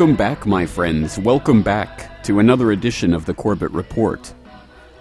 Welcome 0.00 0.16
back, 0.16 0.46
my 0.46 0.64
friends. 0.64 1.18
Welcome 1.18 1.60
back 1.60 2.22
to 2.22 2.38
another 2.38 2.72
edition 2.72 3.12
of 3.12 3.26
the 3.26 3.34
Corbett 3.34 3.70
Report. 3.72 4.32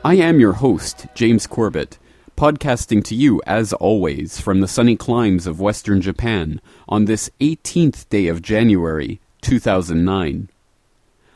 I 0.04 0.16
am 0.16 0.42
your 0.42 0.52
host, 0.52 1.08
James 1.16 1.48
Corbett, 1.48 1.98
podcasting 2.36 3.02
to 3.06 3.16
you, 3.16 3.42
as 3.48 3.72
always, 3.72 4.42
from 4.42 4.60
the 4.60 4.68
sunny 4.68 4.98
climes 4.98 5.48
of 5.48 5.62
western 5.62 6.02
Japan 6.02 6.60
on 6.90 7.06
this 7.06 7.30
18th 7.40 8.10
day 8.10 8.28
of 8.28 8.42
January, 8.42 9.22
2009. 9.40 10.50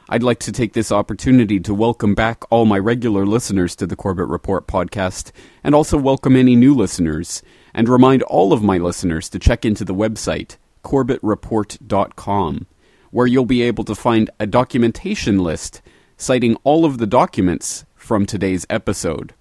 I'd 0.09 0.23
like 0.23 0.39
to 0.39 0.51
take 0.51 0.73
this 0.73 0.91
opportunity 0.91 1.61
to 1.61 1.73
welcome 1.73 2.15
back 2.15 2.43
all 2.49 2.65
my 2.65 2.77
regular 2.77 3.25
listeners 3.25 3.77
to 3.77 3.87
the 3.87 3.95
Corbett 3.95 4.27
Report 4.27 4.67
podcast, 4.67 5.31
and 5.63 5.73
also 5.73 5.97
welcome 5.97 6.35
any 6.35 6.57
new 6.57 6.75
listeners, 6.75 7.41
and 7.73 7.87
remind 7.87 8.23
all 8.23 8.51
of 8.51 8.61
my 8.61 8.77
listeners 8.77 9.29
to 9.29 9.39
check 9.39 9.63
into 9.63 9.85
the 9.85 9.95
website, 9.95 10.57
corbettreport.com 10.83 12.67
where 13.13 13.27
you'll 13.27 13.45
be 13.45 13.61
able 13.61 13.83
to 13.83 13.93
find 13.93 14.31
a 14.39 14.47
documentation 14.47 15.37
list 15.37 15.83
citing 16.17 16.57
all 16.63 16.83
of 16.83 16.97
the 16.97 17.05
documents 17.05 17.85
from 17.95 18.25
today's 18.25 18.65
episode. 18.71 19.35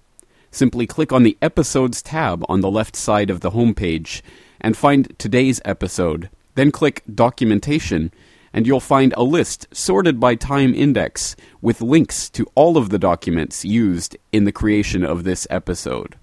Simply 0.51 0.85
click 0.85 1.11
on 1.11 1.23
the 1.23 1.35
Episodes 1.41 2.03
tab 2.03 2.45
on 2.47 2.61
the 2.61 2.69
left 2.69 2.95
side 2.95 3.31
of 3.31 3.39
the 3.39 3.49
homepage 3.49 4.21
and 4.61 4.77
find 4.77 5.17
today's 5.17 5.59
episode. 5.65 6.29
Then 6.53 6.71
click 6.71 7.01
Documentation, 7.11 8.13
and 8.53 8.67
you'll 8.67 8.79
find 8.79 9.11
a 9.17 9.23
list 9.23 9.65
sorted 9.71 10.19
by 10.19 10.35
time 10.35 10.75
index 10.75 11.35
with 11.59 11.81
links 11.81 12.29
to 12.29 12.45
all 12.53 12.77
of 12.77 12.91
the 12.91 12.99
documents 12.99 13.65
used 13.65 14.15
in 14.31 14.43
the 14.43 14.51
creation 14.51 15.03
of 15.03 15.23
this 15.23 15.47
episode. 15.49 16.15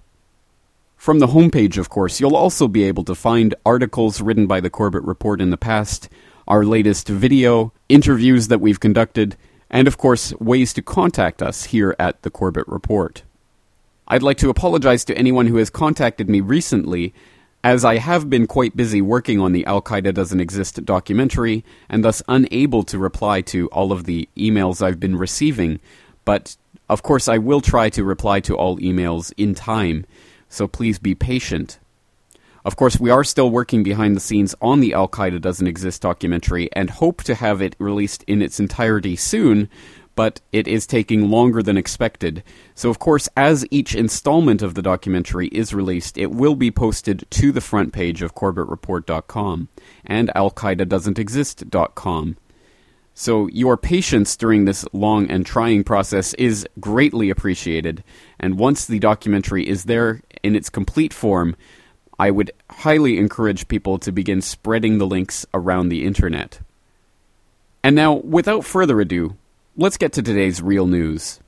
From 0.95 1.19
the 1.19 1.27
homepage, 1.27 1.77
of 1.77 1.89
course, 1.89 2.21
you'll 2.21 2.37
also 2.37 2.69
be 2.69 2.85
able 2.85 3.03
to 3.03 3.13
find 3.13 3.55
articles 3.65 4.21
written 4.21 4.47
by 4.47 4.61
the 4.61 4.69
Corbett 4.69 5.03
Report 5.03 5.41
in 5.41 5.49
the 5.49 5.57
past, 5.57 6.07
our 6.47 6.63
latest 6.63 7.07
video, 7.07 7.73
interviews 7.89 8.47
that 8.47 8.61
we've 8.61 8.79
conducted, 8.79 9.35
and 9.69 9.87
of 9.87 9.97
course, 9.97 10.33
ways 10.39 10.73
to 10.73 10.81
contact 10.81 11.41
us 11.41 11.65
here 11.65 11.95
at 11.97 12.21
the 12.23 12.29
Corbett 12.29 12.67
Report. 12.67 13.23
I'd 14.07 14.23
like 14.23 14.37
to 14.37 14.49
apologize 14.49 15.05
to 15.05 15.17
anyone 15.17 15.47
who 15.47 15.57
has 15.57 15.69
contacted 15.69 16.29
me 16.29 16.41
recently, 16.41 17.13
as 17.63 17.85
I 17.85 17.97
have 17.97 18.29
been 18.29 18.47
quite 18.47 18.75
busy 18.75 19.01
working 19.01 19.39
on 19.39 19.53
the 19.53 19.65
Al 19.65 19.81
Qaeda 19.81 20.13
Doesn't 20.13 20.39
Exist 20.39 20.83
documentary, 20.83 21.63
and 21.87 22.03
thus 22.03 22.21
unable 22.27 22.83
to 22.83 22.97
reply 22.97 23.41
to 23.41 23.67
all 23.67 23.91
of 23.91 24.05
the 24.05 24.27
emails 24.35 24.81
I've 24.81 24.99
been 24.99 25.15
receiving, 25.15 25.79
but 26.25 26.57
of 26.89 27.03
course 27.03 27.27
I 27.27 27.37
will 27.37 27.61
try 27.61 27.89
to 27.91 28.03
reply 28.03 28.39
to 28.41 28.57
all 28.57 28.77
emails 28.79 29.31
in 29.37 29.55
time, 29.55 30.05
so 30.49 30.67
please 30.67 30.99
be 30.99 31.15
patient. 31.15 31.79
Of 32.63 32.75
course, 32.75 32.99
we 32.99 33.09
are 33.09 33.23
still 33.23 33.49
working 33.49 33.81
behind 33.81 34.15
the 34.15 34.19
scenes 34.19 34.53
on 34.61 34.81
the 34.81 34.93
Al 34.93 35.07
Qaeda 35.07 35.41
Doesn't 35.41 35.67
Exist 35.67 36.01
documentary 36.01 36.69
and 36.73 36.89
hope 36.89 37.23
to 37.23 37.35
have 37.35 37.61
it 37.61 37.75
released 37.79 38.23
in 38.23 38.41
its 38.41 38.59
entirety 38.59 39.15
soon, 39.15 39.67
but 40.15 40.41
it 40.51 40.67
is 40.67 40.85
taking 40.85 41.31
longer 41.31 41.63
than 41.63 41.77
expected. 41.77 42.43
So, 42.75 42.89
of 42.89 42.99
course, 42.99 43.27
as 43.35 43.65
each 43.71 43.95
installment 43.95 44.61
of 44.61 44.75
the 44.75 44.81
documentary 44.83 45.47
is 45.47 45.73
released, 45.73 46.17
it 46.17 46.31
will 46.31 46.55
be 46.55 46.69
posted 46.69 47.25
to 47.31 47.51
the 47.51 47.61
front 47.61 47.93
page 47.93 48.21
of 48.21 48.35
CorbettReport.com 48.35 49.69
and 50.05 50.31
al-qaeda 50.35 50.85
AlQaedaDoesn'tExist.com. 50.85 52.37
So, 53.13 53.47
your 53.47 53.75
patience 53.75 54.37
during 54.37 54.65
this 54.65 54.85
long 54.93 55.29
and 55.29 55.45
trying 55.45 55.83
process 55.83 56.33
is 56.35 56.67
greatly 56.79 57.29
appreciated, 57.29 58.03
and 58.39 58.57
once 58.57 58.85
the 58.85 58.99
documentary 58.99 59.67
is 59.67 59.85
there 59.85 60.21
in 60.43 60.55
its 60.55 60.69
complete 60.69 61.13
form, 61.13 61.55
I 62.21 62.29
would 62.29 62.51
highly 62.69 63.17
encourage 63.17 63.67
people 63.67 63.97
to 63.97 64.11
begin 64.11 64.41
spreading 64.41 64.99
the 64.99 65.07
links 65.07 65.43
around 65.55 65.89
the 65.89 66.05
internet. 66.05 66.59
And 67.83 67.95
now, 67.95 68.13
without 68.13 68.63
further 68.63 69.01
ado, 69.01 69.37
let's 69.75 69.97
get 69.97 70.13
to 70.13 70.21
today's 70.21 70.61
real 70.61 70.85
news. 70.85 71.39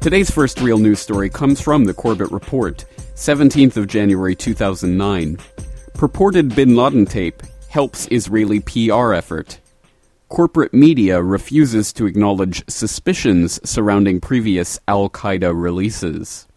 Today's 0.00 0.28
first 0.28 0.60
real 0.60 0.78
news 0.78 0.98
story 0.98 1.30
comes 1.30 1.60
from 1.60 1.84
the 1.84 1.94
Corbett 1.94 2.32
Report, 2.32 2.84
17th 3.14 3.76
of 3.76 3.86
January 3.86 4.34
2009. 4.34 5.38
Purported 5.94 6.56
bin 6.56 6.74
Laden 6.74 7.04
tape 7.04 7.40
helps 7.70 8.08
Israeli 8.08 8.60
PR 8.60 9.12
effort. 9.12 9.60
Corporate 10.28 10.74
media 10.74 11.22
refuses 11.22 11.92
to 11.92 12.06
acknowledge 12.06 12.68
suspicions 12.68 13.60
surrounding 13.68 14.20
previous 14.20 14.78
Al 14.86 15.08
Qaeda 15.08 15.52
releases. 15.54 16.48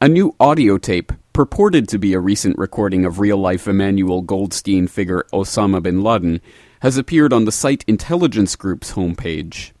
A 0.00 0.08
new 0.08 0.34
audio 0.40 0.78
tape, 0.78 1.12
purported 1.32 1.88
to 1.88 1.98
be 1.98 2.14
a 2.14 2.20
recent 2.20 2.56
recording 2.58 3.04
of 3.04 3.18
real 3.18 3.38
life 3.38 3.66
Emmanuel 3.66 4.22
Goldstein 4.22 4.86
figure 4.86 5.26
Osama 5.32 5.82
bin 5.82 6.02
Laden, 6.02 6.40
has 6.80 6.96
appeared 6.96 7.32
on 7.32 7.44
the 7.44 7.52
site 7.52 7.84
Intelligence 7.88 8.54
Group's 8.54 8.92
homepage. 8.92 9.72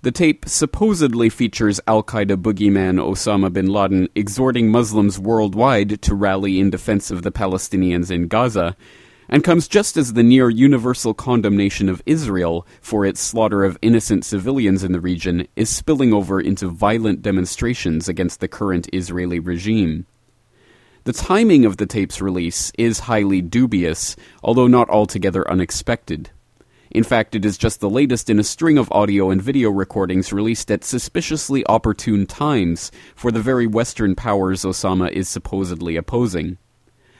The 0.00 0.10
tape 0.10 0.48
supposedly 0.48 1.28
features 1.28 1.80
Al 1.86 2.02
Qaeda 2.02 2.36
boogeyman 2.36 2.98
Osama 2.98 3.52
bin 3.52 3.66
Laden 3.66 4.08
exhorting 4.14 4.70
Muslims 4.70 5.18
worldwide 5.18 6.00
to 6.02 6.14
rally 6.14 6.58
in 6.58 6.70
defense 6.70 7.10
of 7.10 7.22
the 7.22 7.30
Palestinians 7.30 8.10
in 8.10 8.26
Gaza 8.26 8.74
and 9.28 9.44
comes 9.44 9.68
just 9.68 9.96
as 9.96 10.12
the 10.12 10.22
near 10.22 10.50
universal 10.50 11.14
condemnation 11.14 11.88
of 11.88 12.02
Israel 12.06 12.66
for 12.80 13.04
its 13.06 13.20
slaughter 13.20 13.64
of 13.64 13.78
innocent 13.82 14.24
civilians 14.24 14.84
in 14.84 14.92
the 14.92 15.00
region 15.00 15.46
is 15.56 15.70
spilling 15.70 16.12
over 16.12 16.40
into 16.40 16.68
violent 16.68 17.22
demonstrations 17.22 18.08
against 18.08 18.40
the 18.40 18.48
current 18.48 18.88
Israeli 18.92 19.38
regime. 19.38 20.06
The 21.04 21.12
timing 21.12 21.64
of 21.64 21.78
the 21.78 21.86
tape's 21.86 22.20
release 22.20 22.70
is 22.78 23.00
highly 23.00 23.42
dubious, 23.42 24.14
although 24.42 24.68
not 24.68 24.88
altogether 24.88 25.50
unexpected. 25.50 26.30
In 26.92 27.02
fact, 27.04 27.34
it 27.34 27.44
is 27.44 27.56
just 27.56 27.80
the 27.80 27.88
latest 27.88 28.28
in 28.28 28.38
a 28.38 28.44
string 28.44 28.76
of 28.76 28.92
audio 28.92 29.30
and 29.30 29.40
video 29.40 29.70
recordings 29.70 30.32
released 30.32 30.70
at 30.70 30.84
suspiciously 30.84 31.66
opportune 31.66 32.26
times 32.26 32.92
for 33.16 33.32
the 33.32 33.40
very 33.40 33.66
Western 33.66 34.14
powers 34.14 34.62
Osama 34.62 35.10
is 35.10 35.28
supposedly 35.28 35.96
opposing. 35.96 36.58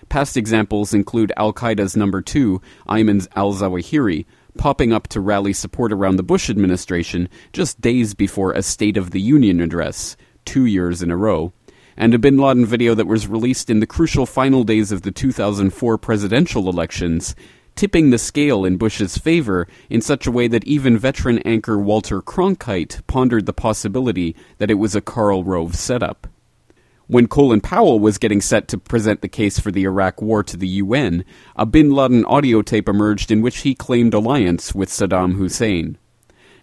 Past 0.09 0.37
examples 0.37 0.93
include 0.93 1.33
Al 1.37 1.53
Qaeda's 1.53 1.97
number 1.97 2.21
two, 2.21 2.61
Ayman 2.89 3.27
al 3.35 3.53
Zawahiri, 3.53 4.27
popping 4.59 4.93
up 4.93 5.09
to 5.09 5.21
rally 5.21 5.53
support 5.53 5.93
around 5.93 6.17
the 6.17 6.23
Bush 6.23 6.51
administration 6.51 7.29
just 7.53 7.81
days 7.81 8.15
before 8.15 8.53
a 8.53 8.63
State 8.63 8.97
of 8.97 9.11
the 9.11 9.21
Union 9.21 9.61
address, 9.61 10.17
two 10.45 10.67
years 10.67 11.03
in 11.03 11.11
a 11.11 11.17
row, 11.17 11.53
and 11.97 12.15
a 12.15 12.19
bin 12.19 12.39
Laden 12.39 12.67
video 12.67 12.95
that 12.95 13.07
was 13.07 13.29
released 13.29 13.71
in 13.71 13.81
the 13.81 13.87
crucial 13.87 14.27
final 14.27 14.65
days 14.65 14.93
of 14.93 15.03
the 15.03 15.11
2004 15.11 15.99
presidential 15.99 16.69
elections, 16.69 17.35
tipping 17.75 18.11
the 18.11 18.19
scale 18.19 18.65
in 18.65 18.77
Bush's 18.77 19.17
favor 19.17 19.67
in 19.89 20.01
such 20.01 20.27
a 20.27 20.31
way 20.31 20.49
that 20.49 20.65
even 20.65 20.99
veteran 20.99 21.39
anchor 21.41 21.79
Walter 21.79 22.21
Cronkite 22.21 23.07
pondered 23.07 23.47
the 23.47 23.53
possibility 23.53 24.37
that 24.59 24.71
it 24.71 24.75
was 24.75 24.95
a 24.95 25.01
Karl 25.01 25.45
Rove 25.45 25.75
setup. 25.75 26.27
When 27.13 27.27
Colin 27.27 27.61
Powell 27.61 28.01
was 28.01 28.17
getting 28.17 28.41
set 28.41 28.69
to 28.69 28.79
present 28.79 29.21
the 29.21 29.29
case 29.29 29.59
for 29.59 29.71
the 29.71 29.85
Iraq 29.85 30.23
War 30.23 30.43
to 30.45 30.57
the 30.57 30.67
UN, 30.67 31.27
a 31.55 31.67
bin 31.67 31.91
Laden 31.91 32.25
audio 32.25 32.63
tape 32.63 32.89
emerged 32.89 33.31
in 33.31 33.43
which 33.43 33.59
he 33.59 33.75
claimed 33.75 34.15
alliance 34.15 34.75
with 34.75 34.89
Saddam 34.89 35.35
Hussein. 35.35 35.99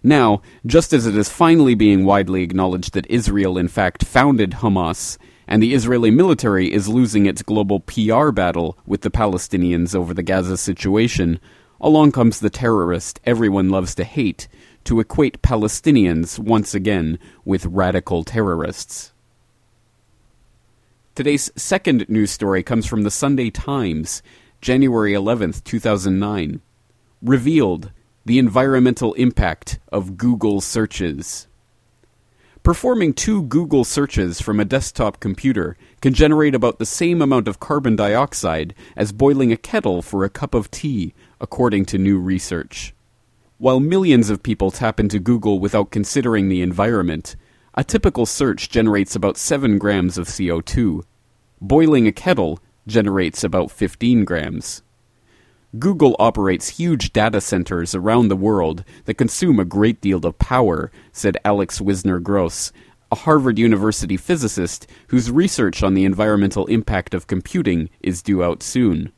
Now, 0.02 0.42
just 0.66 0.92
as 0.92 1.06
it 1.06 1.16
is 1.16 1.28
finally 1.28 1.76
being 1.76 2.04
widely 2.04 2.42
acknowledged 2.42 2.94
that 2.94 3.08
Israel 3.08 3.56
in 3.56 3.68
fact 3.68 4.04
founded 4.04 4.54
Hamas, 4.54 5.18
and 5.46 5.62
the 5.62 5.72
Israeli 5.72 6.10
military 6.10 6.72
is 6.72 6.88
losing 6.88 7.26
its 7.26 7.42
global 7.42 7.78
PR 7.78 8.32
battle 8.32 8.76
with 8.84 9.02
the 9.02 9.10
Palestinians 9.10 9.94
over 9.94 10.12
the 10.12 10.24
Gaza 10.24 10.56
situation, 10.56 11.38
along 11.80 12.10
comes 12.10 12.40
the 12.40 12.50
terrorist 12.50 13.20
everyone 13.22 13.68
loves 13.68 13.94
to 13.94 14.02
hate 14.02 14.48
to 14.82 14.98
equate 14.98 15.42
Palestinians 15.42 16.40
once 16.40 16.74
again 16.74 17.20
with 17.44 17.66
radical 17.66 18.24
terrorists. 18.24 19.12
Today's 21.16 21.50
second 21.56 22.08
news 22.08 22.30
story 22.30 22.62
comes 22.62 22.86
from 22.86 23.02
the 23.02 23.10
Sunday 23.10 23.50
Times, 23.50 24.22
January 24.60 25.12
11th, 25.12 25.64
2009. 25.64 26.60
Revealed 27.20 27.90
the 28.24 28.38
environmental 28.38 29.12
impact 29.14 29.80
of 29.90 30.16
Google 30.16 30.60
searches. 30.60 31.48
Performing 32.62 33.12
two 33.12 33.42
Google 33.42 33.82
searches 33.82 34.40
from 34.40 34.60
a 34.60 34.64
desktop 34.64 35.18
computer 35.18 35.76
can 36.00 36.14
generate 36.14 36.54
about 36.54 36.78
the 36.78 36.86
same 36.86 37.20
amount 37.20 37.48
of 37.48 37.58
carbon 37.58 37.96
dioxide 37.96 38.72
as 38.96 39.10
boiling 39.10 39.50
a 39.50 39.56
kettle 39.56 40.02
for 40.02 40.24
a 40.24 40.30
cup 40.30 40.54
of 40.54 40.70
tea, 40.70 41.12
according 41.40 41.86
to 41.86 41.98
new 41.98 42.20
research. 42.20 42.94
While 43.58 43.80
millions 43.80 44.30
of 44.30 44.44
people 44.44 44.70
tap 44.70 45.00
into 45.00 45.18
Google 45.18 45.58
without 45.58 45.90
considering 45.90 46.48
the 46.48 46.62
environment, 46.62 47.34
a 47.74 47.84
typical 47.84 48.26
search 48.26 48.68
generates 48.68 49.14
about 49.14 49.36
7 49.36 49.78
grams 49.78 50.18
of 50.18 50.28
CO2, 50.28 51.02
Boiling 51.62 52.06
a 52.06 52.12
kettle 52.12 52.58
generates 52.86 53.44
about 53.44 53.70
15 53.70 54.24
grams. 54.24 54.82
Google 55.78 56.16
operates 56.18 56.70
huge 56.70 57.12
data 57.12 57.38
centers 57.38 57.94
around 57.94 58.28
the 58.28 58.36
world 58.36 58.82
that 59.04 59.18
consume 59.18 59.60
a 59.60 59.64
great 59.66 60.00
deal 60.00 60.24
of 60.24 60.38
power, 60.38 60.90
said 61.12 61.36
Alex 61.44 61.78
Wissner-Gross, 61.78 62.72
a 63.12 63.14
Harvard 63.14 63.58
University 63.58 64.16
physicist 64.16 64.86
whose 65.08 65.30
research 65.30 65.82
on 65.82 65.92
the 65.92 66.06
environmental 66.06 66.64
impact 66.66 67.12
of 67.12 67.26
computing 67.26 67.90
is 68.00 68.22
due 68.22 68.42
out 68.42 68.62
soon. 68.62 69.12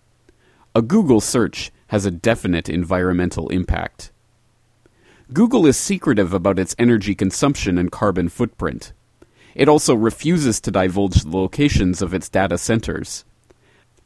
A 0.75 0.83
Google 0.83 1.21
search 1.21 1.71
has 1.89 2.05
a 2.05 2.11
definite 2.11 2.69
environmental 2.69 3.49
impact. 3.51 4.11
Google 5.33 5.65
is 5.67 5.79
secretive 5.79 6.35
about 6.35 6.59
its 6.59 6.75
energy 6.79 7.15
consumption 7.15 7.79
and 7.79 7.91
carbon 7.91 8.29
footprint. 8.29 8.93
It 9.55 9.69
also 9.69 9.95
refuses 9.95 10.61
to 10.61 10.71
divulge 10.71 11.23
the 11.23 11.37
locations 11.37 12.03
of 12.03 12.13
its 12.13 12.29
data 12.29 12.59
centers. 12.59 13.25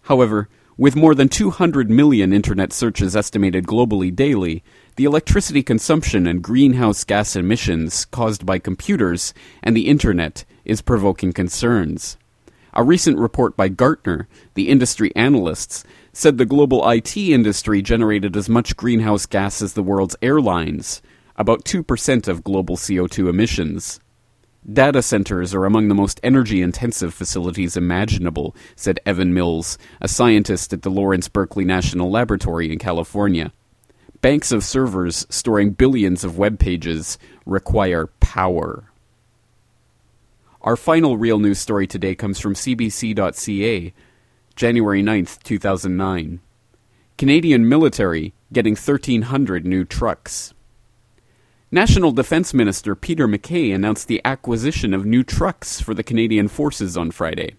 However, 0.02 0.49
with 0.76 0.94
more 0.94 1.17
than 1.17 1.28
200 1.28 1.90
million 1.90 2.32
internet 2.32 2.73
searches 2.73 3.17
estimated 3.17 3.67
globally 3.67 4.14
daily, 4.14 4.62
the 4.96 5.05
electricity 5.05 5.64
consumption 5.64 6.28
and 6.28 6.43
greenhouse 6.43 7.02
gas 7.02 7.34
emissions 7.34 8.05
caused 8.05 8.46
by 8.46 8.61
computers 8.61 9.34
and 9.64 9.76
the 9.76 9.88
internet 9.88 10.44
is 10.64 10.81
provoking 10.81 11.32
concerns. 11.32 12.19
A 12.73 12.84
recent 12.84 13.19
report 13.19 13.56
by 13.56 13.69
Gartner, 13.69 14.28
the 14.55 14.69
industry 14.69 15.11
analysts, 15.17 15.82
said 16.12 16.37
the 16.38 16.44
global 16.44 16.88
IT 16.88 17.17
industry 17.17 17.82
generated 17.82 18.37
as 18.37 18.49
much 18.49 18.76
greenhouse 18.76 19.26
gas 19.26 19.62
as 19.62 19.73
the 19.73 19.82
world's 19.82 20.14
airlines, 20.20 21.00
about 21.37 21.65
2% 21.65 22.29
of 22.29 22.44
global 22.44 22.77
CO2 22.77 23.29
emissions. 23.29 24.00
Data 24.71 25.00
centers 25.00 25.55
are 25.55 25.65
among 25.65 25.87
the 25.87 25.94
most 25.94 26.19
energy 26.25 26.61
intensive 26.61 27.15
facilities 27.15 27.77
imaginable, 27.77 28.56
said 28.75 28.99
Evan 29.06 29.33
Mills, 29.33 29.79
a 30.00 30.09
scientist 30.09 30.73
at 30.73 30.83
the 30.83 30.91
Lawrence 30.91 31.29
Berkeley 31.29 31.65
National 31.65 32.11
Laboratory 32.11 32.73
in 32.73 32.79
California. 32.79 33.53
Banks 34.23 34.50
of 34.50 34.65
servers 34.65 35.25
storing 35.31 35.71
billions 35.71 36.25
of 36.25 36.37
web 36.37 36.59
pages 36.59 37.17
require 37.44 38.09
power. 38.19 38.91
Our 40.62 40.75
final 40.75 41.17
real 41.17 41.38
news 41.38 41.61
story 41.61 41.87
today 41.87 42.17
comes 42.17 42.41
from 42.41 42.55
CBC.ca, 42.55 43.94
January 44.56 45.03
9th, 45.03 45.43
2009. 45.44 46.41
Canadian 47.17 47.69
military 47.69 48.35
getting 48.53 48.73
1,300 48.73 49.65
new 49.65 49.85
trucks. 49.85 50.55
National 51.73 52.13
Defense 52.13 52.55
Minister 52.55 52.95
Peter 52.95 53.27
MacKay 53.27 53.73
announced 53.73 54.07
the 54.07 54.21
acquisition 54.25 54.95
of 54.95 55.05
new 55.05 55.25
trucks 55.25 55.81
for 55.81 55.95
the 55.95 56.05
Canadian 56.05 56.47
Forces 56.47 56.97
on 56.97 57.11
Friday. 57.11 57.57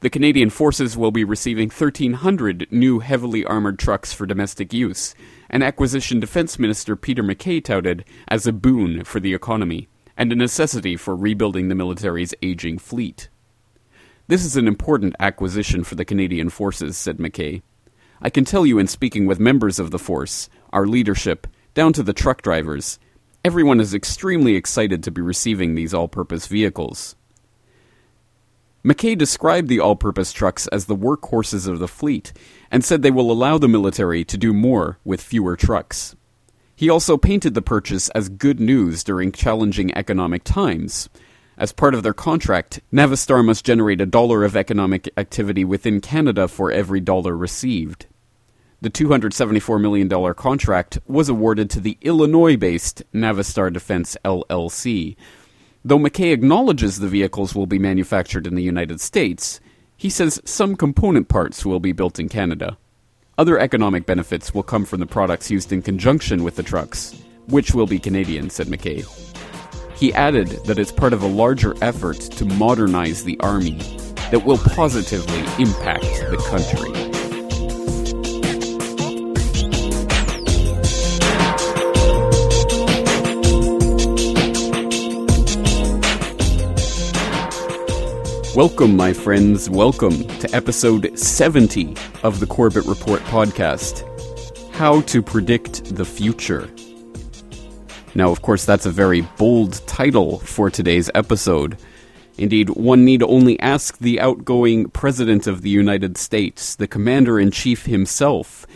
The 0.00 0.10
Canadian 0.10 0.50
Forces 0.50 0.94
will 0.94 1.10
be 1.10 1.24
receiving 1.24 1.70
1,300 1.70 2.68
new 2.70 2.98
heavily 2.98 3.42
armored 3.42 3.78
trucks 3.78 4.12
for 4.12 4.26
domestic 4.26 4.74
use, 4.74 5.14
an 5.48 5.62
acquisition 5.62 6.20
Defense 6.20 6.58
Minister 6.58 6.96
Peter 6.96 7.22
MacKay 7.22 7.62
touted 7.62 8.04
as 8.28 8.46
a 8.46 8.52
boon 8.52 9.04
for 9.04 9.20
the 9.20 9.32
economy 9.32 9.88
and 10.18 10.30
a 10.30 10.36
necessity 10.36 10.94
for 10.94 11.16
rebuilding 11.16 11.68
the 11.68 11.74
military's 11.74 12.34
aging 12.42 12.78
fleet. 12.78 13.30
This 14.26 14.44
is 14.44 14.58
an 14.58 14.68
important 14.68 15.16
acquisition 15.18 15.82
for 15.82 15.94
the 15.94 16.04
Canadian 16.04 16.50
Forces, 16.50 16.98
said 16.98 17.18
MacKay. 17.18 17.62
I 18.20 18.28
can 18.28 18.44
tell 18.44 18.66
you 18.66 18.78
in 18.78 18.86
speaking 18.86 19.24
with 19.24 19.40
members 19.40 19.78
of 19.78 19.92
the 19.92 19.98
force, 19.98 20.50
our 20.74 20.86
leadership, 20.86 21.46
down 21.72 21.94
to 21.94 22.02
the 22.02 22.12
truck 22.12 22.42
drivers, 22.42 22.98
Everyone 23.46 23.78
is 23.78 23.92
extremely 23.92 24.56
excited 24.56 25.02
to 25.02 25.10
be 25.10 25.20
receiving 25.20 25.74
these 25.74 25.92
all 25.92 26.08
purpose 26.08 26.46
vehicles. 26.46 27.14
MacKay 28.82 29.14
described 29.14 29.68
the 29.68 29.80
all 29.80 29.96
purpose 29.96 30.32
trucks 30.32 30.66
as 30.68 30.86
the 30.86 30.96
workhorses 30.96 31.68
of 31.68 31.78
the 31.78 31.86
fleet 31.86 32.32
and 32.70 32.82
said 32.82 33.02
they 33.02 33.10
will 33.10 33.30
allow 33.30 33.58
the 33.58 33.68
military 33.68 34.24
to 34.24 34.38
do 34.38 34.54
more 34.54 34.98
with 35.04 35.20
fewer 35.20 35.56
trucks. 35.56 36.16
He 36.74 36.88
also 36.88 37.18
painted 37.18 37.52
the 37.52 37.60
purchase 37.60 38.08
as 38.10 38.30
good 38.30 38.60
news 38.60 39.04
during 39.04 39.30
challenging 39.30 39.94
economic 39.94 40.42
times. 40.44 41.10
As 41.58 41.70
part 41.70 41.94
of 41.94 42.02
their 42.02 42.14
contract, 42.14 42.80
Navistar 42.90 43.44
must 43.44 43.66
generate 43.66 44.00
a 44.00 44.06
dollar 44.06 44.42
of 44.44 44.56
economic 44.56 45.10
activity 45.18 45.66
within 45.66 46.00
Canada 46.00 46.48
for 46.48 46.72
every 46.72 47.00
dollar 47.00 47.36
received. 47.36 48.06
The 48.84 48.90
$274 48.90 49.80
million 49.80 50.34
contract 50.34 50.98
was 51.06 51.30
awarded 51.30 51.70
to 51.70 51.80
the 51.80 51.96
Illinois 52.02 52.58
based 52.58 53.02
Navistar 53.14 53.72
Defense 53.72 54.14
LLC. 54.26 55.16
Though 55.82 55.98
MacKay 55.98 56.32
acknowledges 56.32 57.00
the 57.00 57.08
vehicles 57.08 57.54
will 57.54 57.64
be 57.64 57.78
manufactured 57.78 58.46
in 58.46 58.56
the 58.56 58.62
United 58.62 59.00
States, 59.00 59.58
he 59.96 60.10
says 60.10 60.38
some 60.44 60.76
component 60.76 61.28
parts 61.28 61.64
will 61.64 61.80
be 61.80 61.92
built 61.92 62.20
in 62.20 62.28
Canada. 62.28 62.76
Other 63.38 63.58
economic 63.58 64.04
benefits 64.04 64.52
will 64.52 64.62
come 64.62 64.84
from 64.84 65.00
the 65.00 65.06
products 65.06 65.50
used 65.50 65.72
in 65.72 65.80
conjunction 65.80 66.44
with 66.44 66.56
the 66.56 66.62
trucks, 66.62 67.18
which 67.46 67.72
will 67.72 67.86
be 67.86 67.98
Canadian, 67.98 68.50
said 68.50 68.68
MacKay. 68.68 69.02
He 69.96 70.12
added 70.12 70.48
that 70.66 70.78
it's 70.78 70.92
part 70.92 71.14
of 71.14 71.22
a 71.22 71.26
larger 71.26 71.74
effort 71.80 72.20
to 72.20 72.44
modernize 72.44 73.24
the 73.24 73.40
Army 73.40 73.78
that 74.30 74.44
will 74.44 74.58
positively 74.58 75.40
impact 75.58 76.02
the 76.02 76.36
country. 76.50 77.23
Welcome, 88.54 88.96
my 88.96 89.12
friends. 89.12 89.68
Welcome 89.68 90.28
to 90.28 90.54
episode 90.54 91.18
70 91.18 91.96
of 92.22 92.38
the 92.38 92.46
Corbett 92.46 92.84
Report 92.84 93.20
podcast 93.22 94.04
How 94.74 95.00
to 95.00 95.20
Predict 95.20 95.96
the 95.96 96.04
Future. 96.04 96.70
Now, 98.14 98.30
of 98.30 98.42
course, 98.42 98.64
that's 98.64 98.86
a 98.86 98.92
very 98.92 99.22
bold 99.38 99.84
title 99.88 100.38
for 100.38 100.70
today's 100.70 101.10
episode. 101.16 101.78
Indeed, 102.38 102.70
one 102.70 103.04
need 103.04 103.24
only 103.24 103.58
ask 103.58 103.98
the 103.98 104.20
outgoing 104.20 104.88
President 104.88 105.48
of 105.48 105.62
the 105.62 105.70
United 105.70 106.16
States, 106.16 106.76
the 106.76 106.86
Commander 106.86 107.40
in 107.40 107.50
Chief 107.50 107.86
himself, 107.86 108.68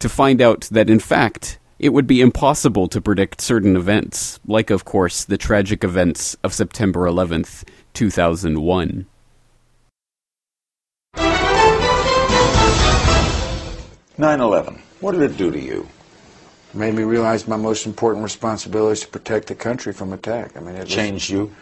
to 0.00 0.10
find 0.10 0.42
out 0.42 0.68
that, 0.70 0.90
in 0.90 1.00
fact, 1.00 1.58
it 1.78 1.94
would 1.94 2.06
be 2.06 2.20
impossible 2.20 2.86
to 2.88 3.00
predict 3.00 3.40
certain 3.40 3.76
events, 3.76 4.40
like, 4.46 4.68
of 4.68 4.84
course, 4.84 5.24
the 5.24 5.38
tragic 5.38 5.82
events 5.82 6.36
of 6.44 6.52
September 6.52 7.06
11th, 7.06 7.64
2001. 7.94 9.06
9-11, 14.18 14.78
what 15.00 15.12
did 15.12 15.22
it 15.22 15.36
do 15.36 15.50
to 15.50 15.58
you? 15.58 15.88
It 16.72 16.76
made 16.76 16.94
me 16.94 17.02
realize 17.02 17.48
my 17.48 17.56
most 17.56 17.86
important 17.86 18.22
responsibility 18.22 18.92
is 18.92 19.00
to 19.00 19.08
protect 19.08 19.48
the 19.48 19.54
country 19.54 19.92
from 19.92 20.12
attack. 20.12 20.56
I 20.56 20.60
mean, 20.60 20.74
it 20.74 20.86
changed 20.86 21.30
was, 21.30 21.30
you. 21.30 21.54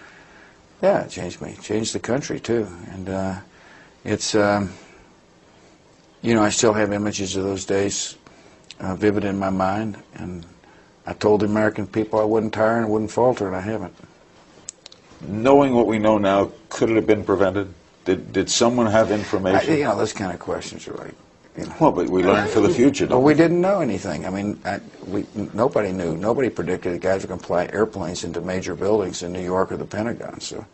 Yeah, 0.83 1.03
it 1.03 1.11
changed 1.11 1.41
me. 1.41 1.51
It 1.51 1.63
changed 1.63 1.95
the 1.95 2.01
country 2.01 2.41
too, 2.41 2.67
and 2.91 3.09
uh, 3.09 3.37
it's 4.05 4.35
um, 4.35 4.73
you 6.23 6.35
know 6.35 6.43
I 6.43 6.49
still 6.49 6.73
have 6.73 6.93
images 6.93 7.37
of 7.37 7.45
those 7.45 7.65
days 7.65 8.17
uh, 8.79 8.95
vivid 8.95 9.25
in 9.25 9.39
my 9.39 9.51
mind, 9.51 9.99
and 10.15 10.47
I 11.07 11.13
told 11.13 11.41
the 11.41 11.47
American 11.47 11.87
people 11.87 12.19
I 12.19 12.25
wouldn't 12.25 12.55
tire 12.55 12.79
and 12.79 12.89
wouldn't 12.89 13.11
falter, 13.11 13.47
and 13.47 13.55
I 13.55 13.61
haven't. 13.61 13.95
Knowing 15.21 15.75
what 15.75 15.87
we 15.87 15.99
know 15.99 16.17
now, 16.19 16.51
could 16.71 16.89
it 16.89 16.97
have 16.97 17.07
been 17.07 17.25
prevented? 17.25 17.75
Did 18.07 18.33
did 18.33 18.51
someone 18.51 18.87
have 18.87 19.11
information? 19.11 19.75
I, 19.75 19.77
you 19.77 19.85
know, 19.85 19.97
those 19.97 20.15
kind 20.15 20.33
of 20.33 20.39
questions 20.39 20.89
are 20.89 20.95
like 20.95 21.15
you 21.57 21.65
know. 21.67 21.75
Well, 21.81 21.93
but 21.93 22.09
we 22.09 22.23
learned 22.23 22.51
for 22.51 22.61
the 22.61 22.71
future. 22.71 23.07
Well, 23.07 23.23
we, 23.23 23.33
we 23.33 23.37
didn't 23.37 23.61
know 23.61 23.81
anything. 23.81 24.27
I 24.27 24.31
mean, 24.31 24.61
I, 24.65 24.81
we 25.07 25.27
nobody 25.55 25.93
knew. 25.93 26.17
Nobody 26.17 26.51
predicted 26.51 26.95
that 26.95 27.01
guys 27.01 27.23
were 27.23 27.29
going 27.29 27.41
to 27.41 27.47
fly 27.47 27.69
airplanes 27.73 28.25
into 28.25 28.41
major 28.41 28.75
buildings 28.75 29.23
in 29.23 29.33
New 29.33 29.43
York 29.43 29.73
or 29.73 29.77
the 29.77 29.85
Pentagon. 29.85 30.41
So. 30.41 30.65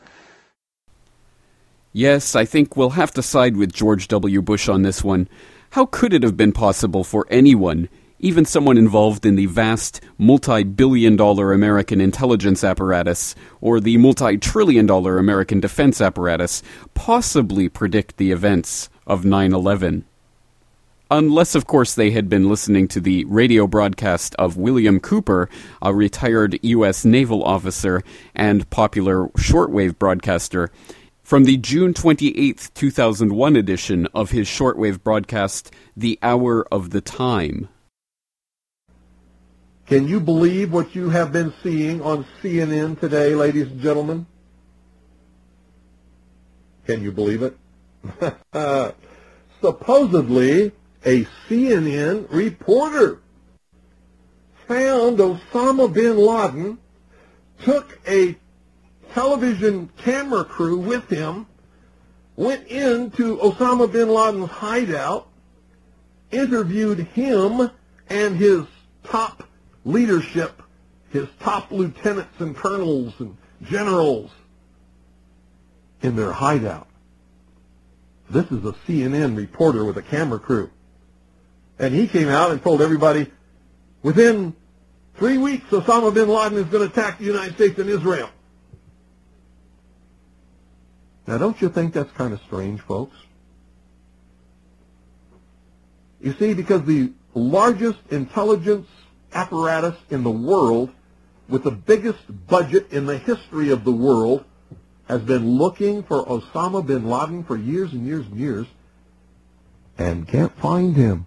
Yes, 1.92 2.36
I 2.36 2.44
think 2.44 2.76
we'll 2.76 2.90
have 2.90 3.12
to 3.12 3.22
side 3.22 3.56
with 3.56 3.72
George 3.72 4.08
W. 4.08 4.42
Bush 4.42 4.68
on 4.68 4.82
this 4.82 5.02
one. 5.02 5.28
How 5.70 5.86
could 5.86 6.12
it 6.12 6.22
have 6.22 6.36
been 6.36 6.52
possible 6.52 7.04
for 7.04 7.26
anyone, 7.30 7.88
even 8.18 8.44
someone 8.44 8.76
involved 8.76 9.24
in 9.24 9.34
the 9.34 9.46
vast, 9.46 10.02
multi 10.18 10.62
billion 10.62 11.16
dollar 11.16 11.54
American 11.54 12.00
intelligence 12.00 12.62
apparatus 12.62 13.34
or 13.62 13.80
the 13.80 13.96
multi 13.96 14.36
trillion 14.36 14.84
dollar 14.84 15.18
American 15.18 15.58
defense 15.58 16.00
apparatus, 16.02 16.62
possibly 16.92 17.68
predict 17.68 18.18
the 18.18 18.30
events 18.30 18.90
of 19.06 19.24
9 19.24 19.54
11? 19.54 20.04
Unless, 21.10 21.54
of 21.54 21.68
course, 21.68 21.94
they 21.94 22.10
had 22.10 22.28
been 22.28 22.48
listening 22.48 22.88
to 22.88 23.00
the 23.00 23.24
radio 23.26 23.68
broadcast 23.68 24.34
of 24.40 24.56
William 24.56 24.98
Cooper, 24.98 25.48
a 25.80 25.94
retired 25.94 26.58
U.S. 26.62 27.04
naval 27.04 27.44
officer 27.44 28.02
and 28.34 28.68
popular 28.70 29.28
shortwave 29.38 30.00
broadcaster, 30.00 30.72
from 31.22 31.44
the 31.44 31.58
June 31.58 31.94
28, 31.94 32.70
2001 32.74 33.56
edition 33.56 34.08
of 34.14 34.32
his 34.32 34.48
shortwave 34.48 35.00
broadcast, 35.00 35.72
The 35.96 36.18
Hour 36.22 36.66
of 36.72 36.90
the 36.90 37.00
Time. 37.00 37.68
Can 39.86 40.08
you 40.08 40.18
believe 40.18 40.72
what 40.72 40.96
you 40.96 41.10
have 41.10 41.30
been 41.30 41.54
seeing 41.62 42.02
on 42.02 42.26
CNN 42.42 42.98
today, 42.98 43.36
ladies 43.36 43.68
and 43.68 43.80
gentlemen? 43.80 44.26
Can 46.84 47.00
you 47.00 47.12
believe 47.12 47.42
it? 47.42 47.56
Supposedly, 49.60 50.72
a 51.06 51.24
CNN 51.48 52.26
reporter 52.30 53.20
found 54.66 55.18
Osama 55.18 55.92
bin 55.92 56.18
Laden, 56.18 56.78
took 57.62 58.00
a 58.08 58.36
television 59.12 59.88
camera 59.98 60.44
crew 60.44 60.78
with 60.78 61.08
him, 61.08 61.46
went 62.34 62.66
into 62.66 63.36
Osama 63.36 63.90
bin 63.90 64.08
Laden's 64.08 64.50
hideout, 64.50 65.28
interviewed 66.32 66.98
him 66.98 67.70
and 68.10 68.36
his 68.36 68.64
top 69.04 69.44
leadership, 69.84 70.60
his 71.10 71.28
top 71.38 71.70
lieutenants 71.70 72.40
and 72.40 72.56
colonels 72.56 73.14
and 73.20 73.36
generals 73.62 74.32
in 76.02 76.16
their 76.16 76.32
hideout. 76.32 76.88
This 78.28 78.50
is 78.50 78.64
a 78.64 78.72
CNN 78.88 79.36
reporter 79.36 79.84
with 79.84 79.96
a 79.98 80.02
camera 80.02 80.40
crew. 80.40 80.68
And 81.78 81.94
he 81.94 82.06
came 82.06 82.28
out 82.28 82.50
and 82.50 82.62
told 82.62 82.80
everybody, 82.80 83.30
within 84.02 84.54
three 85.16 85.38
weeks, 85.38 85.66
Osama 85.70 86.12
bin 86.12 86.28
Laden 86.28 86.58
is 86.58 86.64
going 86.64 86.88
to 86.88 86.92
attack 86.92 87.18
the 87.18 87.24
United 87.24 87.54
States 87.54 87.78
and 87.78 87.90
Israel. 87.90 88.30
Now, 91.26 91.38
don't 91.38 91.60
you 91.60 91.68
think 91.68 91.92
that's 91.92 92.10
kind 92.12 92.32
of 92.32 92.40
strange, 92.42 92.80
folks? 92.80 93.16
You 96.20 96.32
see, 96.38 96.54
because 96.54 96.84
the 96.84 97.12
largest 97.34 97.98
intelligence 98.10 98.88
apparatus 99.32 99.96
in 100.10 100.22
the 100.22 100.30
world 100.30 100.90
with 101.48 101.62
the 101.62 101.70
biggest 101.70 102.18
budget 102.46 102.92
in 102.92 103.06
the 103.06 103.18
history 103.18 103.70
of 103.70 103.84
the 103.84 103.92
world 103.92 104.44
has 105.08 105.20
been 105.20 105.46
looking 105.46 106.02
for 106.02 106.24
Osama 106.24 106.84
bin 106.84 107.08
Laden 107.08 107.44
for 107.44 107.56
years 107.56 107.92
and 107.92 108.06
years 108.06 108.26
and 108.26 108.38
years 108.38 108.66
and 109.98 110.26
can't 110.26 110.56
find 110.58 110.96
him. 110.96 111.26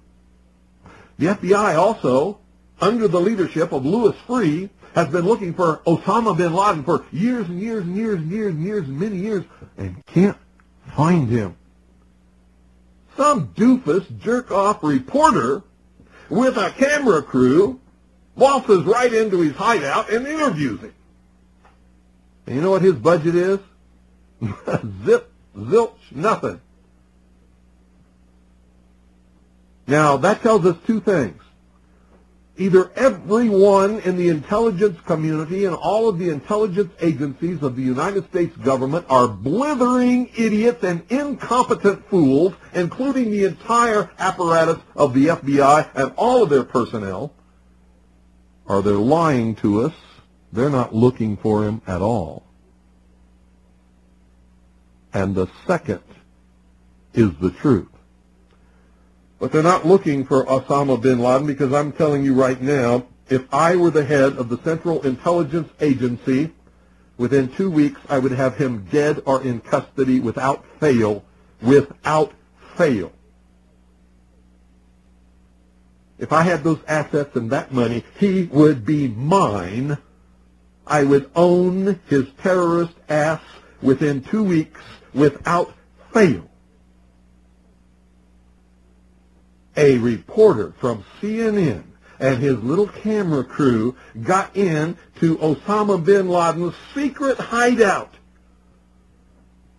The 1.19 1.25
FBI 1.25 1.77
also, 1.77 2.39
under 2.79 3.09
the 3.09 3.19
leadership 3.19 3.73
of 3.73 3.85
Louis 3.85 4.15
Freeh, 4.25 4.69
has 4.95 5.09
been 5.09 5.25
looking 5.25 5.53
for 5.53 5.81
Osama 5.85 6.35
bin 6.35 6.53
Laden 6.53 6.85
for 6.85 7.05
years 7.11 7.47
and 7.49 7.61
years 7.61 7.83
and 7.83 7.95
years 7.95 8.19
and 8.19 8.31
years 8.31 8.53
and 8.53 8.63
years 8.63 8.87
and 8.87 8.99
many 8.99 9.17
years 9.17 9.43
and 9.77 10.03
can't 10.05 10.37
find 10.95 11.29
him. 11.29 11.57
Some 13.17 13.49
doofus 13.49 14.17
jerk-off 14.19 14.81
reporter 14.81 15.61
with 16.29 16.55
a 16.55 16.69
camera 16.71 17.21
crew 17.21 17.81
waltzes 18.37 18.85
right 18.85 19.13
into 19.13 19.41
his 19.41 19.53
hideout 19.55 20.09
and 20.09 20.25
interviews 20.25 20.79
him. 20.79 20.93
And 22.47 22.55
you 22.55 22.61
know 22.61 22.71
what 22.71 22.81
his 22.81 22.95
budget 22.95 23.35
is? 23.35 23.59
Zip, 25.05 25.29
zilch, 25.53 25.97
nothing. 26.11 26.61
Now, 29.89 30.17
that 30.17 30.43
tells 30.43 30.67
us 30.67 30.77
two 30.85 31.01
things. 31.01 31.41
Either 32.57 32.91
everyone 32.95 33.99
in 34.01 34.17
the 34.17 34.29
intelligence 34.29 34.99
community 35.07 35.65
and 35.65 35.75
all 35.75 36.07
of 36.07 36.19
the 36.19 36.29
intelligence 36.29 36.93
agencies 37.01 37.63
of 37.63 37.75
the 37.75 37.81
United 37.81 38.27
States 38.29 38.55
government 38.57 39.07
are 39.09 39.27
blithering 39.27 40.29
idiots 40.37 40.83
and 40.83 41.01
incompetent 41.09 42.07
fools, 42.07 42.53
including 42.73 43.31
the 43.31 43.45
entire 43.45 44.11
apparatus 44.19 44.77
of 44.95 45.15
the 45.15 45.27
FBI 45.27 45.89
and 45.95 46.13
all 46.17 46.43
of 46.43 46.49
their 46.49 46.65
personnel, 46.65 47.33
or 48.65 48.83
they're 48.83 48.93
lying 48.93 49.55
to 49.55 49.81
us. 49.81 49.93
They're 50.53 50.69
not 50.69 50.93
looking 50.93 51.35
for 51.37 51.63
him 51.63 51.81
at 51.87 52.01
all. 52.01 52.43
And 55.13 55.33
the 55.33 55.47
second 55.65 56.03
is 57.15 57.31
the 57.41 57.49
truth. 57.49 57.87
But 59.39 59.53
they're 59.53 59.63
not 59.63 59.85
looking 59.85 60.25
for 60.25 60.45
Osama 60.45 61.01
bin 61.01 61.19
Laden 61.19 61.47
because 61.47 61.73
I'm 61.73 61.93
telling 61.93 62.25
you 62.25 62.33
right 62.33 62.61
now, 62.61 63.05
if 63.29 63.41
I 63.53 63.77
were 63.77 63.91
the 63.91 64.03
head 64.03 64.37
of 64.37 64.49
the 64.49 64.57
Central 64.63 65.01
Intelligence 65.03 65.69
Agency, 65.79 66.51
within 67.17 67.47
two 67.55 67.71
weeks 67.71 68.01
I 68.09 68.19
would 68.19 68.33
have 68.33 68.57
him 68.57 68.85
dead 68.91 69.21
or 69.25 69.41
in 69.41 69.61
custody 69.61 70.19
without 70.19 70.65
fail, 70.79 71.23
without 71.61 72.33
fail. 72.75 73.13
If 76.17 76.33
I 76.33 76.41
had 76.41 76.65
those 76.65 76.79
assets 76.85 77.35
and 77.37 77.49
that 77.51 77.71
money, 77.71 78.03
he 78.17 78.43
would 78.51 78.85
be 78.85 79.07
mine. 79.07 79.97
I 80.85 81.03
would 81.03 81.31
own 81.33 81.99
his 82.07 82.25
terrorist 82.41 82.93
ass 83.07 83.41
within 83.81 84.21
two 84.21 84.43
weeks 84.43 84.81
without 85.13 85.73
fail. 86.13 86.48
A 89.77 89.97
reporter 89.97 90.73
from 90.79 91.05
CNN 91.21 91.83
and 92.19 92.41
his 92.41 92.57
little 92.61 92.87
camera 92.87 93.43
crew 93.43 93.95
got 94.23 94.55
in 94.55 94.97
to 95.19 95.37
Osama 95.37 96.03
bin 96.03 96.27
Laden's 96.27 96.75
secret 96.93 97.37
hideout 97.37 98.13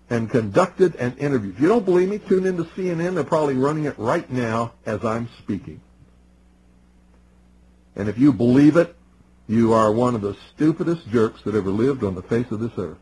and 0.09 0.29
conducted 0.29 0.97
an 0.97 1.17
interview. 1.19 1.53
If 1.53 1.61
you 1.61 1.69
don't 1.69 1.85
believe 1.85 2.09
me, 2.09 2.19
tune 2.19 2.47
into 2.47 2.65
CNN. 2.65 3.15
They're 3.15 3.25
probably 3.25 3.55
running 3.55 3.85
it 3.85 3.99
right 3.99 4.29
now 4.31 4.73
as 4.85 5.05
I'm 5.05 5.29
speaking. 5.39 5.81
And 7.95 8.09
if 8.09 8.19
you 8.19 8.33
believe 8.33 8.77
it, 8.77 8.97
you 9.47 9.73
are 9.73 9.93
one 9.93 10.15
of 10.15 10.21
the 10.21 10.37
stupidest 10.55 11.09
jerks 11.11 11.43
that 11.43 11.55
ever 11.55 11.71
lived 11.71 12.03
on 12.03 12.15
the 12.15 12.23
face 12.23 12.51
of 12.51 12.61
this 12.61 12.73
earth. 12.79 12.99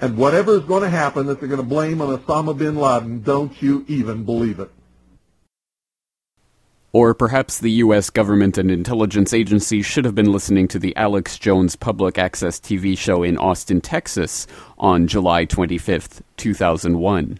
And 0.00 0.16
whatever 0.16 0.56
is 0.56 0.64
going 0.64 0.82
to 0.82 0.88
happen 0.88 1.26
that 1.26 1.40
they're 1.40 1.48
going 1.48 1.60
to 1.60 1.66
blame 1.66 2.00
on 2.00 2.16
Osama 2.16 2.56
bin 2.56 2.76
Laden, 2.76 3.20
don't 3.22 3.60
you 3.60 3.84
even 3.86 4.24
believe 4.24 4.60
it. 4.60 4.70
Or 6.92 7.14
perhaps 7.14 7.58
the 7.58 7.70
U.S. 7.70 8.10
government 8.10 8.58
and 8.58 8.68
intelligence 8.70 9.32
agencies 9.32 9.86
should 9.86 10.04
have 10.04 10.16
been 10.16 10.32
listening 10.32 10.66
to 10.68 10.78
the 10.78 10.96
Alex 10.96 11.38
Jones 11.38 11.76
public 11.76 12.18
access 12.18 12.58
TV 12.58 12.98
show 12.98 13.22
in 13.22 13.38
Austin, 13.38 13.80
Texas 13.80 14.48
on 14.76 15.06
July 15.06 15.46
25th, 15.46 16.22
2001. 16.36 17.38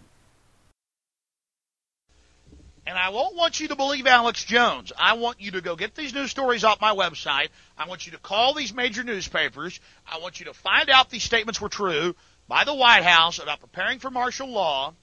And 2.87 2.99
I 2.99 3.11
won't 3.11 3.37
want 3.37 3.61
you 3.61 3.69
to 3.69 3.77
believe 3.77 4.07
Alex 4.07 4.45
Jones. 4.45 4.93
I 4.99 5.15
want 5.15 5.41
you 5.41 5.53
to 5.53 5.61
go 5.61 5.77
get 5.77 5.95
these 5.95 6.15
news 6.15 6.31
stories 6.31 6.65
off 6.65 6.81
my 6.81 6.95
website. 6.95 7.49
I 7.77 7.87
want 7.87 8.07
you 8.07 8.13
to 8.13 8.19
call 8.19 8.55
these 8.55 8.75
major 8.75 9.05
newspapers. 9.05 9.79
I 10.11 10.19
want 10.19 10.41
you 10.41 10.47
to 10.47 10.55
find 10.55 10.91
out 10.91 11.11
these 11.11 11.23
statements 11.23 11.61
were 11.61 11.69
true 11.69 12.15
by 12.49 12.65
the 12.65 12.75
White 12.75 13.05
House 13.05 13.39
about 13.39 13.61
preparing 13.61 13.99
for 14.01 14.11
martial 14.11 14.49
law. 14.49 14.95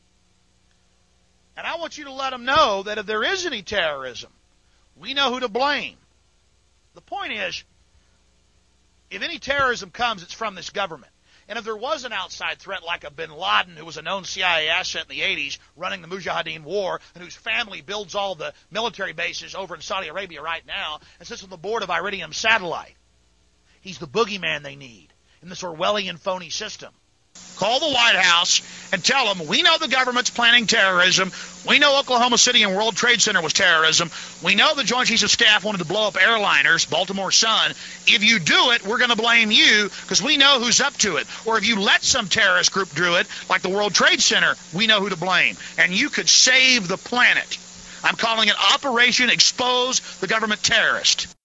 And 1.55 1.65
I 1.65 1.77
want 1.77 1.97
you 1.97 2.03
to 2.05 2.11
let 2.11 2.31
them 2.31 2.45
know 2.45 2.83
that 2.83 2.97
if 2.97 3.05
there 3.05 3.23
is 3.23 3.45
any 3.45 3.61
terrorism, 3.61 4.31
we 4.99 5.13
know 5.13 5.33
who 5.33 5.39
to 5.39 5.47
blame. 5.47 5.97
The 6.95 7.01
point 7.01 7.33
is, 7.33 7.63
if 9.09 9.21
any 9.21 9.39
terrorism 9.39 9.91
comes, 9.91 10.23
it's 10.23 10.33
from 10.33 10.55
this 10.55 10.69
government. 10.69 11.11
And 11.49 11.57
if 11.57 11.63
there 11.63 11.77
was 11.77 12.03
an 12.03 12.11
outside 12.11 12.59
threat 12.59 12.83
like 12.83 13.05
a 13.05 13.11
bin 13.11 13.31
Laden, 13.31 13.77
who 13.77 13.85
was 13.85 13.95
a 13.95 14.01
known 14.01 14.25
CIA 14.25 14.67
asset 14.67 15.03
in 15.09 15.15
the 15.15 15.23
80s, 15.23 15.59
running 15.77 16.01
the 16.01 16.07
Mujahideen 16.07 16.63
war, 16.63 16.99
and 17.15 17.23
whose 17.23 17.35
family 17.35 17.81
builds 17.81 18.15
all 18.15 18.35
the 18.35 18.53
military 18.69 19.13
bases 19.13 19.55
over 19.55 19.73
in 19.73 19.81
Saudi 19.81 20.09
Arabia 20.09 20.41
right 20.41 20.65
now, 20.65 20.99
and 21.19 21.27
sits 21.27 21.43
on 21.43 21.49
the 21.49 21.57
board 21.57 21.83
of 21.83 21.89
Iridium 21.89 22.33
Satellite, 22.33 22.95
he's 23.79 23.97
the 23.97 24.07
boogeyman 24.07 24.63
they 24.63 24.75
need 24.75 25.13
in 25.41 25.47
this 25.47 25.63
Orwellian 25.63 26.19
phony 26.19 26.49
system. 26.49 26.93
Call 27.57 27.79
the 27.79 27.87
White 27.87 28.15
House 28.15 28.61
and 28.93 29.03
tell 29.03 29.33
them 29.33 29.47
we 29.47 29.63
know 29.63 29.77
the 29.79 29.87
government's 29.87 30.29
planning 30.29 30.67
terrorism. 30.67 31.31
We 31.67 31.79
know 31.79 31.99
Oklahoma 31.99 32.37
City 32.37 32.61
and 32.61 32.75
World 32.75 32.95
Trade 32.95 33.19
Center 33.19 33.41
was 33.41 33.53
terrorism. 33.53 34.11
We 34.43 34.53
know 34.53 34.75
the 34.75 34.83
Joint 34.83 35.07
Chiefs 35.07 35.23
of 35.23 35.31
Staff 35.31 35.65
wanted 35.65 35.79
to 35.79 35.85
blow 35.85 36.07
up 36.07 36.13
airliners, 36.13 36.87
Baltimore 36.87 37.31
Sun. 37.31 37.71
If 38.05 38.23
you 38.23 38.37
do 38.37 38.71
it, 38.71 38.85
we're 38.85 38.99
going 38.99 39.09
to 39.09 39.15
blame 39.15 39.51
you 39.51 39.89
because 40.03 40.21
we 40.21 40.37
know 40.37 40.59
who's 40.59 40.81
up 40.81 40.93
to 40.97 41.17
it. 41.17 41.27
Or 41.45 41.57
if 41.57 41.67
you 41.67 41.79
let 41.79 42.03
some 42.03 42.27
terrorist 42.27 42.71
group 42.71 42.93
do 42.93 43.15
it, 43.15 43.25
like 43.49 43.63
the 43.63 43.69
World 43.69 43.95
Trade 43.95 44.21
Center, 44.21 44.55
we 44.75 44.85
know 44.85 44.99
who 44.99 45.09
to 45.09 45.17
blame. 45.17 45.57
And 45.79 45.91
you 45.91 46.09
could 46.09 46.29
save 46.29 46.87
the 46.87 46.97
planet. 46.97 47.57
I'm 48.03 48.15
calling 48.15 48.49
it 48.49 48.55
Operation 48.73 49.31
Expose 49.31 49.99
the 50.19 50.27
Government 50.27 50.61
Terrorist. 50.61 51.36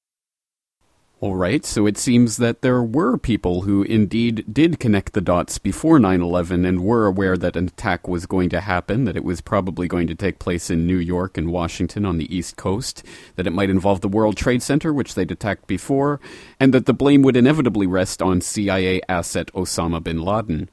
All 1.22 1.36
right, 1.36 1.64
so 1.64 1.86
it 1.86 1.96
seems 1.96 2.38
that 2.38 2.62
there 2.62 2.82
were 2.82 3.16
people 3.16 3.62
who 3.62 3.84
indeed 3.84 4.44
did 4.52 4.80
connect 4.80 5.12
the 5.12 5.20
dots 5.20 5.56
before 5.56 6.00
9 6.00 6.20
11 6.20 6.64
and 6.64 6.82
were 6.82 7.06
aware 7.06 7.36
that 7.36 7.54
an 7.54 7.68
attack 7.68 8.08
was 8.08 8.26
going 8.26 8.48
to 8.48 8.60
happen, 8.60 9.04
that 9.04 9.16
it 9.16 9.22
was 9.22 9.40
probably 9.40 9.86
going 9.86 10.08
to 10.08 10.16
take 10.16 10.40
place 10.40 10.68
in 10.68 10.84
New 10.84 10.96
York 10.96 11.38
and 11.38 11.52
Washington 11.52 12.04
on 12.04 12.18
the 12.18 12.36
East 12.36 12.56
Coast, 12.56 13.04
that 13.36 13.46
it 13.46 13.52
might 13.52 13.70
involve 13.70 14.00
the 14.00 14.08
World 14.08 14.36
Trade 14.36 14.64
Center, 14.64 14.92
which 14.92 15.14
they'd 15.14 15.30
attacked 15.30 15.68
before, 15.68 16.18
and 16.58 16.74
that 16.74 16.86
the 16.86 16.92
blame 16.92 17.22
would 17.22 17.36
inevitably 17.36 17.86
rest 17.86 18.20
on 18.20 18.40
CIA 18.40 19.00
asset 19.08 19.46
Osama 19.54 20.02
bin 20.02 20.20
Laden. 20.20 20.68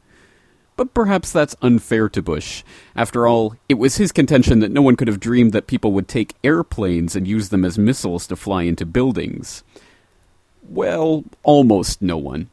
But 0.76 0.96
perhaps 0.96 1.32
that's 1.32 1.56
unfair 1.62 2.10
to 2.10 2.24
Bush. 2.24 2.64
After 2.96 3.28
all, 3.28 3.54
it 3.70 3.76
was 3.76 3.98
his 3.98 4.12
contention 4.12 4.62
that 4.62 4.72
no 4.72 4.82
one 4.82 4.96
could 4.96 5.10
have 5.10 5.20
dreamed 5.20 5.52
that 5.52 5.68
people 5.68 5.92
would 5.92 6.08
take 6.08 6.34
airplanes 6.44 7.16
and 7.16 7.28
use 7.28 7.50
them 7.50 7.64
as 7.64 7.78
missiles 7.78 8.26
to 8.26 8.36
fly 8.36 8.64
into 8.64 8.88
buildings. 8.88 9.64
Well, 10.70 11.24
almost 11.42 12.02
no 12.02 12.18
one. 12.18 12.50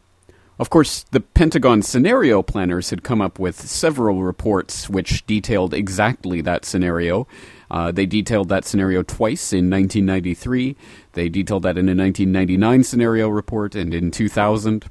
Of 0.58 0.70
course, 0.70 1.04
the 1.11 1.20
Pentagon 1.20 1.82
scenario 1.82 2.42
planners 2.42 2.88
had 2.88 3.02
come 3.02 3.20
up 3.20 3.38
with 3.38 3.61
several 3.61 4.23
reports 4.23 4.88
which 4.88 5.26
detailed 5.26 5.75
exactly 5.75 6.40
that 6.40 6.64
scenario. 6.64 7.28
Uh, 7.70 7.92
they 7.92 8.06
detailed 8.06 8.49
that 8.49 8.64
scenario 8.64 9.02
twice 9.02 9.52
in 9.52 9.68
1993. 9.68 10.76
They 11.12 11.28
detailed 11.28 11.64
that 11.64 11.76
in 11.76 11.90
a 11.90 11.94
1999 11.94 12.85
scenario 12.85 13.28
report 13.28 13.75
and 13.75 13.92
in 13.92 14.11
2000. 14.11 14.87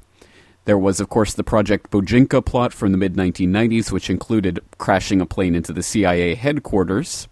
There 0.66 0.78
was, 0.78 1.00
of 1.00 1.08
course, 1.08 1.34
the 1.34 1.44
Project 1.44 1.90
Bojinka 1.90 2.44
plot 2.44 2.72
from 2.72 2.92
the 2.92 2.98
mid 2.98 3.14
1990s, 3.14 3.90
which 3.90 4.08
included 4.08 4.60
crashing 4.78 5.20
a 5.20 5.26
plane 5.26 5.56
into 5.56 5.72
the 5.72 5.82
CIA 5.82 6.36
headquarters. 6.36 7.26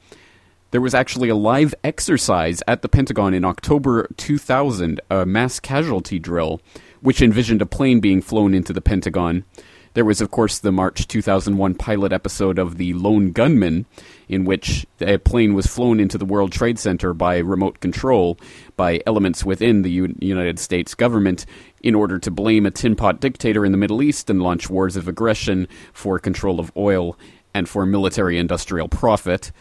There 0.75 0.81
was 0.81 0.93
actually 0.93 1.29
a 1.29 1.37
live 1.37 1.73
exercise 1.85 2.61
at 2.67 2.83
the 2.83 2.89
Pentagon 2.89 3.33
in 3.33 3.45
October 3.45 4.09
2000, 4.17 5.01
a 5.09 5.25
mass 5.25 5.61
casualty 5.61 6.19
drill 6.19 6.61
which 7.01 7.23
envisioned 7.23 7.63
a 7.63 7.67
plane 7.67 8.01
being 8.01 8.21
flown 8.21 8.55
into 8.55 8.73
the 8.73 8.81
Pentagon. 8.81 9.45
There 9.93 10.05
was, 10.05 10.21
of 10.21 10.33
course, 10.33 10.59
the 10.59 10.73
March 10.73 11.07
2001 11.07 11.77
pilot 11.77 12.13
episode 12.13 12.59
of 12.59 12.77
The 12.77 12.93
Lone 12.93 13.31
Gunmen, 13.31 13.87
in 14.29 14.45
which 14.45 14.85
a 15.01 15.19
plane 15.19 15.55
was 15.55 15.69
flown 15.69 16.01
into 16.01 16.19
the 16.19 16.25
World 16.25 16.51
Trade 16.51 16.81
Center 16.81 17.15
by 17.15 17.39
remote 17.39 17.79
control 17.79 18.37
by 18.77 19.01
elements 19.07 19.45
within 19.45 19.83
the 19.83 19.93
U- 19.93 20.17
United 20.19 20.59
States 20.59 20.97
government 20.97 21.47
in 21.85 21.95
order 21.95 22.19
to 22.19 22.33
blame 22.33 22.67
a 22.67 22.73
tin 22.73 22.97
pot 22.97 23.21
dictator 23.21 23.65
in 23.65 23.71
the 23.71 23.79
Middle 23.79 24.03
East 24.03 24.29
and 24.29 24.43
launch 24.43 24.69
wars 24.69 24.97
of 24.97 25.07
aggression 25.07 25.69
for 25.93 26.19
control 26.19 26.59
of 26.59 26.73
oil 26.77 27.17
and 27.55 27.69
for 27.69 27.87
military 27.87 28.37
industrial 28.39 28.89
profit. 28.89 29.53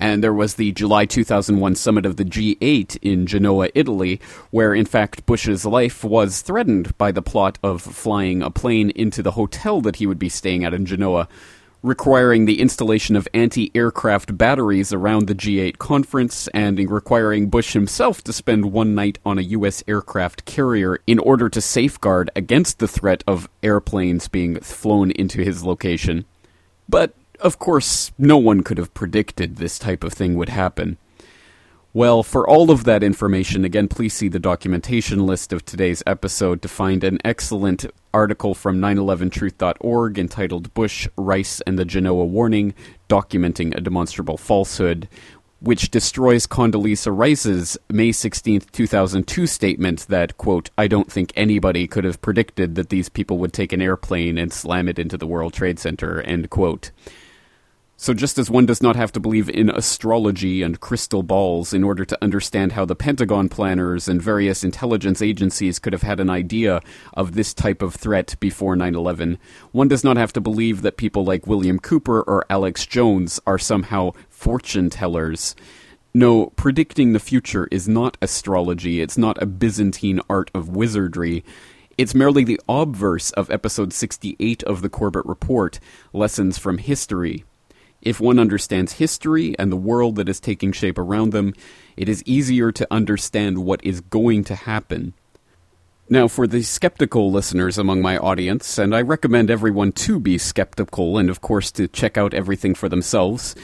And 0.00 0.22
there 0.22 0.32
was 0.32 0.54
the 0.54 0.72
July 0.72 1.06
2001 1.06 1.74
summit 1.74 2.06
of 2.06 2.16
the 2.16 2.24
G8 2.24 2.98
in 3.02 3.26
Genoa, 3.26 3.68
Italy, 3.74 4.20
where 4.50 4.74
in 4.74 4.86
fact 4.86 5.26
Bush's 5.26 5.64
life 5.64 6.04
was 6.04 6.40
threatened 6.40 6.96
by 6.98 7.12
the 7.12 7.22
plot 7.22 7.58
of 7.62 7.82
flying 7.82 8.42
a 8.42 8.50
plane 8.50 8.90
into 8.90 9.22
the 9.22 9.32
hotel 9.32 9.80
that 9.80 9.96
he 9.96 10.06
would 10.06 10.18
be 10.18 10.28
staying 10.28 10.64
at 10.64 10.74
in 10.74 10.86
Genoa, 10.86 11.28
requiring 11.82 12.44
the 12.44 12.60
installation 12.60 13.16
of 13.16 13.28
anti 13.34 13.70
aircraft 13.74 14.36
batteries 14.36 14.92
around 14.92 15.26
the 15.26 15.34
G8 15.34 15.78
conference 15.78 16.48
and 16.48 16.78
requiring 16.90 17.48
Bush 17.48 17.72
himself 17.72 18.22
to 18.24 18.32
spend 18.32 18.72
one 18.72 18.94
night 18.94 19.18
on 19.24 19.38
a 19.38 19.42
U.S. 19.42 19.82
aircraft 19.88 20.44
carrier 20.44 21.00
in 21.06 21.18
order 21.18 21.48
to 21.48 21.60
safeguard 21.60 22.30
against 22.36 22.78
the 22.78 22.88
threat 22.88 23.24
of 23.26 23.48
airplanes 23.62 24.28
being 24.28 24.60
flown 24.60 25.10
into 25.12 25.42
his 25.42 25.64
location. 25.64 26.24
But 26.88 27.14
of 27.40 27.58
course, 27.58 28.12
no 28.18 28.36
one 28.36 28.62
could 28.62 28.78
have 28.78 28.94
predicted 28.94 29.56
this 29.56 29.78
type 29.78 30.04
of 30.04 30.12
thing 30.12 30.34
would 30.34 30.48
happen. 30.48 30.98
Well, 31.94 32.22
for 32.22 32.46
all 32.46 32.70
of 32.70 32.84
that 32.84 33.02
information, 33.02 33.64
again, 33.64 33.88
please 33.88 34.12
see 34.12 34.28
the 34.28 34.38
documentation 34.38 35.26
list 35.26 35.52
of 35.52 35.64
today's 35.64 36.02
episode 36.06 36.60
to 36.62 36.68
find 36.68 37.02
an 37.02 37.18
excellent 37.24 37.86
article 38.12 38.54
from 38.54 38.78
911truth.org 38.78 40.18
entitled 40.18 40.74
Bush, 40.74 41.08
Rice, 41.16 41.60
and 41.62 41.78
the 41.78 41.84
Genoa 41.84 42.24
Warning 42.24 42.74
Documenting 43.08 43.74
a 43.74 43.80
Demonstrable 43.80 44.36
Falsehood, 44.36 45.08
which 45.60 45.90
destroys 45.90 46.46
Condoleezza 46.46 47.10
Rice's 47.16 47.78
May 47.90 48.12
16, 48.12 48.60
2002 48.70 49.46
statement 49.46 50.06
that, 50.08 50.36
quote, 50.36 50.70
I 50.76 50.88
don't 50.88 51.10
think 51.10 51.32
anybody 51.34 51.86
could 51.86 52.04
have 52.04 52.20
predicted 52.20 52.74
that 52.74 52.90
these 52.90 53.08
people 53.08 53.38
would 53.38 53.52
take 53.52 53.72
an 53.72 53.82
airplane 53.82 54.36
and 54.36 54.52
slam 54.52 54.88
it 54.88 54.98
into 54.98 55.16
the 55.16 55.26
World 55.26 55.54
Trade 55.54 55.78
Center, 55.78 56.20
end 56.20 56.50
quote. 56.50 56.90
So, 58.00 58.14
just 58.14 58.38
as 58.38 58.48
one 58.48 58.64
does 58.64 58.80
not 58.80 58.94
have 58.94 59.10
to 59.10 59.20
believe 59.20 59.50
in 59.50 59.68
astrology 59.68 60.62
and 60.62 60.78
crystal 60.78 61.24
balls 61.24 61.72
in 61.72 61.82
order 61.82 62.04
to 62.04 62.18
understand 62.22 62.70
how 62.70 62.84
the 62.84 62.94
Pentagon 62.94 63.48
planners 63.48 64.06
and 64.06 64.22
various 64.22 64.62
intelligence 64.62 65.20
agencies 65.20 65.80
could 65.80 65.92
have 65.92 66.02
had 66.02 66.20
an 66.20 66.30
idea 66.30 66.80
of 67.14 67.34
this 67.34 67.52
type 67.52 67.82
of 67.82 67.96
threat 67.96 68.36
before 68.38 68.76
9 68.76 68.94
11, 68.94 69.36
one 69.72 69.88
does 69.88 70.04
not 70.04 70.16
have 70.16 70.32
to 70.34 70.40
believe 70.40 70.82
that 70.82 70.96
people 70.96 71.24
like 71.24 71.48
William 71.48 71.80
Cooper 71.80 72.22
or 72.22 72.46
Alex 72.48 72.86
Jones 72.86 73.40
are 73.48 73.58
somehow 73.58 74.12
fortune 74.30 74.90
tellers. 74.90 75.56
No, 76.14 76.46
predicting 76.54 77.14
the 77.14 77.18
future 77.18 77.66
is 77.72 77.88
not 77.88 78.16
astrology, 78.22 79.00
it's 79.00 79.18
not 79.18 79.42
a 79.42 79.46
Byzantine 79.46 80.20
art 80.30 80.52
of 80.54 80.68
wizardry. 80.68 81.44
It's 81.98 82.14
merely 82.14 82.44
the 82.44 82.60
obverse 82.68 83.32
of 83.32 83.50
episode 83.50 83.92
68 83.92 84.62
of 84.62 84.82
the 84.82 84.88
Corbett 84.88 85.26
Report 85.26 85.80
Lessons 86.12 86.58
from 86.58 86.78
History. 86.78 87.44
If 88.08 88.20
one 88.20 88.38
understands 88.38 88.94
history 88.94 89.54
and 89.58 89.70
the 89.70 89.76
world 89.76 90.16
that 90.16 90.30
is 90.30 90.40
taking 90.40 90.72
shape 90.72 90.96
around 90.96 91.32
them, 91.32 91.52
it 91.94 92.08
is 92.08 92.22
easier 92.24 92.72
to 92.72 92.88
understand 92.90 93.58
what 93.58 93.84
is 93.84 94.00
going 94.00 94.44
to 94.44 94.54
happen. 94.54 95.12
Now, 96.08 96.26
for 96.26 96.46
the 96.46 96.62
skeptical 96.62 97.30
listeners 97.30 97.76
among 97.76 98.00
my 98.00 98.16
audience, 98.16 98.78
and 98.78 98.96
I 98.96 99.02
recommend 99.02 99.50
everyone 99.50 99.92
to 99.92 100.18
be 100.18 100.38
skeptical 100.38 101.18
and, 101.18 101.28
of 101.28 101.42
course, 101.42 101.70
to 101.72 101.86
check 101.86 102.16
out 102.16 102.32
everything 102.32 102.74
for 102.74 102.88
themselves, 102.88 103.54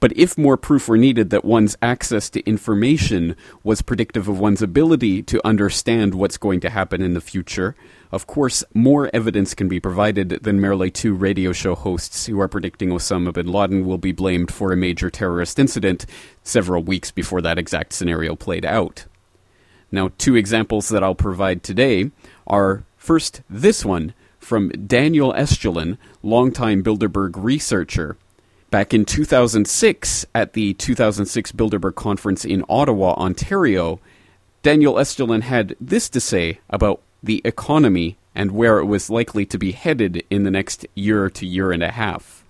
but 0.00 0.16
if 0.16 0.36
more 0.36 0.56
proof 0.56 0.88
were 0.88 0.96
needed 0.96 1.30
that 1.30 1.44
one's 1.44 1.76
access 1.82 2.30
to 2.30 2.40
information 2.46 3.36
was 3.62 3.82
predictive 3.82 4.28
of 4.28 4.40
one's 4.40 4.62
ability 4.62 5.22
to 5.22 5.46
understand 5.46 6.14
what's 6.14 6.38
going 6.38 6.60
to 6.60 6.70
happen 6.70 7.02
in 7.02 7.14
the 7.14 7.20
future, 7.20 7.76
of 8.10 8.26
course, 8.26 8.64
more 8.74 9.10
evidence 9.14 9.54
can 9.54 9.68
be 9.68 9.78
provided 9.78 10.30
than 10.42 10.60
merely 10.60 10.90
two 10.90 11.14
radio 11.14 11.52
show 11.52 11.74
hosts 11.74 12.26
who 12.26 12.40
are 12.40 12.48
predicting 12.48 12.88
Osama 12.88 13.32
bin 13.32 13.46
Laden 13.46 13.86
will 13.86 13.98
be 13.98 14.12
blamed 14.12 14.50
for 14.50 14.72
a 14.72 14.76
major 14.76 15.10
terrorist 15.10 15.58
incident 15.58 16.06
several 16.42 16.82
weeks 16.82 17.10
before 17.10 17.40
that 17.42 17.58
exact 17.58 17.92
scenario 17.92 18.34
played 18.34 18.64
out. 18.64 19.04
Now, 19.92 20.10
two 20.18 20.34
examples 20.34 20.88
that 20.88 21.04
I'll 21.04 21.14
provide 21.14 21.62
today 21.62 22.10
are 22.46 22.84
first 22.96 23.42
this 23.50 23.84
one 23.84 24.14
from 24.38 24.70
Daniel 24.70 25.32
Estulin, 25.32 25.98
longtime 26.22 26.82
Bilderberg 26.82 27.32
researcher. 27.36 28.16
Back 28.70 28.94
in 28.94 29.04
2006, 29.04 30.26
at 30.32 30.52
the 30.52 30.74
2006 30.74 31.50
Bilderberg 31.50 31.96
Conference 31.96 32.44
in 32.44 32.64
Ottawa, 32.68 33.14
Ontario, 33.14 33.98
Daniel 34.62 34.94
Estulin 34.94 35.42
had 35.42 35.74
this 35.80 36.08
to 36.08 36.20
say 36.20 36.60
about 36.70 37.02
the 37.20 37.42
economy 37.44 38.16
and 38.32 38.52
where 38.52 38.78
it 38.78 38.84
was 38.84 39.10
likely 39.10 39.44
to 39.44 39.58
be 39.58 39.72
headed 39.72 40.22
in 40.30 40.44
the 40.44 40.52
next 40.52 40.86
year 40.94 41.28
to 41.30 41.44
year 41.44 41.72
and 41.72 41.82
a 41.82 41.90
half. 41.90 42.44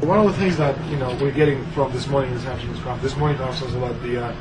One 0.00 0.18
of 0.18 0.26
the 0.26 0.34
things 0.34 0.58
that 0.58 0.78
you 0.90 0.98
know 0.98 1.16
we're 1.18 1.30
getting 1.30 1.64
from 1.70 1.90
this 1.92 2.06
morning, 2.08 2.34
this 2.34 2.44
afternoon's 2.44 2.80
conference, 2.80 3.02
this 3.02 3.16
morning 3.16 3.38
conference 3.38 3.62
was 3.62 3.74
about 3.74 4.02
the 4.02 4.22
uh, 4.22 4.36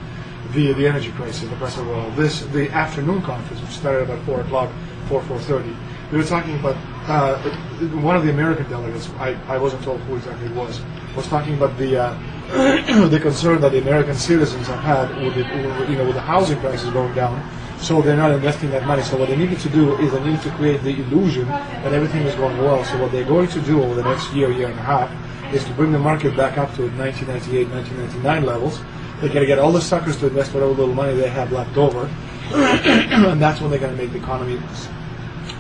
the 0.52 0.74
the 0.74 0.86
energy 0.86 1.12
crisis, 1.14 1.50
the 1.50 1.56
price 1.56 1.78
of 1.78 1.88
oil. 1.88 2.12
This 2.18 2.42
the 2.48 2.70
afternoon 2.72 3.22
conference, 3.22 3.62
which 3.62 3.72
started 3.72 4.04
about 4.04 4.24
four 4.26 4.42
o'clock, 4.42 4.70
four 5.08 5.22
four 5.22 5.40
thirty. 5.40 5.74
We 6.12 6.18
were 6.18 6.24
talking 6.24 6.60
about 6.60 6.76
uh, 7.08 7.38
one 8.02 8.16
of 8.16 8.24
the 8.24 8.30
American 8.30 8.70
delegates. 8.70 9.10
I, 9.18 9.38
I 9.48 9.58
wasn't 9.58 9.84
told 9.84 10.02
who 10.02 10.16
exactly 10.16 10.48
it 10.48 10.54
was. 10.54 10.82
Was 11.16 11.28
talking 11.28 11.56
about 11.56 11.78
the 11.78 11.98
uh, 11.98 13.08
the 13.10 13.20
concern 13.20 13.62
that 13.62 13.72
the 13.72 13.80
American 13.80 14.16
citizens 14.16 14.68
have 14.68 14.80
had 14.80 15.22
with 15.24 15.36
the 15.36 15.42
you 15.92 15.98
know 15.98 16.06
with 16.06 16.16
the 16.16 16.22
housing 16.22 16.60
prices 16.60 16.90
going 16.92 17.14
down 17.16 17.42
so 17.80 18.02
they're 18.02 18.18
not 18.18 18.32
investing 18.32 18.72
that 18.72 18.86
money. 18.86 19.04
So 19.04 19.18
what 19.18 19.30
they 19.30 19.36
needed 19.36 19.60
to 19.60 19.70
do 19.70 19.96
is 19.98 20.12
they 20.12 20.24
needed 20.24 20.42
to 20.44 20.52
create 20.52 20.82
the 20.82 20.96
illusion 21.02 21.48
that 21.48 21.94
everything 21.94 22.24
is 22.24 22.34
going 22.36 22.58
well. 22.58 22.84
So 22.86 23.02
what 23.02 23.12
they're 23.12 23.26
going 23.26 23.48
to 23.50 23.62
do 23.62 23.84
over 23.84 23.96
the 23.96 24.04
next 24.04 24.34
year, 24.34 24.52
year 24.52 24.70
and 24.70 24.80
a 24.80 24.82
half, 24.82 25.54
is 25.54 25.64
to 25.66 25.74
bring 25.74 25.92
the 25.92 26.00
market 26.00 26.36
back 26.36 26.58
up 26.58 26.74
to 26.76 26.88
1998, 26.98 27.70
1999 27.70 28.44
levels. 28.44 28.80
They're 29.20 29.30
going 29.30 29.42
to 29.42 29.46
get 29.46 29.60
all 29.60 29.72
the 29.72 29.82
suckers 29.82 30.18
to 30.18 30.28
invest 30.28 30.54
whatever 30.54 30.72
little 30.72 30.96
money 30.96 31.16
they 31.16 31.30
have 31.30 31.52
left 31.52 31.78
over, 31.78 32.10
and 32.54 33.42
that's 33.42 33.62
when 33.62 33.70
they're 33.72 33.80
going 33.80 33.96
to 33.96 34.02
make 34.02 34.12
the 34.12 34.18
economy 34.18 34.60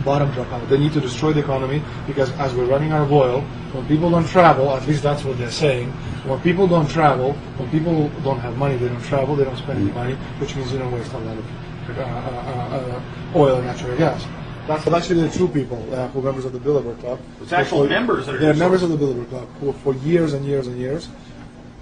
bottom 0.05 0.31
drop 0.31 0.51
out. 0.53 0.69
They 0.69 0.77
need 0.77 0.93
to 0.93 1.01
destroy 1.01 1.33
the 1.33 1.41
economy 1.41 1.81
because 2.07 2.31
as 2.33 2.53
we're 2.53 2.65
running 2.65 2.91
out 2.91 3.01
of 3.01 3.11
oil, 3.11 3.41
when 3.73 3.85
people 3.87 4.09
don't 4.09 4.27
travel, 4.27 4.71
at 4.71 4.87
least 4.87 5.03
that's 5.03 5.25
what 5.25 5.37
they're 5.37 5.51
saying, 5.51 5.91
when 6.29 6.39
people 6.41 6.67
don't 6.67 6.89
travel, 6.89 7.33
when 7.57 7.69
people 7.71 8.09
don't 8.23 8.39
have 8.39 8.55
money, 8.57 8.77
they 8.77 8.87
don't 8.87 9.03
travel, 9.03 9.35
they 9.35 9.43
don't 9.43 9.57
spend 9.57 9.81
any 9.81 9.91
money, 9.91 10.13
which 10.39 10.55
means 10.55 10.71
they 10.71 10.77
don't 10.77 10.91
waste 10.91 11.11
a 11.11 11.17
lot 11.17 11.37
of 11.37 11.45
uh, 11.89 12.01
uh, 12.01 12.05
uh, 12.05 13.01
oil 13.35 13.57
and 13.57 13.65
natural 13.65 13.97
gas. 13.97 14.25
That's 14.67 14.87
actually 14.87 15.21
the 15.27 15.29
true 15.29 15.47
people 15.47 15.77
uh, 15.93 16.07
who 16.07 16.19
are 16.19 16.23
members 16.23 16.45
of 16.45 16.53
the 16.53 16.59
Bilderberg 16.59 16.99
Club. 16.99 17.19
It's 17.41 17.53
actual 17.53 17.83
for, 17.83 17.89
members 17.89 18.25
that 18.25 18.35
are 18.35 18.37
They're 18.39 18.55
members 18.55 18.81
of 18.81 18.89
the 18.89 18.97
Bilderberg 18.97 19.29
Club 19.29 19.47
who 19.59 19.73
for 19.73 19.93
years 19.95 20.33
and 20.33 20.43
years 20.45 20.65
and 20.65 20.77
years 20.79 21.07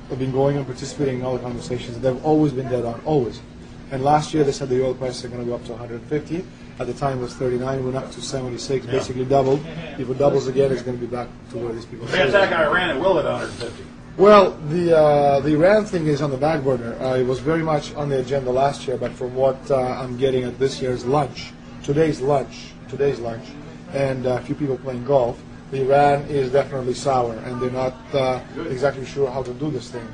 have 0.09 0.19
been 0.19 0.33
going 0.33 0.57
and 0.57 0.65
participating 0.65 1.19
in 1.19 1.25
all 1.25 1.37
the 1.37 1.43
conversations. 1.43 1.97
They've 1.99 2.25
always 2.25 2.51
been 2.51 2.67
dead 2.67 2.83
on, 2.83 2.99
always. 3.05 3.39
And 3.91 4.03
last 4.03 4.33
year 4.33 4.43
they 4.43 4.51
said 4.51 4.67
the 4.67 4.83
oil 4.83 4.93
prices 4.95 5.23
are 5.23 5.29
going 5.29 5.41
to 5.41 5.47
go 5.47 5.55
up 5.55 5.63
to 5.65 5.71
150. 5.71 6.45
At 6.79 6.87
the 6.87 6.93
time 6.93 7.19
it 7.19 7.21
was 7.21 7.35
39, 7.35 7.83
went 7.85 7.97
up 7.97 8.11
to 8.11 8.21
76, 8.21 8.85
yeah. 8.85 8.91
basically 8.91 9.25
doubled. 9.25 9.63
If 9.99 10.09
it 10.09 10.17
doubles 10.17 10.47
again, 10.47 10.71
it's 10.71 10.81
going 10.81 10.97
to 10.97 11.05
be 11.05 11.11
back 11.11 11.27
to 11.51 11.57
where 11.57 11.73
these 11.73 11.85
people. 11.85 12.07
The 12.07 12.27
attack 12.27 12.51
on 12.51 12.61
Iran, 12.65 12.97
it 12.97 12.99
will 12.99 13.19
at 13.19 13.25
150. 13.25 13.83
Well, 14.15 14.51
the 14.69 14.95
uh, 14.95 15.39
the 15.39 15.53
Iran 15.55 15.85
thing 15.85 16.05
is 16.05 16.21
on 16.21 16.29
the 16.29 16.37
back 16.37 16.63
burner. 16.63 16.93
Uh, 17.01 17.17
it 17.17 17.25
was 17.25 17.39
very 17.39 17.63
much 17.63 17.95
on 17.95 18.09
the 18.09 18.19
agenda 18.19 18.51
last 18.51 18.87
year, 18.87 18.95
but 18.95 19.11
from 19.11 19.33
what 19.33 19.71
uh, 19.71 19.77
I'm 19.77 20.17
getting 20.17 20.43
at 20.43 20.59
this 20.59 20.81
year's 20.81 21.03
lunch, 21.03 21.51
today's 21.83 22.21
lunch, 22.21 22.73
today's 22.89 23.19
lunch, 23.19 23.45
and 23.91 24.27
a 24.27 24.39
few 24.41 24.53
people 24.53 24.77
playing 24.77 25.03
golf, 25.03 25.41
the 25.71 25.81
Iran 25.81 26.21
is 26.25 26.51
definitely 26.51 26.93
sour, 26.93 27.33
and 27.33 27.59
they're 27.59 27.71
not 27.71 27.95
uh, 28.13 28.39
exactly 28.69 29.05
sure 29.05 29.31
how 29.31 29.41
to 29.41 29.53
do 29.55 29.71
this 29.71 29.89
thing. 29.89 30.07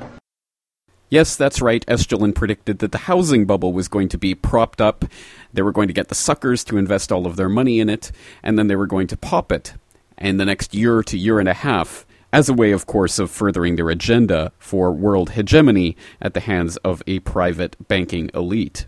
Yes, 1.10 1.34
that's 1.34 1.60
right. 1.60 1.84
Estulin 1.86 2.34
predicted 2.34 2.78
that 2.78 2.92
the 2.92 2.98
housing 2.98 3.44
bubble 3.44 3.72
was 3.72 3.88
going 3.88 4.08
to 4.10 4.18
be 4.18 4.34
propped 4.34 4.80
up. 4.80 5.04
They 5.52 5.60
were 5.60 5.72
going 5.72 5.88
to 5.88 5.94
get 5.94 6.08
the 6.08 6.14
suckers 6.14 6.62
to 6.64 6.78
invest 6.78 7.10
all 7.10 7.26
of 7.26 7.34
their 7.34 7.48
money 7.48 7.80
in 7.80 7.88
it, 7.88 8.12
and 8.44 8.56
then 8.56 8.68
they 8.68 8.76
were 8.76 8.86
going 8.86 9.08
to 9.08 9.16
pop 9.16 9.50
it 9.50 9.74
in 10.16 10.36
the 10.36 10.44
next 10.44 10.72
year 10.72 11.02
to 11.02 11.18
year 11.18 11.40
and 11.40 11.48
a 11.48 11.54
half 11.54 12.06
as 12.32 12.48
a 12.48 12.54
way, 12.54 12.70
of 12.70 12.86
course, 12.86 13.18
of 13.18 13.28
furthering 13.28 13.74
their 13.74 13.90
agenda 13.90 14.52
for 14.58 14.92
world 14.92 15.30
hegemony 15.30 15.96
at 16.22 16.32
the 16.34 16.40
hands 16.40 16.76
of 16.78 17.02
a 17.08 17.18
private 17.20 17.76
banking 17.88 18.30
elite. 18.32 18.86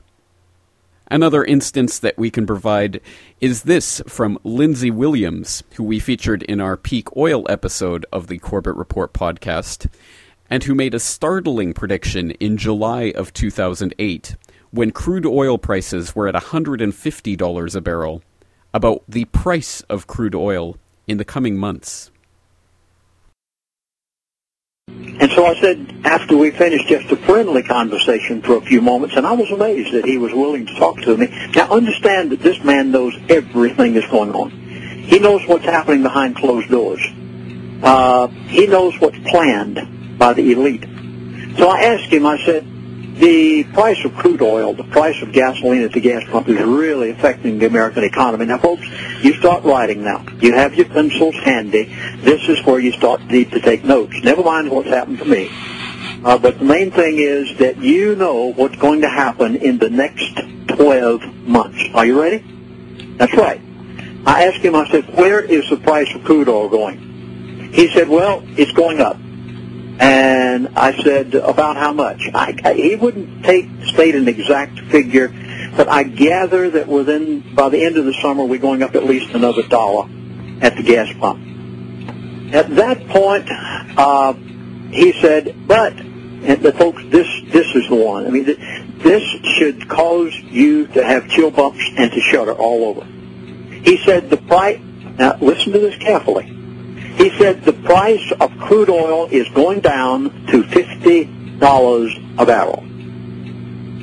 Another 1.09 1.45
instance 1.45 1.99
that 1.99 2.17
we 2.17 2.31
can 2.31 2.47
provide 2.47 3.01
is 3.41 3.65
this 3.65 4.01
from 4.07 4.39
Lindsey 4.45 4.91
Williams, 4.91 5.63
who 5.75 5.85
we 5.85 5.99
featured 5.99 6.43
in 6.45 6.61
our 6.61 6.77
peak 6.77 7.15
oil 7.17 7.45
episode 7.51 8.07
of 8.13 8.29
the 8.29 8.39
Corbett 8.39 8.77
Report 8.77 9.13
podcast, 9.13 9.89
and 10.53 10.65
who 10.65 10.75
made 10.75 10.93
a 10.93 10.99
startling 10.99 11.73
prediction 11.73 12.31
in 12.33 12.59
July 12.59 13.05
of 13.17 13.33
2008 13.33 14.37
when 14.71 14.91
crude 14.91 15.25
oil 15.25 15.57
prices 15.57 16.15
were 16.15 16.29
at 16.29 16.35
$150 16.35 17.75
a 17.75 17.81
barrel 17.81 18.23
about 18.75 19.03
the 19.09 19.25
price 19.25 19.81
of 19.89 20.07
crude 20.07 20.35
oil 20.35 20.77
in 21.07 21.17
the 21.17 21.25
coming 21.25 21.57
months. 21.57 22.11
And 24.89 25.33
so 25.33 25.47
I 25.47 25.59
said, 25.59 26.03
after 26.05 26.37
we 26.37 26.51
finished 26.51 26.87
just 26.87 27.11
a 27.11 27.17
friendly 27.17 27.63
conversation 27.63 28.43
for 28.43 28.59
a 28.59 28.61
few 28.61 28.83
moments, 28.83 29.17
and 29.17 29.27
I 29.27 29.33
was 29.33 29.51
amazed 29.51 29.95
that 29.95 30.05
he 30.05 30.19
was 30.19 30.35
willing 30.35 30.67
to 30.67 30.75
talk 30.75 31.01
to 31.01 31.17
me. 31.17 31.29
Now 31.57 31.71
understand 31.71 32.31
that 32.33 32.41
this 32.41 32.63
man 32.63 32.91
knows 32.91 33.17
everything 33.31 33.95
that's 33.95 34.11
going 34.11 34.35
on. 34.35 34.51
He 34.51 35.19
knows 35.19 35.49
what's 35.49 35.65
happening 35.65 36.03
behind 36.03 36.37
closed 36.37 36.69
doors. 36.69 37.01
Uh, 37.83 38.27
he 38.27 38.67
knows 38.67 39.01
what's 39.01 39.19
planned 39.31 39.92
by 40.19 40.33
the 40.33 40.53
elite. 40.53 40.85
So 41.59 41.69
I 41.69 41.83
asked 41.83 42.11
him, 42.13 42.27
I 42.27 42.43
said, 42.45 42.67
the 43.17 43.65
price 43.65 44.03
of 44.05 44.15
crude 44.15 44.41
oil, 44.41 44.73
the 44.73 44.85
price 44.85 45.21
of 45.23 45.33
gasoline 45.33 45.83
at 45.83 45.93
the 45.93 46.01
gas 46.01 46.23
pump 46.31 46.49
is 46.49 46.59
really 46.61 47.11
affecting 47.11 47.59
the 47.59 47.67
American 47.67 48.05
economy. 48.05 48.47
Now, 48.47 48.59
folks, 48.59 48.87
you 49.23 49.35
start 49.35 49.65
writing 49.65 50.03
now. 50.03 50.25
You 50.41 50.55
have 50.55 50.75
your 50.75 50.87
pencils 50.87 51.37
handy. 51.37 51.85
This 52.17 52.49
is 52.49 52.65
where 52.65 52.81
you 52.81 52.93
start 52.93 53.23
need 53.25 53.51
to 53.53 53.61
take 53.61 53.85
notes. 53.85 54.15
Never 54.25 54.43
mind 54.43 54.71
what's 54.71 54.89
happened 54.89 55.19
to 55.19 55.25
me. 55.25 55.51
Uh, 56.25 56.39
but 56.39 56.59
the 56.59 56.65
main 56.65 56.91
thing 56.91 57.19
is 57.19 57.59
that 57.59 57.79
you 57.79 58.15
know 58.15 58.53
what's 58.53 58.77
going 58.77 59.03
to 59.03 59.09
happen 59.09 59.57
in 59.57 59.79
the 59.79 59.91
next 59.91 60.41
12 60.69 61.23
months. 61.47 61.83
Are 61.95 62.07
you 62.07 62.21
ready? 62.21 62.39
That's 63.19 63.35
right. 63.35 63.61
I 64.25 64.47
asked 64.47 64.65
him, 64.65 64.75
I 64.75 64.89
said, 64.91 65.15
where 65.17 65.41
is 65.41 65.69
the 65.69 65.77
price 65.77 66.13
of 66.15 66.25
crude 66.25 66.49
oil 66.49 66.69
going? 66.69 67.73
He 67.73 67.89
said, 67.93 68.09
well, 68.09 68.43
it's 68.57 68.73
going 68.73 69.01
up. 69.01 69.17
And 69.99 70.69
I 70.77 71.01
said, 71.03 71.35
about 71.35 71.77
how 71.77 71.93
much? 71.93 72.23
I, 72.35 72.59
I, 72.65 72.75
he 72.75 72.97
wouldn't 72.97 73.45
take, 73.45 73.69
state 73.85 74.15
an 74.15 74.27
exact 74.27 74.79
figure, 74.91 75.29
but 75.77 75.89
I 75.89 76.03
gather 76.03 76.71
that 76.71 76.89
within, 76.89 77.55
by 77.55 77.69
the 77.69 77.85
end 77.85 77.97
of 77.97 78.05
the 78.05 78.15
summer, 78.15 78.45
we're 78.45 78.59
going 78.59 78.83
up 78.83 78.95
at 78.95 79.05
least 79.05 79.35
another 79.35 79.63
dollar 79.63 80.09
at 80.61 80.77
the 80.77 80.83
gas 80.83 81.13
pump. 81.19 81.41
At 82.55 82.75
that 82.77 83.07
point, 83.09 83.49
uh, 83.99 84.33
he 84.93 85.13
said, 85.21 85.67
but, 85.67 85.93
and 85.95 86.63
the 86.63 86.73
folks, 86.73 87.03
this, 87.07 87.29
this 87.49 87.67
is 87.75 87.89
the 87.89 87.95
one. 87.95 88.27
I 88.27 88.31
mean, 88.31 88.45
this 88.99 89.23
should 89.57 89.89
cause 89.89 90.35
you 90.35 90.87
to 90.89 91.05
have 91.05 91.29
chill 91.29 91.51
bumps 91.51 91.85
and 91.97 92.11
to 92.13 92.21
shudder 92.21 92.53
all 92.53 92.85
over. 92.85 93.05
He 93.05 93.99
said 94.05 94.31
the 94.31 94.37
price, 94.37 94.81
now 95.19 95.37
listen 95.41 95.73
to 95.73 95.79
this 95.79 95.97
carefully. 95.97 96.62
He 97.17 97.31
said 97.39 97.63
the 97.65 97.73
price 97.73 98.33
of 98.41 98.51
crude 98.59 98.91
oil 98.91 99.29
is 99.31 99.49
going 99.51 99.81
down 99.81 100.47
to 100.47 100.63
$50 100.63 102.39
a 102.39 102.47
barrel. 102.47 102.85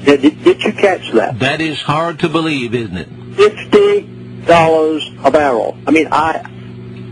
Did, 0.06 0.44
did, 0.44 0.64
you 0.64 0.72
catch 0.72 1.12
that? 1.12 1.40
That 1.40 1.60
is 1.62 1.82
hard 1.82 2.20
to 2.20 2.30
believe, 2.30 2.74
isn't 2.74 2.98
it? 2.98 3.10
$50 3.36 5.26
a 5.26 5.32
barrel. 5.32 5.78
I 5.86 5.92
mean, 5.92 6.08
I, 6.12 6.46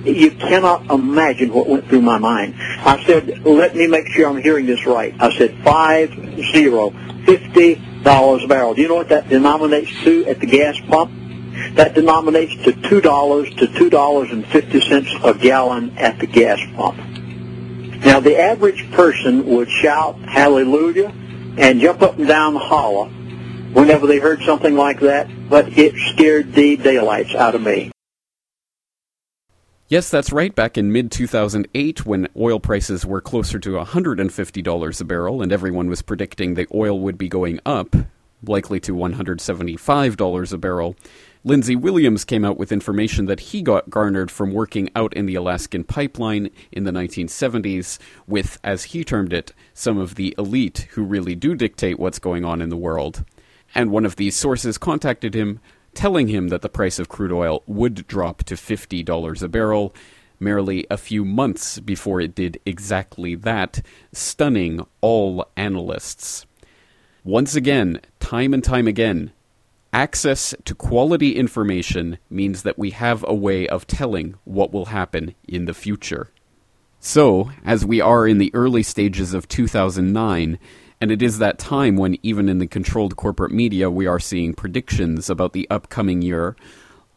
you 0.06 0.32
cannot 0.32 0.90
imagine 0.90 1.54
what 1.54 1.68
went 1.68 1.88
through 1.88 2.02
my 2.02 2.18
mind. 2.18 2.56
I 2.58 3.04
said, 3.06 3.46
let 3.46 3.76
me 3.76 3.88
make 3.88 4.08
sure 4.10 4.30
I'm 4.30 4.42
hearing 4.42 4.66
this 4.66 4.86
right. 4.86 5.14
I 5.20 5.38
said 5.38 5.62
five 5.64 6.12
zero, 6.54 6.92
fifty 7.26 7.76
dollars 8.04 8.44
a 8.44 8.48
barrel. 8.48 8.74
Do 8.74 8.82
you 8.82 8.88
know 8.88 8.96
what 8.96 9.10
that 9.10 9.28
denominates 9.28 9.92
to 10.04 10.26
at 10.26 10.40
the 10.40 10.46
gas 10.46 10.80
pump? 10.88 11.12
That 11.76 11.94
denominates 11.94 12.56
to 12.64 12.74
two 12.74 13.02
dollars 13.02 13.54
to 13.56 13.68
two 13.68 13.90
dollars 13.90 14.32
and 14.32 14.46
fifty 14.48 14.82
cents 14.82 15.14
a 15.24 15.34
gallon 15.34 15.98
at 15.98 16.20
the 16.20 16.28
gas 16.28 16.60
pump. 16.76 16.98
Now 18.06 18.20
the 18.20 18.40
average 18.40 18.92
person 18.92 19.46
would 19.46 19.70
shout 19.70 20.20
hallelujah 20.20 21.14
and 21.58 21.80
jump 21.80 22.02
up 22.02 22.18
and 22.18 22.28
down 22.28 22.54
the 22.54 22.60
holler 22.60 23.10
whenever 23.74 24.08
they 24.08 24.20
heard 24.20 24.42
something 24.44 24.76
like 24.76 25.00
that, 25.02 25.28
but 25.50 25.78
it 25.78 25.96
scared 26.14 26.54
the 26.54 26.78
daylights 26.78 27.36
out 27.36 27.56
of 27.56 27.62
me. 27.62 27.92
Yes, 29.90 30.10
that's 30.10 30.34
right. 30.34 30.54
Back 30.54 30.78
in 30.78 30.92
mid 30.92 31.12
2008, 31.12 32.06
when 32.06 32.28
oil 32.36 32.60
prices 32.60 33.06
were 33.06 33.22
closer 33.22 33.58
to 33.60 33.70
$150 33.72 35.02
a 35.02 35.04
barrel 35.06 35.42
and 35.42 35.52
everyone 35.54 35.88
was 35.88 36.02
predicting 36.02 36.54
the 36.54 36.68
oil 36.74 37.00
would 37.00 37.18
be 37.18 37.30
going 37.30 37.62
up, 37.66 37.96
likely 38.44 38.82
to 38.82 38.94
$175 38.94 40.54
a 40.54 40.58
barrel, 40.58 40.96
Lindsey 41.48 41.78
Williams 41.78 42.26
came 42.26 42.44
out 42.44 42.58
with 42.58 42.74
information 42.74 43.26
that 43.28 43.40
he 43.40 43.62
got 43.62 43.90
garnered 43.90 44.30
from 44.30 44.52
working 44.52 44.90
out 44.98 45.14
in 45.14 45.28
the 45.28 45.36
Alaskan 45.36 45.86
pipeline 45.86 46.50
in 46.74 46.84
the 46.84 46.92
1970s 46.92 48.00
with, 48.28 48.60
as 48.66 48.84
he 48.84 49.06
termed 49.06 49.32
it, 49.32 49.54
some 49.74 49.98
of 49.98 50.16
the 50.16 50.36
elite 50.38 50.90
who 50.92 51.04
really 51.04 51.36
do 51.36 51.56
dictate 51.56 52.00
what's 52.00 52.20
going 52.20 52.44
on 52.44 52.62
in 52.62 52.68
the 52.68 52.76
world. 52.76 53.24
And 53.74 53.92
one 53.92 54.04
of 54.04 54.18
these 54.18 54.36
sources 54.36 54.78
contacted 54.78 55.36
him, 55.36 55.62
telling 55.94 56.28
him 56.28 56.50
that 56.50 56.64
the 56.64 56.68
price 56.68 57.00
of 57.00 57.08
crude 57.08 57.32
oil 57.32 57.64
would 57.66 58.06
drop 58.08 58.44
to 58.44 58.56
$50 58.56 59.42
a 59.42 59.48
barrel 59.48 59.96
merely 60.42 60.86
a 60.92 60.98
few 60.98 61.24
months 61.24 61.80
before 61.80 62.20
it 62.20 62.36
did 62.36 62.60
exactly 62.66 63.36
that, 63.36 63.82
stunning 64.12 64.86
all 65.00 65.48
analysts. 65.56 66.46
Once 67.24 67.56
again, 67.56 68.02
time 68.20 68.54
and 68.54 68.66
time 68.66 68.86
again, 68.86 69.32
access 69.94 70.54
to 70.66 70.76
quality 70.76 71.36
information 71.36 72.18
means 72.30 72.64
that 72.64 72.78
we 72.78 72.92
have 72.92 73.24
a 73.28 73.34
way 73.34 73.68
of 73.68 73.88
telling 73.88 74.36
what 74.44 74.72
will 74.72 74.86
happen 74.86 75.36
in 75.48 75.66
the 75.66 75.74
future. 75.74 76.30
So, 77.00 77.52
as 77.64 77.86
we 77.86 78.02
are 78.02 78.28
in 78.28 78.38
the 78.38 78.54
early 78.54 78.84
stages 78.84 79.34
of 79.34 79.48
2009, 79.48 80.60
and 81.00 81.12
it 81.12 81.22
is 81.22 81.38
that 81.38 81.60
time 81.60 81.96
when, 81.96 82.18
even 82.24 82.50
in 82.50 82.58
the 82.58 82.68
controlled 82.68 83.16
corporate 83.16 83.52
media, 83.52 83.90
we 83.90 84.08
are 84.08 84.20
seeing 84.20 84.54
predictions 84.54 85.30
about 85.30 85.54
the 85.54 85.68
upcoming 85.70 86.22
year, 86.22 86.56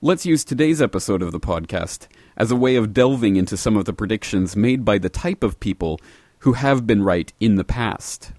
let's 0.03 0.27
use 0.27 0.45
today's 0.45 0.83
episode 0.83 1.23
of 1.23 1.33
the 1.33 1.41
podcast 1.41 2.07
as 2.37 2.51
a 2.51 2.57
way 2.57 2.77
of 2.77 2.93
delving 2.93 3.37
into 3.37 3.57
some 3.57 3.77
of 3.77 3.87
the 3.87 3.93
predictions 3.93 4.55
made 4.55 4.85
by 4.85 4.99
the 4.99 5.09
type 5.09 5.43
of 5.43 5.61
people 5.61 5.99
who 6.41 6.53
have 6.55 6.87
been 6.87 7.03
right 7.03 7.33
in 7.41 7.57
the 7.57 7.65
past. 7.65 8.33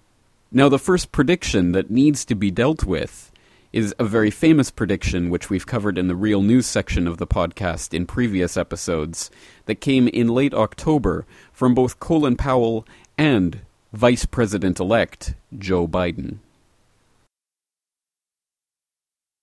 Now, 0.51 0.69
the 0.69 0.79
first 0.79 1.11
prediction 1.11 1.71
that 1.71 1.89
needs 1.89 2.23
to 2.25 2.35
be 2.35 2.51
dealt 2.51 2.83
with 2.83 3.30
is 3.73 3.95
a 3.97 4.03
very 4.03 4.29
famous 4.29 4.69
prediction 4.69 5.29
which 5.29 5.49
we've 5.49 5.65
covered 5.65 5.97
in 5.97 6.07
the 6.07 6.15
real 6.15 6.41
news 6.41 6.65
section 6.65 7.07
of 7.07 7.17
the 7.17 7.27
podcast 7.27 7.93
in 7.93 8.05
previous 8.05 8.57
episodes 8.57 9.31
that 9.65 9.75
came 9.75 10.07
in 10.09 10.27
late 10.27 10.53
October 10.53 11.25
from 11.53 11.73
both 11.73 11.99
Colin 11.99 12.35
Powell 12.35 12.85
and 13.17 13.61
Vice 13.93 14.25
President 14.25 14.79
elect 14.79 15.35
Joe 15.57 15.87
Biden. 15.87 16.37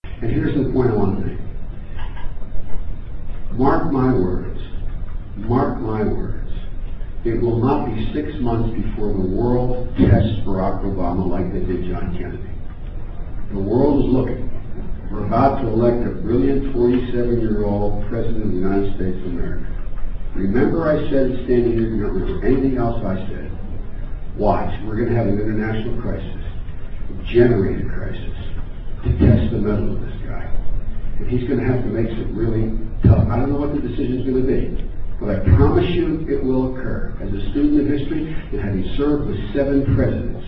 And 0.04 0.30
here's 0.30 0.56
the 0.56 0.72
point 0.72 0.90
I 0.90 0.94
want 0.94 1.20
to 1.20 1.26
make. 1.26 1.38
Mark 3.52 3.92
my 3.92 4.12
words. 4.12 4.60
Mark 5.36 5.78
my 5.80 6.02
words. 6.02 6.52
It 7.24 7.40
will 7.40 7.58
not 7.58 7.86
be 7.86 8.12
six 8.12 8.38
months 8.40 8.74
before 8.74 9.12
the 9.12 9.20
world 9.20 9.88
tests 9.96 10.40
Barack 10.44 10.82
Obama 10.84 11.26
like 11.28 11.52
they 11.52 11.60
did 11.60 11.88
John 11.90 12.16
Kennedy. 12.16 12.57
The 13.50 13.58
world 13.58 14.04
is 14.04 14.10
looking. 14.12 14.44
We're 15.10 15.24
about 15.24 15.62
to 15.62 15.68
elect 15.68 16.06
a 16.06 16.10
brilliant 16.10 16.74
47-year-old 16.76 18.06
president 18.08 18.44
of 18.44 18.50
the 18.50 18.58
United 18.58 18.94
States 18.96 19.16
of 19.24 19.32
America. 19.32 19.64
Remember 20.34 20.84
I 20.84 21.08
said 21.08 21.32
standing 21.48 21.72
here, 21.72 21.88
you 21.88 22.02
don't 22.02 22.12
remember 22.12 22.44
anything 22.44 22.76
else 22.76 23.02
I 23.02 23.16
said. 23.26 23.50
Watch, 24.36 24.68
we're 24.84 24.96
going 24.96 25.08
to 25.08 25.16
have 25.16 25.26
an 25.26 25.40
international 25.40 26.00
crisis, 26.02 26.44
a 27.08 27.24
generated 27.24 27.88
crisis, 27.88 28.36
to 29.04 29.16
test 29.16 29.50
the 29.50 29.64
mettle 29.64 29.96
of 29.96 30.02
this 30.02 30.14
guy. 30.28 30.44
And 31.16 31.30
he's 31.30 31.48
going 31.48 31.60
to 31.60 31.66
have 31.66 31.82
to 31.82 31.88
make 31.88 32.08
some 32.08 32.36
really 32.36 32.76
tough, 33.02 33.26
I 33.32 33.40
don't 33.40 33.50
know 33.50 33.58
what 33.58 33.72
the 33.72 33.80
decision's 33.80 34.28
going 34.28 34.44
to 34.44 34.46
be, 34.46 34.90
but 35.18 35.34
I 35.34 35.56
promise 35.56 35.88
you 35.88 36.28
it 36.28 36.44
will 36.44 36.76
occur. 36.76 37.16
As 37.24 37.32
a 37.32 37.50
student 37.50 37.80
of 37.80 37.86
history 37.98 38.28
and 38.28 38.60
having 38.60 38.84
served 38.98 39.26
with 39.26 39.40
seven 39.54 39.96
presidents, 39.96 40.46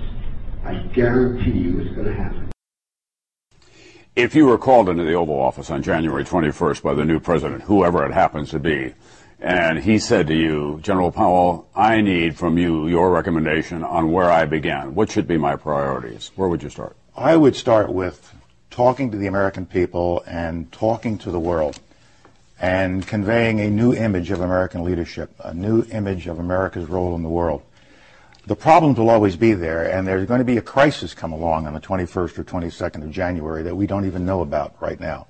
I 0.64 0.84
guarantee 0.92 1.58
you 1.58 1.80
it's 1.80 1.94
going 1.96 2.06
to 2.06 2.14
happen. 2.14 2.39
If 4.16 4.34
you 4.34 4.46
were 4.46 4.58
called 4.58 4.88
into 4.88 5.04
the 5.04 5.14
Oval 5.14 5.40
Office 5.40 5.70
on 5.70 5.84
January 5.84 6.24
21st 6.24 6.82
by 6.82 6.94
the 6.94 7.04
new 7.04 7.20
president, 7.20 7.62
whoever 7.62 8.04
it 8.04 8.12
happens 8.12 8.50
to 8.50 8.58
be, 8.58 8.92
and 9.38 9.78
he 9.78 10.00
said 10.00 10.26
to 10.26 10.34
you, 10.34 10.80
General 10.82 11.12
Powell, 11.12 11.68
I 11.76 12.00
need 12.00 12.36
from 12.36 12.58
you 12.58 12.88
your 12.88 13.12
recommendation 13.12 13.84
on 13.84 14.10
where 14.10 14.28
I 14.28 14.46
begin. 14.46 14.96
What 14.96 15.12
should 15.12 15.28
be 15.28 15.38
my 15.38 15.54
priorities? 15.54 16.32
Where 16.34 16.48
would 16.48 16.60
you 16.60 16.70
start? 16.70 16.96
I 17.16 17.36
would 17.36 17.54
start 17.54 17.92
with 17.92 18.34
talking 18.68 19.12
to 19.12 19.16
the 19.16 19.28
American 19.28 19.64
people 19.64 20.24
and 20.26 20.72
talking 20.72 21.16
to 21.18 21.30
the 21.30 21.40
world 21.40 21.78
and 22.60 23.06
conveying 23.06 23.60
a 23.60 23.70
new 23.70 23.94
image 23.94 24.32
of 24.32 24.40
American 24.40 24.82
leadership, 24.82 25.30
a 25.38 25.54
new 25.54 25.84
image 25.92 26.26
of 26.26 26.40
America's 26.40 26.88
role 26.88 27.14
in 27.14 27.22
the 27.22 27.28
world. 27.28 27.62
The 28.50 28.56
problems 28.56 28.98
will 28.98 29.10
always 29.10 29.36
be 29.36 29.54
there, 29.54 29.88
and 29.88 30.08
there's 30.08 30.26
going 30.26 30.40
to 30.40 30.44
be 30.44 30.56
a 30.56 30.60
crisis 30.60 31.14
come 31.14 31.30
along 31.30 31.68
on 31.68 31.72
the 31.72 31.78
21st 31.78 32.36
or 32.36 32.42
22nd 32.42 33.04
of 33.04 33.12
January 33.12 33.62
that 33.62 33.76
we 33.76 33.86
don't 33.86 34.06
even 34.06 34.26
know 34.26 34.40
about 34.40 34.74
right 34.80 34.98
now. 34.98 35.28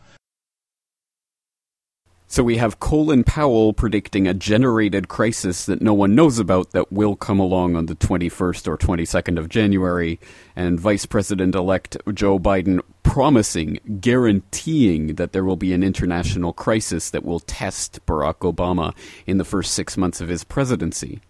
So 2.26 2.42
we 2.42 2.56
have 2.56 2.80
Colin 2.80 3.22
Powell 3.22 3.74
predicting 3.74 4.26
a 4.26 4.33
generated 4.33 5.09
crisis 5.09 5.66
that 5.66 5.83
no 5.83 5.92
one 5.92 6.14
knows 6.14 6.38
about 6.38 6.70
that 6.70 6.90
will 6.90 7.14
come 7.14 7.38
along 7.38 7.76
on 7.76 7.85
the 7.85 7.94
21st 7.94 8.66
or 8.66 8.78
22nd 8.78 9.38
of 9.38 9.50
January, 9.50 10.18
and 10.56 10.80
Vice 10.80 11.04
President 11.04 11.54
elect 11.54 11.98
Joe 12.14 12.38
Biden 12.38 12.80
promising, 13.02 13.80
guaranteeing 14.00 15.16
that 15.16 15.33
there 15.33 15.44
will 15.44 15.56
be 15.56 15.74
an 15.74 15.83
international 15.83 16.54
crisis 16.54 17.11
that 17.11 17.26
will 17.26 17.40
test 17.40 18.00
Barack 18.06 18.50
Obama 18.50 18.94
in 19.26 19.37
the 19.37 19.44
first 19.44 19.74
six 19.74 19.98
months 19.98 20.22
of 20.22 20.30
his 20.30 20.42
presidency. 20.42 21.20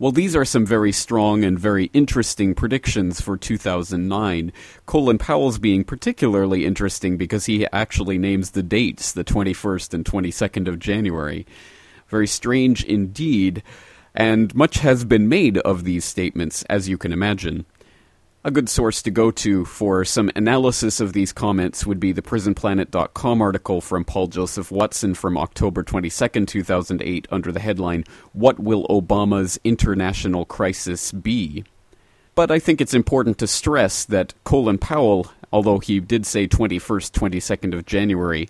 Well, 0.00 0.12
these 0.12 0.36
are 0.36 0.44
some 0.44 0.64
very 0.64 0.92
strong 0.92 1.42
and 1.42 1.58
very 1.58 1.86
interesting 1.86 2.54
predictions 2.54 3.20
for 3.20 3.36
2009. 3.36 4.52
Colin 4.86 5.18
Powell's 5.18 5.58
being 5.58 5.82
particularly 5.82 6.64
interesting 6.64 7.16
because 7.16 7.46
he 7.46 7.66
actually 7.72 8.16
names 8.16 8.52
the 8.52 8.62
dates, 8.62 9.10
the 9.10 9.24
21st 9.24 9.94
and 9.94 10.04
22nd 10.04 10.68
of 10.68 10.78
January. 10.78 11.46
Very 12.06 12.28
strange 12.28 12.84
indeed, 12.84 13.64
and 14.14 14.54
much 14.54 14.78
has 14.78 15.04
been 15.04 15.28
made 15.28 15.58
of 15.58 15.82
these 15.82 16.04
statements, 16.04 16.62
as 16.70 16.88
you 16.88 16.96
can 16.96 17.12
imagine. 17.12 17.66
A 18.44 18.52
good 18.52 18.68
source 18.68 19.02
to 19.02 19.10
go 19.10 19.32
to 19.32 19.64
for 19.64 20.04
some 20.04 20.30
analysis 20.36 21.00
of 21.00 21.12
these 21.12 21.32
comments 21.32 21.84
would 21.84 21.98
be 21.98 22.12
the 22.12 22.22
PrisonPlanet.com 22.22 23.42
article 23.42 23.80
from 23.80 24.04
Paul 24.04 24.28
Joseph 24.28 24.70
Watson 24.70 25.14
from 25.14 25.36
October 25.36 25.82
22, 25.82 26.46
2008, 26.46 27.28
under 27.32 27.50
the 27.50 27.58
headline, 27.58 28.04
What 28.32 28.60
Will 28.60 28.86
Obama's 28.86 29.58
International 29.64 30.44
Crisis 30.44 31.10
Be? 31.10 31.64
But 32.36 32.52
I 32.52 32.60
think 32.60 32.80
it's 32.80 32.94
important 32.94 33.38
to 33.38 33.48
stress 33.48 34.04
that 34.04 34.34
Colin 34.44 34.78
Powell, 34.78 35.32
although 35.52 35.80
he 35.80 35.98
did 35.98 36.24
say 36.24 36.46
21st, 36.46 37.10
22nd 37.10 37.74
of 37.74 37.86
January, 37.86 38.48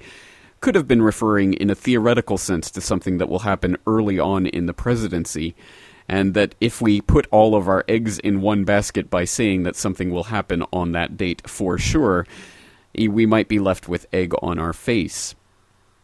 could 0.60 0.74
have 0.74 0.86
been 0.86 1.00
referring 1.00 1.54
in 1.54 1.70
a 1.70 1.74
theoretical 1.74 2.36
sense 2.36 2.70
to 2.72 2.82
something 2.82 3.16
that 3.16 3.30
will 3.30 3.38
happen 3.38 3.78
early 3.86 4.18
on 4.18 4.44
in 4.44 4.66
the 4.66 4.74
presidency 4.74 5.54
and 6.08 6.34
that 6.34 6.54
if 6.60 6.80
we 6.80 7.00
put 7.00 7.26
all 7.30 7.54
of 7.54 7.68
our 7.68 7.84
eggs 7.86 8.18
in 8.18 8.40
one 8.40 8.64
basket 8.64 9.10
by 9.10 9.24
saying 9.24 9.64
that 9.64 9.76
something 9.76 10.10
will 10.10 10.24
happen 10.24 10.64
on 10.72 10.92
that 10.92 11.16
date 11.16 11.48
for 11.48 11.78
sure, 11.78 12.26
we 12.96 13.26
might 13.26 13.48
be 13.48 13.58
left 13.58 13.88
with 13.88 14.06
egg 14.12 14.32
on 14.42 14.58
our 14.58 14.72
face. 14.72 15.34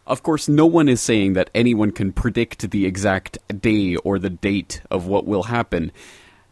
Of 0.06 0.22
course, 0.22 0.48
no 0.48 0.66
one 0.66 0.88
is 0.88 1.00
saying 1.00 1.32
that 1.32 1.48
anyone 1.54 1.90
can 1.90 2.12
predict 2.12 2.70
the 2.70 2.84
exact 2.84 3.38
day 3.62 3.96
or 3.96 4.18
the 4.18 4.28
date 4.28 4.82
of 4.90 5.06
what 5.06 5.24
will 5.26 5.44
happen, 5.44 5.90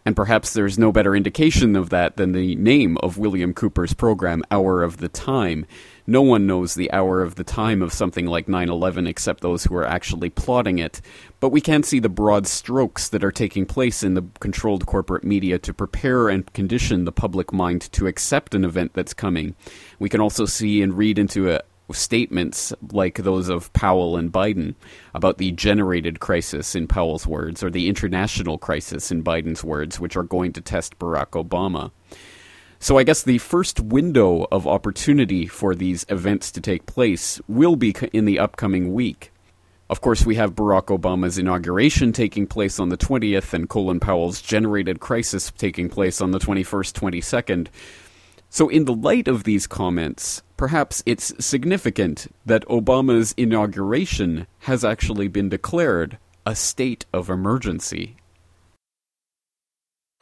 and 0.06 0.16
perhaps 0.16 0.54
there's 0.54 0.78
no 0.78 0.90
better 0.90 1.14
indication 1.14 1.76
of 1.76 1.90
that 1.90 2.16
than 2.16 2.32
the 2.32 2.56
name 2.56 2.96
of 3.02 3.18
William 3.18 3.52
Cooper's 3.52 3.92
program, 3.92 4.42
Hour 4.50 4.82
of 4.82 4.96
the 4.96 5.08
Time. 5.10 5.66
No 6.12 6.20
one 6.20 6.46
knows 6.46 6.74
the 6.74 6.92
hour 6.92 7.22
of 7.22 7.36
the 7.36 7.42
time 7.42 7.80
of 7.80 7.90
something 7.90 8.26
like 8.26 8.46
9 8.46 8.68
11 8.68 9.06
except 9.06 9.40
those 9.40 9.64
who 9.64 9.74
are 9.74 9.86
actually 9.86 10.28
plotting 10.28 10.78
it. 10.78 11.00
But 11.40 11.52
we 11.52 11.62
can 11.62 11.82
see 11.82 12.00
the 12.00 12.10
broad 12.10 12.46
strokes 12.46 13.08
that 13.08 13.24
are 13.24 13.32
taking 13.32 13.64
place 13.64 14.02
in 14.02 14.12
the 14.12 14.26
controlled 14.38 14.84
corporate 14.84 15.24
media 15.24 15.58
to 15.60 15.72
prepare 15.72 16.28
and 16.28 16.52
condition 16.52 17.06
the 17.06 17.12
public 17.12 17.50
mind 17.50 17.90
to 17.92 18.08
accept 18.08 18.54
an 18.54 18.62
event 18.62 18.92
that's 18.92 19.14
coming. 19.14 19.54
We 19.98 20.10
can 20.10 20.20
also 20.20 20.44
see 20.44 20.82
and 20.82 20.92
read 20.92 21.18
into 21.18 21.58
statements 21.92 22.74
like 22.92 23.16
those 23.16 23.48
of 23.48 23.72
Powell 23.72 24.18
and 24.18 24.30
Biden 24.30 24.74
about 25.14 25.38
the 25.38 25.52
generated 25.52 26.20
crisis, 26.20 26.74
in 26.74 26.88
Powell's 26.88 27.26
words, 27.26 27.62
or 27.62 27.70
the 27.70 27.88
international 27.88 28.58
crisis, 28.58 29.10
in 29.10 29.24
Biden's 29.24 29.64
words, 29.64 29.98
which 29.98 30.14
are 30.16 30.24
going 30.24 30.52
to 30.52 30.60
test 30.60 30.98
Barack 30.98 31.30
Obama. 31.42 31.90
So 32.82 32.98
I 32.98 33.04
guess 33.04 33.22
the 33.22 33.38
first 33.38 33.78
window 33.78 34.48
of 34.50 34.66
opportunity 34.66 35.46
for 35.46 35.72
these 35.72 36.04
events 36.08 36.50
to 36.50 36.60
take 36.60 36.84
place 36.84 37.40
will 37.46 37.76
be 37.76 37.94
in 38.12 38.24
the 38.24 38.40
upcoming 38.40 38.92
week. 38.92 39.30
Of 39.88 40.00
course, 40.00 40.26
we 40.26 40.34
have 40.34 40.56
Barack 40.56 40.86
Obama's 40.86 41.38
inauguration 41.38 42.10
taking 42.10 42.48
place 42.48 42.80
on 42.80 42.88
the 42.88 42.96
20th 42.96 43.52
and 43.52 43.68
Colin 43.68 44.00
Powell's 44.00 44.42
generated 44.42 44.98
crisis 44.98 45.52
taking 45.56 45.88
place 45.88 46.20
on 46.20 46.32
the 46.32 46.40
21st, 46.40 46.92
22nd. 46.92 47.68
So, 48.50 48.68
in 48.68 48.84
the 48.84 48.94
light 48.94 49.28
of 49.28 49.44
these 49.44 49.68
comments, 49.68 50.42
perhaps 50.56 51.04
it's 51.06 51.32
significant 51.38 52.34
that 52.44 52.66
Obama's 52.66 53.32
inauguration 53.36 54.48
has 54.62 54.84
actually 54.84 55.28
been 55.28 55.48
declared 55.48 56.18
a 56.44 56.56
state 56.56 57.06
of 57.12 57.30
emergency. 57.30 58.16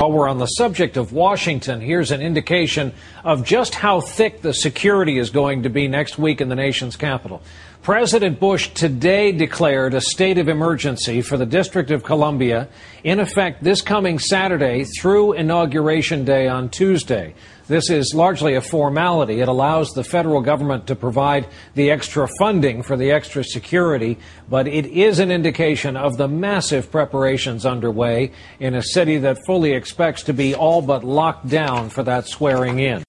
While 0.01 0.13
we're 0.13 0.29
on 0.31 0.39
the 0.39 0.47
subject 0.47 0.97
of 0.97 1.13
Washington, 1.13 1.83
here's 1.83 2.11
an 2.11 2.23
indication 2.23 2.95
of 3.23 3.45
just 3.45 3.75
how 3.75 4.01
thick 4.01 4.41
the 4.41 4.55
security 4.55 5.19
is 5.19 5.29
going 5.29 5.65
to 5.65 5.69
be 5.69 5.89
next 5.89 6.17
week 6.19 6.41
in 6.41 6.49
the 6.49 6.55
nation's 6.55 6.97
capital. 6.97 7.43
President 7.83 8.41
Bush 8.41 8.69
today 8.69 9.31
declared 9.31 9.93
a 9.93 10.01
state 10.01 10.39
of 10.39 10.49
emergency 10.49 11.21
for 11.21 11.37
the 11.37 11.45
District 11.45 11.91
of 11.91 12.03
Columbia 12.03 12.71
in 13.05 13.21
effect 13.21 13.63
this 13.63 13.83
coming 13.83 14.19
Saturday 14.19 14.85
through 14.85 15.35
Inauguration 15.35 16.25
Day 16.25 16.49
on 16.49 16.71
Tuesday. 16.71 17.35
This 17.71 17.89
is 17.89 18.15
largely 18.17 18.57
a 18.57 18.61
formality. 18.61 19.41
It 19.41 19.47
allows 19.47 19.93
the 19.93 20.03
federal 20.03 20.41
government 20.41 20.89
to 20.89 20.97
provide 20.97 21.47
the 21.77 21.93
extra 21.93 22.27
funding 22.41 22.83
for 22.83 22.97
the 22.97 23.13
extra 23.13 23.45
security, 23.45 24.19
but 24.49 24.67
it 24.67 24.87
is 24.87 25.21
an 25.21 25.31
indication 25.31 25.97
of 25.97 26.17
the 26.17 26.27
massive 26.27 26.91
preparations 26.91 27.65
underway 27.65 28.33
in 28.59 28.75
a 28.75 28.83
city 28.83 29.19
that 29.19 29.47
fully 29.47 29.71
expects 29.71 30.25
to 30.25 30.33
be 30.33 30.53
all 30.53 30.83
but 30.83 31.05
locked 31.05 31.49
down 31.49 31.91
for 31.91 32.03
that 32.03 32.27
swearing 32.27 32.81
in. 32.81 33.05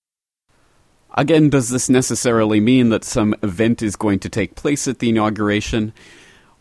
Again, 1.15 1.49
does 1.49 1.69
this 1.69 1.89
necessarily 1.89 2.59
mean 2.59 2.89
that 2.89 3.03
some 3.03 3.33
event 3.41 3.81
is 3.81 3.95
going 3.95 4.19
to 4.19 4.29
take 4.29 4.53
place 4.53 4.87
at 4.87 4.99
the 4.99 5.09
inauguration? 5.09 5.91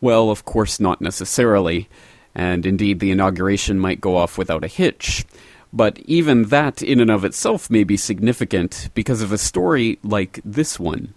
Well, 0.00 0.30
of 0.30 0.46
course, 0.46 0.80
not 0.80 1.02
necessarily. 1.02 1.90
And 2.34 2.64
indeed, 2.64 3.00
the 3.00 3.10
inauguration 3.10 3.78
might 3.78 4.00
go 4.00 4.16
off 4.16 4.38
without 4.38 4.64
a 4.64 4.68
hitch. 4.68 5.26
But 5.72 5.98
even 6.00 6.44
that, 6.44 6.82
in 6.82 7.00
and 7.00 7.10
of 7.10 7.24
itself, 7.24 7.70
may 7.70 7.84
be 7.84 7.96
significant 7.96 8.90
because 8.94 9.22
of 9.22 9.32
a 9.32 9.38
story 9.38 9.98
like 10.02 10.40
this 10.44 10.80
one. 10.80 11.14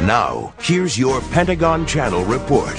Now, 0.00 0.52
here's 0.60 0.98
your 0.98 1.20
Pentagon 1.32 1.86
Channel 1.86 2.24
report. 2.24 2.74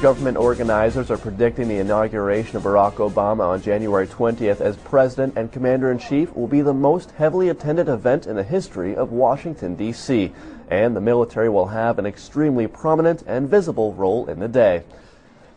Government 0.00 0.36
organizers 0.36 1.10
are 1.10 1.18
predicting 1.18 1.66
the 1.66 1.78
inauguration 1.78 2.56
of 2.56 2.62
Barack 2.62 2.94
Obama 2.94 3.48
on 3.48 3.60
January 3.60 4.06
20th 4.06 4.60
as 4.60 4.76
President 4.76 5.36
and 5.36 5.50
Commander 5.50 5.90
in 5.90 5.98
Chief 5.98 6.32
will 6.36 6.46
be 6.46 6.60
the 6.60 6.72
most 6.72 7.10
heavily 7.10 7.48
attended 7.48 7.88
event 7.88 8.28
in 8.28 8.36
the 8.36 8.44
history 8.44 8.94
of 8.94 9.10
Washington, 9.10 9.74
D.C., 9.74 10.32
and 10.70 10.94
the 10.94 11.00
military 11.00 11.48
will 11.48 11.66
have 11.66 11.98
an 11.98 12.06
extremely 12.06 12.68
prominent 12.68 13.24
and 13.26 13.50
visible 13.50 13.92
role 13.94 14.28
in 14.28 14.38
the 14.38 14.46
day. 14.46 14.84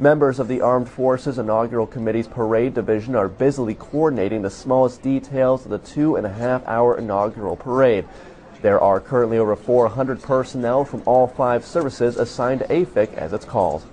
Members 0.01 0.39
of 0.39 0.47
the 0.47 0.61
Armed 0.61 0.89
Forces 0.89 1.37
Inaugural 1.37 1.85
Committee's 1.85 2.27
Parade 2.27 2.73
Division 2.73 3.15
are 3.15 3.27
busily 3.27 3.75
coordinating 3.75 4.41
the 4.41 4.49
smallest 4.49 5.03
details 5.03 5.63
of 5.63 5.69
the 5.69 5.77
two 5.77 6.15
and 6.15 6.25
a 6.25 6.33
half 6.33 6.65
hour 6.65 6.97
inaugural 6.97 7.55
parade. 7.55 8.07
There 8.63 8.81
are 8.81 8.99
currently 8.99 9.37
over 9.37 9.55
400 9.55 10.19
personnel 10.23 10.85
from 10.85 11.03
all 11.05 11.27
five 11.27 11.63
services 11.63 12.17
assigned 12.17 12.61
to 12.61 12.67
AFIC 12.69 13.13
as 13.13 13.31
it's 13.31 13.45
called. 13.45 13.83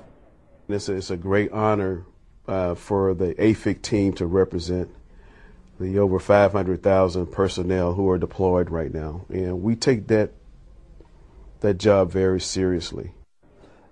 It's 0.67 0.89
a, 0.89 1.13
a 1.13 1.17
great 1.19 1.53
honor 1.53 2.07
uh, 2.47 2.75
for 2.75 3.13
the 3.13 3.35
AFIC 3.35 3.83
team 3.83 4.15
to 4.15 4.25
represent 4.25 4.89
the 5.79 5.99
over 5.99 6.19
500,000 6.19 7.27
personnel 7.27 7.93
who 7.93 8.09
are 8.09 8.19
deployed 8.19 8.71
right 8.71 8.95
now. 8.95 9.27
And 9.29 9.63
we 9.63 9.77
take 9.77 10.07
that, 10.07 10.31
that 11.61 11.77
job 11.77 12.11
very 12.11 12.41
seriously. 12.41 13.13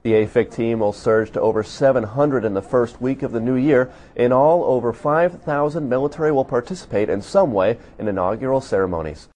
The 0.06 0.12
AFIC 0.12 0.54
team 0.54 0.78
will 0.78 0.92
surge 0.92 1.32
to 1.32 1.40
over 1.40 1.64
700 1.64 2.44
in 2.44 2.54
the 2.54 2.62
first 2.62 3.02
week 3.02 3.24
of 3.24 3.32
the 3.32 3.40
new 3.40 3.56
year. 3.56 3.90
In 4.14 4.30
all, 4.30 4.62
over 4.62 4.92
5,000 4.92 5.88
military 5.88 6.30
will 6.30 6.44
participate 6.44 7.08
in 7.08 7.20
some 7.20 7.52
way 7.52 7.76
in 7.98 8.06
inaugural 8.06 8.60
ceremonies. 8.60 9.28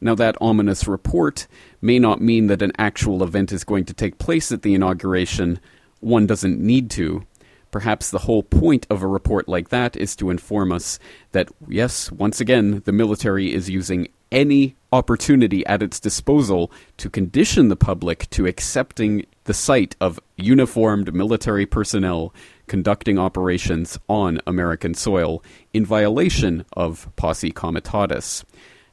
Now, 0.00 0.14
that 0.14 0.36
ominous 0.40 0.86
report 0.86 1.48
may 1.82 1.98
not 1.98 2.20
mean 2.20 2.46
that 2.46 2.62
an 2.62 2.70
actual 2.78 3.24
event 3.24 3.50
is 3.50 3.64
going 3.64 3.86
to 3.86 3.92
take 3.92 4.18
place 4.18 4.52
at 4.52 4.62
the 4.62 4.74
inauguration. 4.74 5.58
One 5.98 6.28
doesn't 6.28 6.60
need 6.60 6.90
to. 6.92 7.26
Perhaps 7.72 8.12
the 8.12 8.18
whole 8.18 8.44
point 8.44 8.86
of 8.88 9.02
a 9.02 9.08
report 9.08 9.48
like 9.48 9.70
that 9.70 9.96
is 9.96 10.14
to 10.14 10.30
inform 10.30 10.70
us 10.70 11.00
that, 11.32 11.48
yes, 11.66 12.12
once 12.12 12.40
again, 12.40 12.82
the 12.84 12.92
military 12.92 13.52
is 13.52 13.68
using 13.68 14.06
any 14.30 14.76
opportunity 14.92 15.64
at 15.66 15.82
its 15.82 16.00
disposal 16.00 16.70
to 16.96 17.08
condition 17.10 17.68
the 17.68 17.76
public 17.76 18.28
to 18.30 18.46
accepting 18.46 19.24
the 19.44 19.54
sight 19.54 19.96
of 20.00 20.20
uniformed 20.36 21.14
military 21.14 21.66
personnel 21.66 22.34
conducting 22.66 23.18
operations 23.18 23.98
on 24.08 24.40
American 24.46 24.94
soil 24.94 25.42
in 25.72 25.84
violation 25.84 26.64
of 26.72 27.08
posse 27.16 27.50
comitatus. 27.50 28.44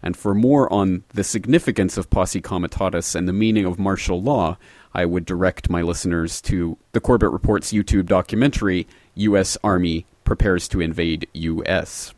And 0.01 0.15
for 0.15 0.33
more 0.33 0.71
on 0.71 1.03
the 1.13 1.23
significance 1.23 1.97
of 1.97 2.09
posse 2.09 2.41
comitatus 2.41 3.15
and 3.15 3.27
the 3.27 3.33
meaning 3.33 3.65
of 3.65 3.79
martial 3.79 4.21
law, 4.21 4.57
I 4.93 5.05
would 5.05 5.25
direct 5.25 5.69
my 5.69 5.81
listeners 5.81 6.41
to 6.43 6.77
the 6.93 6.99
Corbett 6.99 7.31
Report's 7.31 7.71
YouTube 7.71 8.05
documentary, 8.05 8.87
U.S. 9.15 9.57
Army 9.63 10.05
Prepares 10.23 10.67
to 10.69 10.81
Invade 10.81 11.27
U.S. 11.33 12.13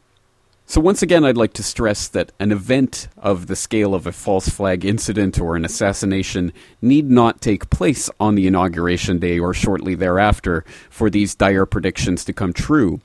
So, 0.69 0.79
once 0.79 1.01
again, 1.01 1.25
I'd 1.25 1.35
like 1.35 1.53
to 1.53 1.63
stress 1.63 2.07
that 2.09 2.31
an 2.39 2.51
event 2.51 3.07
of 3.17 3.47
the 3.47 3.55
scale 3.55 3.95
of 3.95 4.05
a 4.05 4.11
false 4.11 4.49
flag 4.49 4.85
incident 4.85 5.39
or 5.39 5.55
an 5.55 5.65
assassination 5.65 6.53
need 6.79 7.09
not 7.09 7.41
take 7.41 7.71
place 7.71 8.07
on 8.19 8.35
the 8.35 8.45
inauguration 8.45 9.17
day 9.17 9.39
or 9.39 9.51
shortly 9.51 9.95
thereafter 9.95 10.63
for 10.91 11.09
these 11.09 11.33
dire 11.33 11.65
predictions 11.65 12.23
to 12.25 12.33
come 12.33 12.53
true. 12.53 13.01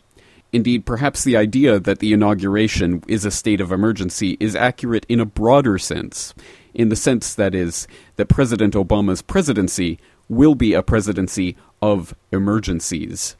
Indeed, 0.52 0.84
perhaps 0.84 1.24
the 1.24 1.38
idea 1.38 1.80
that 1.80 2.00
the 2.00 2.12
inauguration 2.12 3.02
is 3.08 3.24
a 3.24 3.30
state 3.30 3.62
of 3.62 3.72
emergency 3.72 4.36
is 4.38 4.54
accurate 4.54 5.06
in 5.08 5.18
a 5.18 5.24
broader 5.24 5.78
sense, 5.78 6.34
in 6.74 6.90
the 6.90 6.96
sense 6.96 7.34
that 7.34 7.54
is, 7.54 7.88
that 8.16 8.28
President 8.28 8.74
Obama's 8.74 9.22
presidency 9.22 9.98
will 10.28 10.54
be 10.54 10.74
a 10.74 10.82
presidency 10.82 11.56
of 11.80 12.14
emergencies. 12.30 13.36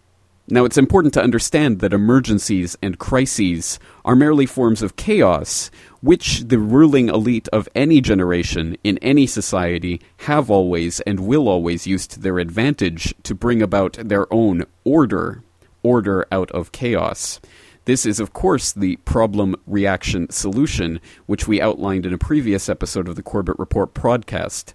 Now, 0.46 0.66
it's 0.66 0.76
important 0.76 1.14
to 1.14 1.22
understand 1.22 1.78
that 1.80 1.94
emergencies 1.94 2.76
and 2.82 2.98
crises 2.98 3.78
are 4.04 4.14
merely 4.14 4.44
forms 4.44 4.82
of 4.82 4.94
chaos, 4.94 5.70
which 6.02 6.40
the 6.40 6.58
ruling 6.58 7.08
elite 7.08 7.48
of 7.48 7.66
any 7.74 8.02
generation 8.02 8.76
in 8.84 8.98
any 8.98 9.26
society 9.26 10.02
have 10.18 10.50
always 10.50 11.00
and 11.00 11.20
will 11.20 11.48
always 11.48 11.86
use 11.86 12.06
to 12.08 12.20
their 12.20 12.38
advantage 12.38 13.14
to 13.22 13.34
bring 13.34 13.62
about 13.62 13.94
their 13.94 14.30
own 14.30 14.64
order, 14.84 15.42
order 15.82 16.26
out 16.30 16.50
of 16.50 16.72
chaos. 16.72 17.40
This 17.86 18.04
is, 18.04 18.20
of 18.20 18.34
course, 18.34 18.70
the 18.70 18.96
problem 18.96 19.56
reaction 19.66 20.28
solution, 20.28 21.00
which 21.24 21.48
we 21.48 21.62
outlined 21.62 22.04
in 22.04 22.12
a 22.12 22.18
previous 22.18 22.68
episode 22.68 23.08
of 23.08 23.16
the 23.16 23.22
Corbett 23.22 23.58
Report 23.58 23.94
podcast. 23.94 24.74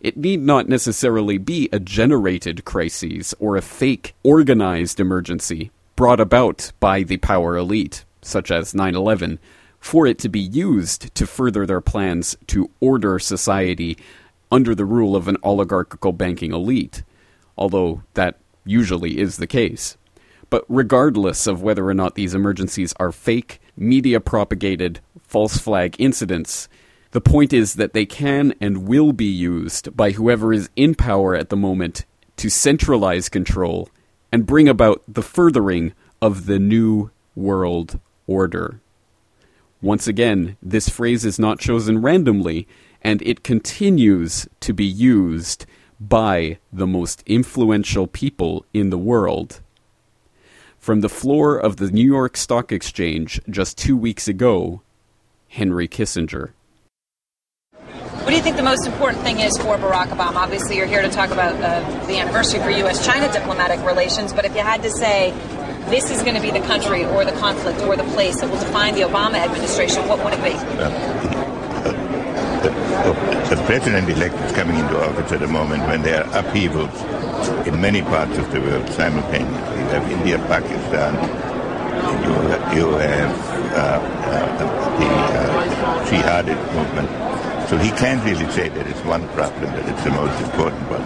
It 0.00 0.16
need 0.16 0.40
not 0.40 0.68
necessarily 0.68 1.36
be 1.36 1.68
a 1.72 1.78
generated 1.78 2.64
crisis 2.64 3.34
or 3.38 3.56
a 3.56 3.62
fake 3.62 4.14
organized 4.22 4.98
emergency 4.98 5.70
brought 5.94 6.20
about 6.20 6.72
by 6.80 7.02
the 7.02 7.18
power 7.18 7.56
elite, 7.56 8.06
such 8.22 8.50
as 8.50 8.74
9 8.74 8.94
11, 8.94 9.38
for 9.78 10.06
it 10.06 10.18
to 10.20 10.30
be 10.30 10.40
used 10.40 11.14
to 11.14 11.26
further 11.26 11.66
their 11.66 11.82
plans 11.82 12.34
to 12.46 12.70
order 12.80 13.18
society 13.18 13.98
under 14.50 14.74
the 14.74 14.86
rule 14.86 15.14
of 15.14 15.28
an 15.28 15.36
oligarchical 15.42 16.12
banking 16.12 16.54
elite, 16.54 17.02
although 17.58 18.02
that 18.14 18.38
usually 18.64 19.18
is 19.18 19.36
the 19.36 19.46
case. 19.46 19.98
But 20.48 20.64
regardless 20.66 21.46
of 21.46 21.62
whether 21.62 21.86
or 21.86 21.94
not 21.94 22.14
these 22.14 22.34
emergencies 22.34 22.94
are 22.98 23.12
fake, 23.12 23.60
media 23.76 24.18
propagated, 24.18 25.00
false 25.22 25.58
flag 25.58 25.94
incidents, 25.98 26.69
the 27.12 27.20
point 27.20 27.52
is 27.52 27.74
that 27.74 27.92
they 27.92 28.06
can 28.06 28.54
and 28.60 28.86
will 28.86 29.12
be 29.12 29.26
used 29.26 29.96
by 29.96 30.12
whoever 30.12 30.52
is 30.52 30.70
in 30.76 30.94
power 30.94 31.34
at 31.34 31.48
the 31.48 31.56
moment 31.56 32.04
to 32.36 32.48
centralize 32.48 33.28
control 33.28 33.88
and 34.32 34.46
bring 34.46 34.68
about 34.68 35.02
the 35.08 35.22
furthering 35.22 35.92
of 36.22 36.46
the 36.46 36.58
new 36.58 37.10
world 37.34 37.98
order. 38.26 38.80
Once 39.82 40.06
again, 40.06 40.56
this 40.62 40.88
phrase 40.88 41.24
is 41.24 41.38
not 41.38 41.58
chosen 41.58 42.02
randomly, 42.02 42.68
and 43.02 43.22
it 43.22 43.42
continues 43.42 44.46
to 44.60 44.72
be 44.72 44.84
used 44.84 45.66
by 45.98 46.58
the 46.72 46.86
most 46.86 47.22
influential 47.26 48.06
people 48.06 48.64
in 48.72 48.90
the 48.90 48.98
world. 48.98 49.60
From 50.78 51.00
the 51.00 51.08
floor 51.08 51.58
of 51.58 51.76
the 51.76 51.90
New 51.90 52.06
York 52.06 52.36
Stock 52.36 52.72
Exchange 52.72 53.40
just 53.48 53.76
two 53.76 53.96
weeks 53.96 54.28
ago, 54.28 54.82
Henry 55.48 55.88
Kissinger. 55.88 56.50
What 58.20 58.30
do 58.30 58.36
you 58.36 58.42
think 58.42 58.56
the 58.56 58.62
most 58.62 58.86
important 58.86 59.22
thing 59.22 59.40
is 59.40 59.56
for 59.56 59.78
Barack 59.78 60.08
Obama? 60.08 60.36
Obviously, 60.36 60.76
you're 60.76 60.86
here 60.86 61.00
to 61.00 61.08
talk 61.08 61.30
about 61.30 61.54
uh, 61.54 61.80
the 62.06 62.18
anniversary 62.18 62.60
for 62.60 62.68
U.S. 62.68 63.04
China 63.04 63.32
diplomatic 63.32 63.80
relations, 63.84 64.34
but 64.34 64.44
if 64.44 64.54
you 64.54 64.60
had 64.60 64.82
to 64.82 64.90
say 64.90 65.32
this 65.88 66.10
is 66.10 66.22
going 66.22 66.34
to 66.34 66.40
be 66.42 66.50
the 66.50 66.60
country 66.66 67.06
or 67.06 67.24
the 67.24 67.32
conflict 67.32 67.80
or 67.80 67.96
the 67.96 68.04
place 68.12 68.38
that 68.40 68.50
will 68.50 68.60
define 68.60 68.94
the 68.94 69.00
Obama 69.00 69.36
administration, 69.36 70.06
what 70.06 70.22
would 70.22 70.34
it 70.34 70.44
be? 70.44 70.50
the, 72.62 73.56
the 73.56 73.62
president-elect 73.64 74.34
is 74.34 74.52
coming 74.52 74.78
into 74.78 75.02
office 75.02 75.32
at 75.32 75.42
a 75.42 75.48
moment 75.48 75.82
when 75.84 76.02
there 76.02 76.22
are 76.26 76.40
upheavals 76.40 76.94
in 77.66 77.80
many 77.80 78.02
parts 78.02 78.36
of 78.36 78.52
the 78.52 78.60
world 78.60 78.86
simultaneously. 78.90 79.78
You 79.78 79.88
have 79.96 80.10
India, 80.12 80.38
Pakistan, 80.40 81.14
you, 82.22 82.32
you 82.76 82.92
have 82.98 83.32
uh, 83.72 83.98
uh, 84.28 84.58
the 84.98 85.06
uh, 85.06 86.04
jihadist 86.04 86.74
movement 86.74 87.19
so 87.70 87.78
he 87.78 87.90
can't 87.90 88.22
really 88.24 88.50
say 88.50 88.68
that 88.68 88.84
it's 88.88 89.04
one 89.04 89.28
problem, 89.28 89.70
that 89.70 89.88
it's 89.88 90.02
the 90.02 90.10
most 90.10 90.42
important 90.42 90.82
one. 90.90 91.02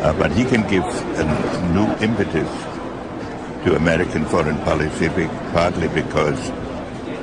Uh, 0.00 0.14
but 0.18 0.32
he 0.32 0.42
can 0.42 0.66
give 0.66 0.82
a 0.82 1.72
new 1.74 1.84
impetus 2.02 2.48
to 3.64 3.76
American 3.76 4.24
foreign 4.24 4.56
policy, 4.60 5.08
partly 5.52 5.88
because 5.88 6.50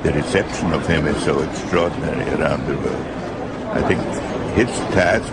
the 0.04 0.12
reception 0.14 0.72
of 0.72 0.86
him 0.86 1.08
is 1.08 1.20
so 1.24 1.40
extraordinary 1.40 2.30
around 2.40 2.64
the 2.68 2.76
world. 2.78 3.06
I 3.74 3.82
think 3.88 4.00
his 4.54 4.70
task 4.94 5.26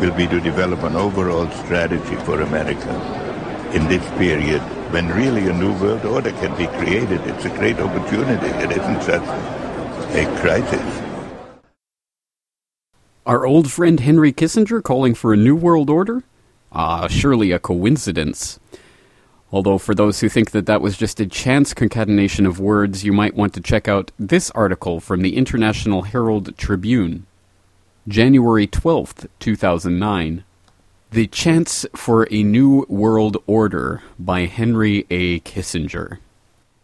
will 0.00 0.12
be 0.16 0.26
to 0.26 0.40
develop 0.40 0.82
an 0.82 0.96
overall 0.96 1.48
strategy 1.62 2.16
for 2.26 2.40
America 2.40 2.90
in 3.74 3.86
this 3.86 4.04
period 4.18 4.60
when 4.90 5.06
really 5.10 5.46
a 5.48 5.52
new 5.52 5.72
world 5.78 6.04
order 6.04 6.32
can 6.32 6.56
be 6.58 6.66
created. 6.78 7.20
It's 7.28 7.44
a 7.44 7.50
great 7.50 7.78
opportunity. 7.78 8.48
It 8.48 8.72
isn't 8.72 9.02
just 9.06 9.30
a 10.16 10.40
crisis. 10.40 11.05
Our 13.26 13.44
old 13.44 13.72
friend 13.72 13.98
Henry 13.98 14.32
Kissinger 14.32 14.80
calling 14.80 15.12
for 15.12 15.32
a 15.32 15.36
new 15.36 15.56
world 15.56 15.90
order? 15.90 16.22
Ah, 16.70 17.08
surely 17.08 17.50
a 17.50 17.58
coincidence. 17.58 18.60
Although, 19.50 19.78
for 19.78 19.96
those 19.96 20.20
who 20.20 20.28
think 20.28 20.52
that 20.52 20.66
that 20.66 20.80
was 20.80 20.96
just 20.96 21.18
a 21.18 21.26
chance 21.26 21.74
concatenation 21.74 22.46
of 22.46 22.60
words, 22.60 23.04
you 23.04 23.12
might 23.12 23.34
want 23.34 23.52
to 23.54 23.60
check 23.60 23.88
out 23.88 24.12
this 24.16 24.52
article 24.52 25.00
from 25.00 25.22
the 25.22 25.36
International 25.36 26.02
Herald 26.02 26.56
Tribune. 26.56 27.26
January 28.06 28.68
12th, 28.68 29.26
2009. 29.40 30.44
The 31.10 31.26
Chance 31.26 31.84
for 31.96 32.28
a 32.30 32.44
New 32.44 32.86
World 32.88 33.38
Order 33.48 34.04
by 34.20 34.42
Henry 34.42 35.04
A. 35.10 35.40
Kissinger. 35.40 36.18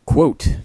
Quote, 0.07 0.57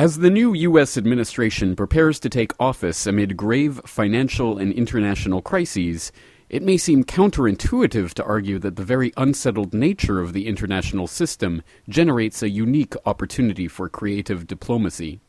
as 0.00 0.16
the 0.16 0.30
new 0.30 0.54
U.S. 0.54 0.96
administration 0.96 1.76
prepares 1.76 2.18
to 2.20 2.30
take 2.30 2.58
office 2.58 3.06
amid 3.06 3.36
grave 3.36 3.82
financial 3.84 4.56
and 4.56 4.72
international 4.72 5.42
crises, 5.42 6.10
it 6.48 6.62
may 6.62 6.78
seem 6.78 7.04
counterintuitive 7.04 8.14
to 8.14 8.24
argue 8.24 8.58
that 8.60 8.76
the 8.76 8.82
very 8.82 9.12
unsettled 9.18 9.74
nature 9.74 10.18
of 10.18 10.32
the 10.32 10.46
international 10.46 11.06
system 11.06 11.62
generates 11.86 12.42
a 12.42 12.48
unique 12.48 12.94
opportunity 13.04 13.68
for 13.68 13.90
creative 13.90 14.46
diplomacy. 14.46 15.20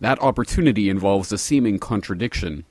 That 0.00 0.22
opportunity 0.22 0.88
involves 0.88 1.30
a 1.30 1.36
seeming 1.36 1.78
contradiction. 1.78 2.64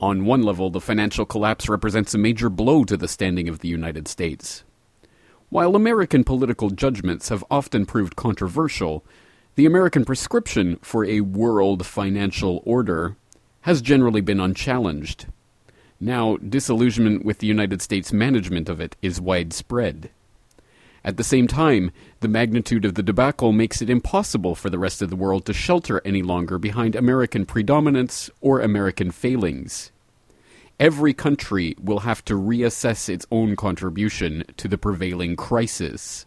On 0.00 0.24
one 0.24 0.42
level, 0.42 0.68
the 0.68 0.80
financial 0.80 1.26
collapse 1.26 1.68
represents 1.68 2.12
a 2.12 2.18
major 2.18 2.50
blow 2.50 2.82
to 2.86 2.96
the 2.96 3.06
standing 3.06 3.48
of 3.48 3.60
the 3.60 3.68
United 3.68 4.08
States. 4.08 4.64
While 5.48 5.76
American 5.76 6.24
political 6.24 6.70
judgments 6.70 7.28
have 7.28 7.44
often 7.52 7.86
proved 7.86 8.16
controversial, 8.16 9.04
the 9.60 9.66
American 9.66 10.06
prescription 10.06 10.78
for 10.80 11.04
a 11.04 11.20
world 11.20 11.84
financial 11.84 12.62
order 12.64 13.14
has 13.60 13.82
generally 13.82 14.22
been 14.22 14.40
unchallenged. 14.40 15.26
Now, 16.00 16.38
disillusionment 16.38 17.26
with 17.26 17.40
the 17.40 17.46
United 17.46 17.82
States 17.82 18.10
management 18.10 18.70
of 18.70 18.80
it 18.80 18.96
is 19.02 19.20
widespread. 19.20 20.08
At 21.04 21.18
the 21.18 21.22
same 21.22 21.46
time, 21.46 21.92
the 22.20 22.26
magnitude 22.28 22.86
of 22.86 22.94
the 22.94 23.02
debacle 23.02 23.52
makes 23.52 23.82
it 23.82 23.90
impossible 23.90 24.54
for 24.54 24.70
the 24.70 24.78
rest 24.78 25.02
of 25.02 25.10
the 25.10 25.14
world 25.14 25.44
to 25.44 25.52
shelter 25.52 26.00
any 26.06 26.22
longer 26.22 26.58
behind 26.58 26.96
American 26.96 27.44
predominance 27.44 28.30
or 28.40 28.62
American 28.62 29.10
failings. 29.10 29.92
Every 30.78 31.12
country 31.12 31.76
will 31.78 32.00
have 32.00 32.24
to 32.24 32.32
reassess 32.32 33.10
its 33.10 33.26
own 33.30 33.56
contribution 33.56 34.42
to 34.56 34.68
the 34.68 34.78
prevailing 34.78 35.36
crisis 35.36 36.24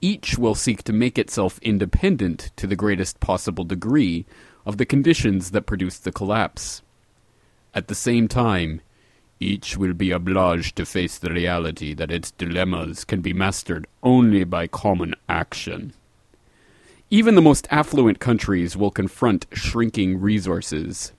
each 0.00 0.38
will 0.38 0.54
seek 0.54 0.82
to 0.84 0.92
make 0.92 1.18
itself 1.18 1.58
independent 1.60 2.50
to 2.56 2.66
the 2.66 2.76
greatest 2.76 3.20
possible 3.20 3.64
degree 3.64 4.26
of 4.64 4.76
the 4.76 4.86
conditions 4.86 5.50
that 5.50 5.66
produced 5.66 6.04
the 6.04 6.12
collapse. 6.12 6.82
At 7.74 7.88
the 7.88 7.94
same 7.94 8.28
time, 8.28 8.80
each 9.40 9.76
will 9.76 9.94
be 9.94 10.10
obliged 10.10 10.76
to 10.76 10.84
face 10.86 11.18
the 11.18 11.30
reality 11.32 11.94
that 11.94 12.10
its 12.10 12.32
dilemmas 12.32 13.04
can 13.04 13.20
be 13.20 13.32
mastered 13.32 13.86
only 14.02 14.44
by 14.44 14.66
common 14.66 15.14
action. 15.28 15.92
Even 17.10 17.36
the 17.36 17.42
most 17.42 17.66
affluent 17.70 18.18
countries 18.18 18.76
will 18.76 18.90
confront 18.90 19.46
shrinking 19.52 20.20
resources. 20.20 21.12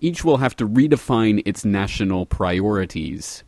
each 0.00 0.24
will 0.24 0.38
have 0.38 0.56
to 0.56 0.66
redefine 0.66 1.42
its 1.44 1.64
national 1.64 2.26
priorities. 2.26 3.44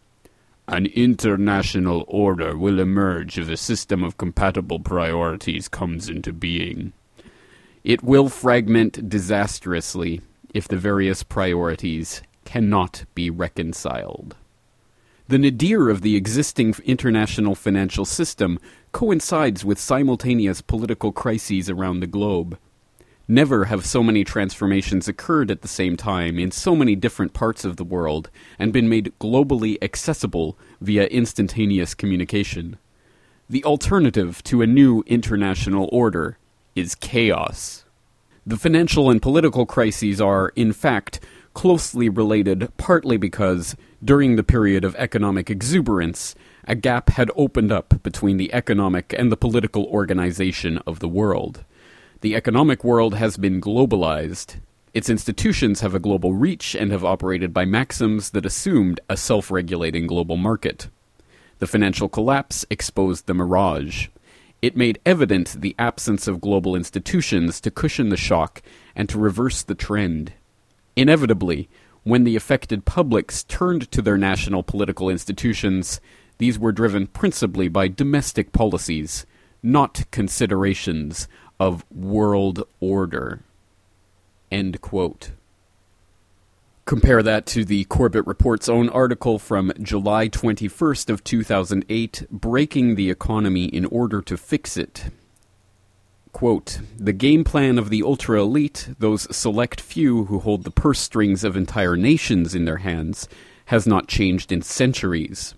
An 0.73 0.87
international 0.87 2.03
order 2.09 2.57
will 2.57 2.81
emerge 2.81 3.37
if 3.37 3.51
a 3.51 3.59
system 3.59 4.03
of 4.03 4.17
compatible 4.17 4.81
priorities 4.81 5.69
comes 5.69 6.09
into 6.09 6.33
being. 6.33 6.95
It 7.85 8.03
will 8.03 8.31
fragment 8.31 9.07
disastrously 9.07 10.23
if 10.55 10.67
the 10.67 10.79
various 10.79 11.23
priorities 11.25 12.23
cannot 12.47 13.05
be 13.15 13.29
reconciled. 13.29 14.35
The 15.29 15.37
nadir 15.37 15.91
of 15.91 16.01
the 16.01 16.17
existing 16.17 16.75
international 16.87 17.55
financial 17.55 18.07
system 18.07 18.59
coincides 18.93 19.67
with 19.67 19.79
simultaneous 19.79 20.63
political 20.63 21.13
crises 21.13 21.69
around 21.69 22.01
the 22.01 22.07
globe. 22.07 22.57
Never 23.29 23.67
have 23.67 23.87
so 23.87 24.03
many 24.03 24.25
transformations 24.25 25.07
occurred 25.07 25.51
at 25.51 25.63
the 25.63 25.69
same 25.69 25.97
time 25.97 26.39
in 26.39 26.51
so 26.51 26.75
many 26.75 26.97
different 26.97 27.33
parts 27.33 27.65
of 27.65 27.77
the 27.77 27.85
world 27.85 28.31
and 28.59 28.73
been 28.73 28.89
made 28.89 29.13
globally 29.21 29.79
accessible 29.81 30.59
via 30.81 31.07
instantaneous 31.07 31.95
communication. 31.95 32.79
The 33.49 33.65
alternative 33.65 34.43
to 34.45 34.63
a 34.63 34.67
new 34.67 35.05
international 35.07 35.89
order 35.93 36.39
is 36.75 36.95
chaos. 36.97 37.85
The 38.45 38.57
financial 38.57 39.09
and 39.09 39.23
political 39.23 39.67
crises 39.67 40.21
are, 40.21 40.49
in 40.57 40.73
fact, 40.73 41.21
closely 41.55 42.09
related 42.09 42.73
partly 42.77 43.17
because, 43.17 43.77
during 44.05 44.35
the 44.35 44.43
period 44.43 44.85
of 44.85 44.97
economic 44.97 45.49
exuberance, 45.49 46.35
a 46.67 46.75
gap 46.75 47.11
had 47.11 47.31
opened 47.37 47.71
up 47.71 48.03
between 48.03 48.37
the 48.37 48.53
economic 48.53 49.15
and 49.17 49.31
the 49.31 49.37
political 49.37 49.85
organization 49.85 50.79
of 50.87 50.99
the 50.99 51.09
world. 51.09 51.65
The 52.23 52.37
economic 52.37 52.85
world 52.85 53.17
has 53.17 53.37
been 53.37 53.61
globalized. 53.61 54.61
Its 54.95 55.11
institutions 55.11 55.81
have 55.81 55.93
a 55.93 55.99
global 55.99 56.35
reach 56.35 56.77
and 56.77 56.93
have 56.93 57.05
operated 57.05 57.53
by 57.53 57.65
maxims 57.65 58.31
that 58.31 58.47
assumed 58.47 59.01
a 59.09 59.17
self 59.17 59.51
regulating 59.51 60.07
global 60.07 60.37
market. 60.37 60.89
The 61.59 61.67
financial 61.67 62.09
collapse 62.09 62.65
exposed 62.71 63.27
the 63.27 63.35
mirage. 63.35 64.07
It 64.63 64.77
made 64.77 65.01
evident 65.05 65.61
the 65.63 65.75
absence 65.81 66.29
of 66.29 66.41
global 66.41 66.77
institutions 66.77 67.61
to 67.61 67.73
cushion 67.73 68.11
the 68.11 68.17
shock 68.17 68.63
and 68.95 69.09
to 69.09 69.19
reverse 69.19 69.65
the 69.65 69.75
trend. 69.75 70.33
Inevitably, 70.95 71.69
when 72.05 72.23
the 72.23 72.37
affected 72.37 72.85
publics 72.85 73.43
turned 73.43 73.91
to 73.91 74.01
their 74.01 74.17
national 74.17 74.63
political 74.63 75.09
institutions, 75.09 76.01
these 76.39 76.57
were 76.57 76.71
driven 76.71 77.09
principally 77.09 77.67
by 77.67 77.89
domestic 77.89 78.53
policies, 78.53 79.27
not 79.61 80.05
considerations 80.13 81.27
of 81.63 81.85
world 81.93 82.65
order. 82.81 83.39
End 84.51 84.81
quote. 84.81 85.31
Compare 86.87 87.23
that 87.23 87.47
to 87.47 87.65
the 87.65 87.85
Corbett 87.85 88.27
Report's 88.27 88.69
own 88.69 88.89
article 88.89 89.39
from 89.39 89.73
July 89.81 90.29
21st 90.29 91.09
of 91.09 91.23
2008, 91.23 92.27
Breaking 92.33 92.97
the 92.97 93.11
Economy 93.11 93.67
in 93.67 93.85
Order 93.85 94.21
to 94.23 94.37
Fix 94.37 94.77
It. 94.77 95.05
Quote, 96.33 96.81
the 96.99 97.13
game 97.13 97.45
plan 97.45 97.79
of 97.79 97.91
the 97.91 98.03
ultra 98.03 98.41
elite, 98.41 98.89
those 98.99 99.35
select 99.35 99.81
few 99.81 100.25
who 100.25 100.41
hold 100.41 100.65
the 100.65 100.73
purse 100.73 100.99
strings 100.99 101.45
of 101.45 101.57
entire 101.57 101.97
nations 101.97 102.57
in 102.57 102.65
their 102.65 102.79
hands, 102.79 103.29
has 103.67 103.87
not 103.87 104.09
changed 104.09 104.51
in 104.51 104.63
centuries. 104.63 105.55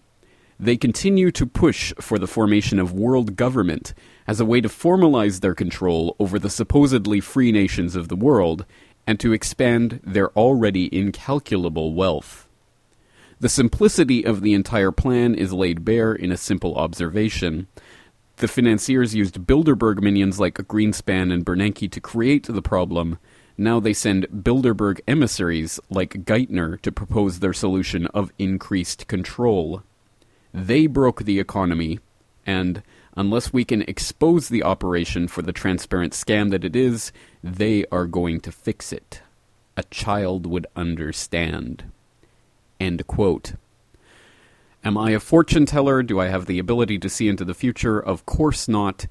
They 0.58 0.76
continue 0.76 1.30
to 1.32 1.46
push 1.46 1.92
for 2.00 2.18
the 2.18 2.28
formation 2.28 2.78
of 2.78 2.92
world 2.92 3.36
government 3.36 3.92
as 4.26 4.40
a 4.40 4.44
way 4.44 4.60
to 4.60 4.68
formalize 4.68 5.40
their 5.40 5.54
control 5.54 6.14
over 6.18 6.38
the 6.38 6.50
supposedly 6.50 7.20
free 7.20 7.50
nations 7.50 7.96
of 7.96 8.08
the 8.08 8.16
world 8.16 8.64
and 9.06 9.18
to 9.20 9.32
expand 9.32 10.00
their 10.04 10.30
already 10.30 10.94
incalculable 10.96 11.92
wealth. 11.92 12.48
The 13.40 13.48
simplicity 13.48 14.24
of 14.24 14.40
the 14.40 14.54
entire 14.54 14.92
plan 14.92 15.34
is 15.34 15.52
laid 15.52 15.84
bare 15.84 16.14
in 16.14 16.30
a 16.30 16.36
simple 16.36 16.76
observation. 16.76 17.66
The 18.36 18.48
financiers 18.48 19.14
used 19.14 19.46
Bilderberg 19.46 20.00
minions 20.00 20.40
like 20.40 20.54
Greenspan 20.54 21.32
and 21.32 21.44
Bernanke 21.44 21.90
to 21.90 22.00
create 22.00 22.46
the 22.46 22.62
problem. 22.62 23.18
Now 23.58 23.80
they 23.80 23.92
send 23.92 24.28
Bilderberg 24.28 25.00
emissaries 25.06 25.78
like 25.90 26.24
Geithner 26.24 26.80
to 26.82 26.92
propose 26.92 27.40
their 27.40 27.52
solution 27.52 28.06
of 28.08 28.32
increased 28.38 29.08
control. 29.08 29.82
They 30.54 30.86
broke 30.86 31.24
the 31.24 31.40
economy, 31.40 31.98
and 32.46 32.84
unless 33.16 33.52
we 33.52 33.64
can 33.64 33.82
expose 33.82 34.48
the 34.48 34.62
operation 34.62 35.26
for 35.26 35.42
the 35.42 35.52
transparent 35.52 36.12
scam 36.12 36.52
that 36.52 36.64
it 36.64 36.76
is, 36.76 37.10
they 37.42 37.84
are 37.90 38.06
going 38.06 38.38
to 38.42 38.52
fix 38.52 38.92
it. 38.92 39.20
A 39.76 39.82
child 39.84 40.46
would 40.46 40.68
understand. 40.76 41.90
End 42.78 43.04
quote. 43.08 43.54
Am 44.84 44.96
I 44.96 45.10
a 45.10 45.18
fortune 45.18 45.66
teller? 45.66 46.04
Do 46.04 46.20
I 46.20 46.28
have 46.28 46.46
the 46.46 46.60
ability 46.60 47.00
to 47.00 47.08
see 47.08 47.26
into 47.26 47.44
the 47.44 47.54
future? 47.54 47.98
Of 47.98 48.24
course 48.24 48.68
not. 48.68 49.06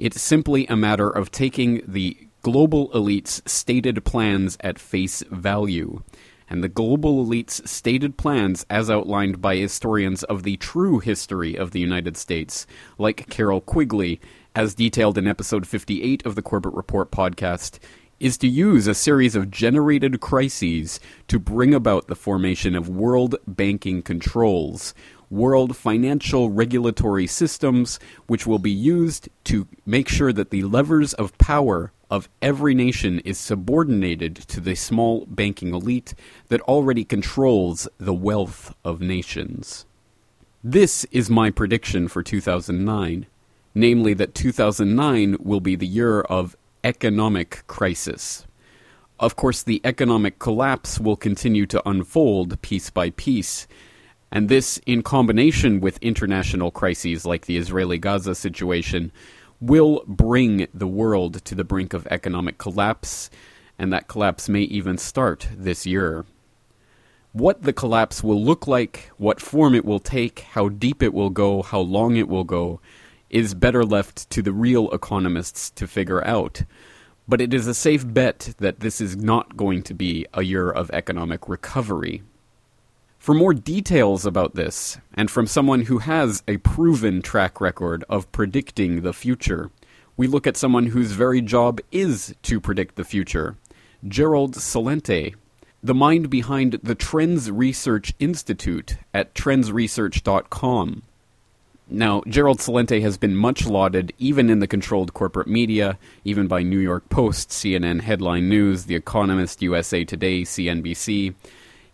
It's 0.00 0.20
simply 0.20 0.66
a 0.66 0.74
matter 0.74 1.08
of 1.08 1.30
taking 1.30 1.82
the 1.86 2.16
global 2.42 2.90
elite's 2.92 3.40
stated 3.46 4.04
plans 4.04 4.58
at 4.60 4.80
face 4.80 5.22
value. 5.30 6.02
And 6.52 6.62
the 6.62 6.68
global 6.68 7.22
elite's 7.22 7.62
stated 7.64 8.18
plans, 8.18 8.66
as 8.68 8.90
outlined 8.90 9.40
by 9.40 9.56
historians 9.56 10.22
of 10.24 10.42
the 10.42 10.58
true 10.58 10.98
history 10.98 11.56
of 11.56 11.70
the 11.70 11.80
United 11.80 12.14
States, 12.18 12.66
like 12.98 13.30
Carroll 13.30 13.62
Quigley, 13.62 14.20
as 14.54 14.74
detailed 14.74 15.16
in 15.16 15.26
episode 15.26 15.66
58 15.66 16.26
of 16.26 16.34
the 16.34 16.42
Corbett 16.42 16.74
Report 16.74 17.10
podcast, 17.10 17.78
is 18.20 18.36
to 18.36 18.48
use 18.48 18.86
a 18.86 18.94
series 18.94 19.34
of 19.34 19.50
generated 19.50 20.20
crises 20.20 21.00
to 21.26 21.38
bring 21.38 21.72
about 21.72 22.08
the 22.08 22.14
formation 22.14 22.76
of 22.76 22.86
world 22.86 23.34
banking 23.46 24.02
controls, 24.02 24.92
world 25.30 25.74
financial 25.74 26.50
regulatory 26.50 27.26
systems, 27.26 27.98
which 28.26 28.46
will 28.46 28.58
be 28.58 28.70
used 28.70 29.30
to 29.44 29.66
make 29.86 30.06
sure 30.06 30.34
that 30.34 30.50
the 30.50 30.64
levers 30.64 31.14
of 31.14 31.38
power 31.38 31.92
of 32.12 32.28
every 32.42 32.74
nation 32.74 33.20
is 33.20 33.38
subordinated 33.38 34.36
to 34.36 34.60
the 34.60 34.74
small 34.74 35.24
banking 35.24 35.72
elite 35.72 36.12
that 36.48 36.60
already 36.60 37.04
controls 37.06 37.88
the 37.96 38.12
wealth 38.12 38.74
of 38.84 39.00
nations. 39.00 39.86
This 40.62 41.06
is 41.10 41.30
my 41.30 41.50
prediction 41.50 42.08
for 42.08 42.22
2009, 42.22 43.24
namely 43.74 44.12
that 44.12 44.34
2009 44.34 45.38
will 45.40 45.60
be 45.60 45.74
the 45.74 45.86
year 45.86 46.20
of 46.20 46.54
economic 46.84 47.66
crisis. 47.66 48.46
Of 49.18 49.34
course, 49.34 49.62
the 49.62 49.80
economic 49.82 50.38
collapse 50.38 51.00
will 51.00 51.16
continue 51.16 51.64
to 51.64 51.88
unfold 51.88 52.60
piece 52.60 52.90
by 52.90 53.08
piece, 53.08 53.66
and 54.30 54.50
this, 54.50 54.78
in 54.84 55.02
combination 55.02 55.80
with 55.80 55.96
international 56.02 56.70
crises 56.70 57.24
like 57.24 57.46
the 57.46 57.56
Israeli 57.56 57.96
Gaza 57.96 58.34
situation, 58.34 59.12
will 59.62 60.02
bring 60.08 60.66
the 60.74 60.88
world 60.88 61.44
to 61.44 61.54
the 61.54 61.62
brink 61.62 61.94
of 61.94 62.06
economic 62.08 62.58
collapse, 62.58 63.30
and 63.78 63.92
that 63.92 64.08
collapse 64.08 64.48
may 64.48 64.62
even 64.62 64.98
start 64.98 65.48
this 65.56 65.86
year. 65.86 66.26
What 67.30 67.62
the 67.62 67.72
collapse 67.72 68.24
will 68.24 68.42
look 68.42 68.66
like, 68.66 69.12
what 69.18 69.40
form 69.40 69.76
it 69.76 69.84
will 69.84 70.00
take, 70.00 70.40
how 70.40 70.68
deep 70.68 71.00
it 71.00 71.14
will 71.14 71.30
go, 71.30 71.62
how 71.62 71.78
long 71.78 72.16
it 72.16 72.28
will 72.28 72.42
go, 72.44 72.80
is 73.30 73.54
better 73.54 73.84
left 73.84 74.28
to 74.30 74.42
the 74.42 74.52
real 74.52 74.90
economists 74.90 75.70
to 75.70 75.86
figure 75.86 76.26
out. 76.26 76.64
But 77.28 77.40
it 77.40 77.54
is 77.54 77.68
a 77.68 77.74
safe 77.74 78.04
bet 78.06 78.54
that 78.58 78.80
this 78.80 79.00
is 79.00 79.16
not 79.16 79.56
going 79.56 79.84
to 79.84 79.94
be 79.94 80.26
a 80.34 80.42
year 80.42 80.70
of 80.70 80.90
economic 80.90 81.48
recovery. 81.48 82.22
For 83.22 83.36
more 83.36 83.54
details 83.54 84.26
about 84.26 84.56
this, 84.56 84.98
and 85.14 85.30
from 85.30 85.46
someone 85.46 85.82
who 85.82 85.98
has 85.98 86.42
a 86.48 86.56
proven 86.56 87.22
track 87.22 87.60
record 87.60 88.02
of 88.08 88.32
predicting 88.32 89.02
the 89.02 89.12
future, 89.12 89.70
we 90.16 90.26
look 90.26 90.44
at 90.44 90.56
someone 90.56 90.86
whose 90.86 91.12
very 91.12 91.40
job 91.40 91.80
is 91.92 92.34
to 92.42 92.60
predict 92.60 92.96
the 92.96 93.04
future 93.04 93.56
Gerald 94.08 94.56
Celente, 94.56 95.36
the 95.84 95.94
mind 95.94 96.30
behind 96.30 96.80
the 96.82 96.96
Trends 96.96 97.48
Research 97.48 98.12
Institute 98.18 98.96
at 99.14 99.36
trendsresearch.com. 99.36 101.02
Now, 101.88 102.22
Gerald 102.26 102.58
Celente 102.58 103.02
has 103.02 103.18
been 103.18 103.36
much 103.36 103.66
lauded 103.66 104.12
even 104.18 104.50
in 104.50 104.58
the 104.58 104.66
controlled 104.66 105.14
corporate 105.14 105.46
media, 105.46 105.96
even 106.24 106.48
by 106.48 106.64
New 106.64 106.80
York 106.80 107.08
Post, 107.08 107.50
CNN 107.50 108.00
Headline 108.00 108.48
News, 108.48 108.86
The 108.86 108.96
Economist, 108.96 109.62
USA 109.62 110.02
Today, 110.02 110.42
CNBC. 110.42 111.34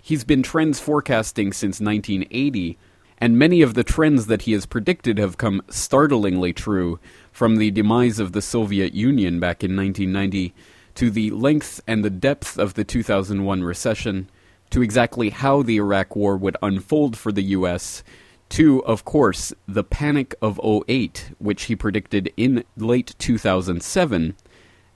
He's 0.02 0.24
been 0.24 0.42
trends 0.42 0.80
forecasting 0.80 1.52
since 1.52 1.80
1980, 1.80 2.78
and 3.18 3.38
many 3.38 3.62
of 3.62 3.74
the 3.74 3.84
trends 3.84 4.26
that 4.26 4.42
he 4.42 4.52
has 4.52 4.64
predicted 4.64 5.18
have 5.18 5.38
come 5.38 5.62
startlingly 5.68 6.52
true, 6.52 6.98
from 7.32 7.56
the 7.56 7.70
demise 7.70 8.18
of 8.18 8.32
the 8.32 8.42
Soviet 8.42 8.94
Union 8.94 9.38
back 9.40 9.62
in 9.62 9.76
1990 9.76 10.54
to 10.94 11.10
the 11.10 11.30
length 11.30 11.80
and 11.86 12.04
the 12.04 12.10
depth 12.10 12.58
of 12.58 12.74
the 12.74 12.84
2001 12.84 13.62
recession, 13.62 14.28
to 14.70 14.82
exactly 14.82 15.30
how 15.30 15.62
the 15.62 15.76
Iraq 15.76 16.16
War 16.16 16.36
would 16.36 16.56
unfold 16.62 17.16
for 17.16 17.32
the 17.32 17.42
U.S., 17.42 18.02
to, 18.50 18.82
of 18.84 19.04
course, 19.04 19.52
the 19.66 19.84
Panic 19.84 20.34
of 20.40 20.60
08, 20.64 21.32
which 21.38 21.64
he 21.64 21.76
predicted 21.76 22.32
in 22.36 22.64
late 22.76 23.14
2007, 23.18 24.34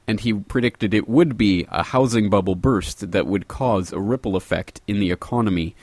and 0.07 0.21
he 0.21 0.33
predicted 0.33 0.93
it 0.93 1.09
would 1.09 1.37
be 1.37 1.67
a 1.71 1.83
housing 1.83 2.29
bubble 2.29 2.55
burst 2.55 3.13
that 3.13 3.27
would 3.27 3.49
cause 3.49 3.93
a 3.93 4.01
ripple 4.01 4.37
effect 4.37 4.81
in 4.87 5.01
the 5.01 5.11
economy. 5.11 5.75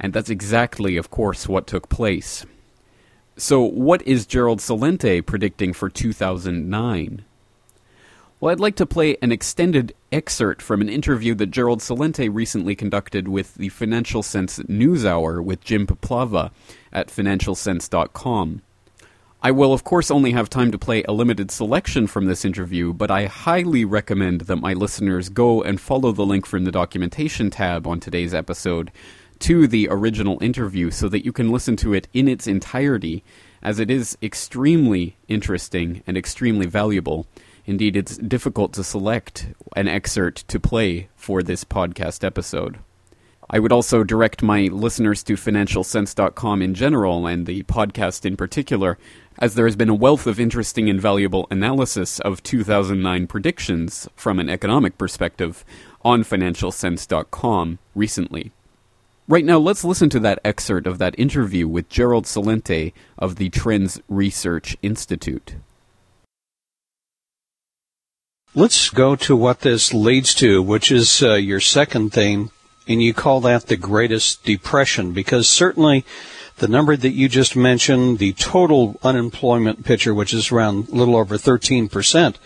And 0.00 0.12
that's 0.12 0.30
exactly, 0.30 0.96
of 0.96 1.10
course, 1.10 1.48
what 1.48 1.66
took 1.66 1.88
place. 1.88 2.46
So, 3.36 3.62
what 3.62 4.02
is 4.02 4.26
Gerald 4.26 4.60
Celente 4.60 5.24
predicting 5.24 5.72
for 5.72 5.90
2009? 5.90 7.24
Well, 8.40 8.52
I'd 8.52 8.60
like 8.60 8.76
to 8.76 8.86
play 8.86 9.16
an 9.22 9.32
extended 9.32 9.94
excerpt 10.12 10.60
from 10.60 10.80
an 10.80 10.88
interview 10.88 11.34
that 11.36 11.50
Gerald 11.50 11.80
Celente 11.80 12.28
recently 12.32 12.76
conducted 12.76 13.26
with 13.26 13.54
the 13.54 13.70
Financial 13.70 14.22
Sense 14.22 14.58
NewsHour 14.60 15.42
with 15.42 15.64
Jim 15.64 15.86
Puplava 15.86 16.50
at 16.92 17.08
financialsense.com. 17.08 18.62
I 19.44 19.50
will, 19.50 19.74
of 19.74 19.84
course, 19.84 20.10
only 20.10 20.32
have 20.32 20.48
time 20.48 20.72
to 20.72 20.78
play 20.78 21.02
a 21.02 21.12
limited 21.12 21.50
selection 21.50 22.06
from 22.06 22.24
this 22.24 22.46
interview, 22.46 22.94
but 22.94 23.10
I 23.10 23.26
highly 23.26 23.84
recommend 23.84 24.40
that 24.42 24.56
my 24.56 24.72
listeners 24.72 25.28
go 25.28 25.62
and 25.62 25.78
follow 25.78 26.12
the 26.12 26.24
link 26.24 26.46
from 26.46 26.64
the 26.64 26.72
documentation 26.72 27.50
tab 27.50 27.86
on 27.86 28.00
today's 28.00 28.32
episode 28.32 28.90
to 29.40 29.66
the 29.66 29.86
original 29.90 30.42
interview 30.42 30.90
so 30.90 31.10
that 31.10 31.26
you 31.26 31.32
can 31.32 31.52
listen 31.52 31.76
to 31.76 31.92
it 31.92 32.08
in 32.14 32.26
its 32.26 32.46
entirety, 32.46 33.22
as 33.62 33.78
it 33.78 33.90
is 33.90 34.16
extremely 34.22 35.18
interesting 35.28 36.02
and 36.06 36.16
extremely 36.16 36.64
valuable. 36.64 37.26
Indeed, 37.66 37.96
it's 37.96 38.16
difficult 38.16 38.72
to 38.72 38.82
select 38.82 39.48
an 39.76 39.88
excerpt 39.88 40.48
to 40.48 40.58
play 40.58 41.10
for 41.16 41.42
this 41.42 41.64
podcast 41.64 42.24
episode. 42.24 42.78
I 43.50 43.58
would 43.58 43.72
also 43.72 44.04
direct 44.04 44.42
my 44.42 44.62
listeners 44.62 45.22
to 45.24 45.34
financialsense.com 45.34 46.62
in 46.62 46.74
general 46.74 47.26
and 47.26 47.46
the 47.46 47.62
podcast 47.64 48.24
in 48.24 48.36
particular, 48.36 48.96
as 49.38 49.54
there 49.54 49.66
has 49.66 49.76
been 49.76 49.88
a 49.88 49.94
wealth 49.94 50.26
of 50.26 50.38
interesting 50.38 50.88
and 50.88 51.00
valuable 51.00 51.46
analysis 51.50 52.20
of 52.20 52.42
2009 52.42 53.26
predictions 53.26 54.08
from 54.14 54.38
an 54.38 54.48
economic 54.48 54.96
perspective 54.96 55.64
on 56.04 56.22
financialsense.com 56.22 57.78
recently. 57.94 58.52
Right 59.26 59.44
now, 59.44 59.58
let's 59.58 59.84
listen 59.84 60.10
to 60.10 60.20
that 60.20 60.38
excerpt 60.44 60.86
of 60.86 60.98
that 60.98 61.18
interview 61.18 61.66
with 61.66 61.88
Gerald 61.88 62.24
Celente 62.24 62.92
of 63.18 63.36
the 63.36 63.48
Trends 63.48 64.00
Research 64.08 64.76
Institute. 64.82 65.54
Let's 68.54 68.90
go 68.90 69.16
to 69.16 69.34
what 69.34 69.60
this 69.60 69.94
leads 69.94 70.34
to, 70.34 70.62
which 70.62 70.92
is 70.92 71.22
uh, 71.22 71.34
your 71.34 71.58
second 71.58 72.12
theme, 72.12 72.50
and 72.86 73.02
you 73.02 73.14
call 73.14 73.40
that 73.40 73.66
the 73.66 73.76
greatest 73.76 74.44
depression, 74.44 75.12
because 75.12 75.48
certainly 75.48 76.04
the 76.56 76.68
number 76.68 76.96
that 76.96 77.10
you 77.10 77.28
just 77.28 77.56
mentioned, 77.56 78.18
the 78.18 78.32
total 78.34 78.98
unemployment 79.02 79.84
picture, 79.84 80.14
which 80.14 80.32
is 80.32 80.52
around 80.52 80.88
a 80.88 80.94
little 80.94 81.16
over 81.16 81.36
13%, 81.36 82.36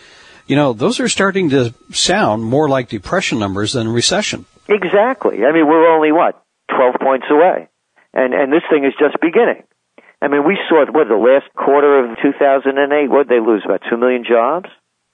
you 0.47 0.57
know, 0.57 0.73
those 0.73 0.99
are 1.01 1.09
starting 1.09 1.51
to 1.51 1.75
sound 1.93 2.43
more 2.43 2.69
like 2.69 2.89
depression 2.89 3.39
numbers 3.39 3.75
than 3.75 3.89
recession. 3.89 4.47
Exactly. 4.69 5.45
I 5.45 5.53
mean, 5.53 5.67
we're 5.67 5.95
only, 5.95 6.13
what, 6.13 6.43
12 6.71 6.95
points 7.01 7.27
away. 7.31 7.69
And, 8.15 8.33
and 8.33 8.53
this 8.53 8.63
thing 8.71 8.85
is 8.85 8.95
just 8.99 9.21
beginning. 9.21 9.65
I 10.21 10.29
mean, 10.29 10.47
we 10.47 10.59
saw, 10.69 10.85
what, 10.91 11.09
the 11.09 11.17
last 11.17 11.53
quarter 11.55 12.05
of 12.05 12.17
2008, 12.23 13.09
what 13.09 13.29
did 13.29 13.37
they 13.37 13.45
lose, 13.45 13.63
about 13.65 13.83
2 13.89 13.97
million 13.97 14.25
jobs? 14.29 14.69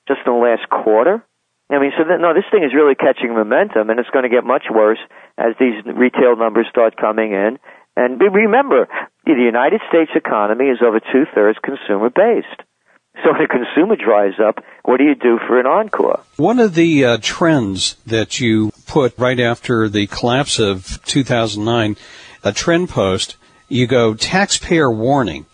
just 0.09 0.21
in 0.27 0.33
the 0.33 0.39
last 0.39 0.69
quarter. 0.69 1.25
I 1.71 1.81
mean, 1.81 1.93
so 1.97 2.05
that, 2.05 2.21
no, 2.21 2.35
this 2.35 2.45
thing 2.53 2.63
is 2.63 2.77
really 2.77 2.95
catching 2.95 3.33
momentum, 3.33 3.89
and 3.89 3.99
it's 3.99 4.11
going 4.11 4.25
to 4.25 4.29
get 4.29 4.45
much 4.45 4.69
worse 4.71 5.01
as 5.39 5.57
these 5.59 5.81
retail 5.85 6.37
numbers 6.37 6.67
start 6.69 6.97
coming 6.97 7.33
in. 7.33 7.59
And 7.97 8.21
remember, 8.21 8.89
the 9.25 9.33
United 9.33 9.81
States 9.89 10.11
economy 10.15 10.67
is 10.67 10.79
over 10.83 11.01
two 11.01 11.25
thirds 11.35 11.59
consumer 11.63 12.11
based. 12.11 12.63
So 13.23 13.31
when 13.31 13.43
the 13.43 13.49
consumer 13.49 13.95
dries 13.95 14.41
up, 14.45 14.65
what 14.85 14.97
do 14.97 15.05
you 15.05 15.15
do 15.15 15.39
for 15.47 15.61
an 15.61 15.67
encore? 15.67 16.21
One 16.37 16.59
of 16.59 16.75
the 16.75 17.05
uh, 17.05 17.19
trends 17.23 17.97
that 18.07 18.41
you 18.41 18.73
put 18.87 19.17
right 19.17 19.39
after 19.39 19.89
the 19.89 20.09
collapse 20.09 20.59
of 20.59 21.01
2009, 21.05 21.97
a 22.43 22.53
trend 22.53 22.89
post, 22.89 23.37
you 23.69 23.87
go 23.87 24.15
taxpayer 24.15 24.91
warning. 24.91 25.47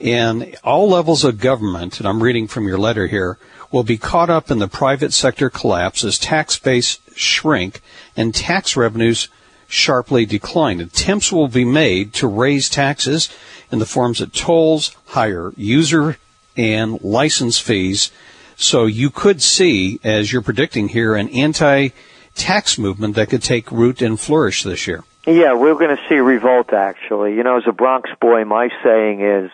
And 0.00 0.56
all 0.62 0.88
levels 0.88 1.24
of 1.24 1.38
government, 1.38 1.98
and 1.98 2.08
I'm 2.08 2.22
reading 2.22 2.46
from 2.46 2.66
your 2.66 2.78
letter 2.78 3.08
here, 3.08 3.38
will 3.72 3.84
be 3.84 3.96
caught 3.96 4.30
up 4.30 4.50
in 4.50 4.58
the 4.58 4.68
private 4.68 5.12
sector 5.12 5.50
collapse 5.50 6.04
as 6.04 6.18
tax 6.18 6.58
base 6.58 6.98
shrink 7.16 7.80
and 8.16 8.34
tax 8.34 8.76
revenues 8.76 9.28
sharply 9.72 10.26
decline. 10.26 10.80
Attempts 10.80 11.32
will 11.32 11.48
be 11.48 11.64
made 11.64 12.12
to 12.14 12.26
raise 12.26 12.68
taxes 12.68 13.28
in 13.70 13.78
the 13.78 13.86
forms 13.86 14.20
of 14.20 14.32
tolls, 14.32 14.94
higher 15.06 15.52
user 15.56 16.18
and 16.56 17.00
license 17.02 17.58
fees. 17.58 18.10
So 18.56 18.84
you 18.84 19.08
could 19.08 19.40
see, 19.40 19.98
as 20.04 20.30
you're 20.30 20.42
predicting 20.42 20.88
here, 20.88 21.14
an 21.14 21.30
anti-tax 21.30 22.78
movement 22.78 23.16
that 23.16 23.30
could 23.30 23.42
take 23.42 23.72
root 23.72 24.02
and 24.02 24.20
flourish 24.20 24.62
this 24.62 24.86
year. 24.86 25.04
Yeah, 25.26 25.54
we're 25.54 25.74
going 25.74 25.96
to 25.96 26.02
see 26.08 26.16
revolt 26.16 26.72
actually. 26.72 27.34
You 27.34 27.42
know, 27.42 27.56
as 27.56 27.64
a 27.66 27.72
Bronx 27.72 28.10
boy, 28.20 28.44
my 28.44 28.68
saying 28.84 29.22
is, 29.22 29.50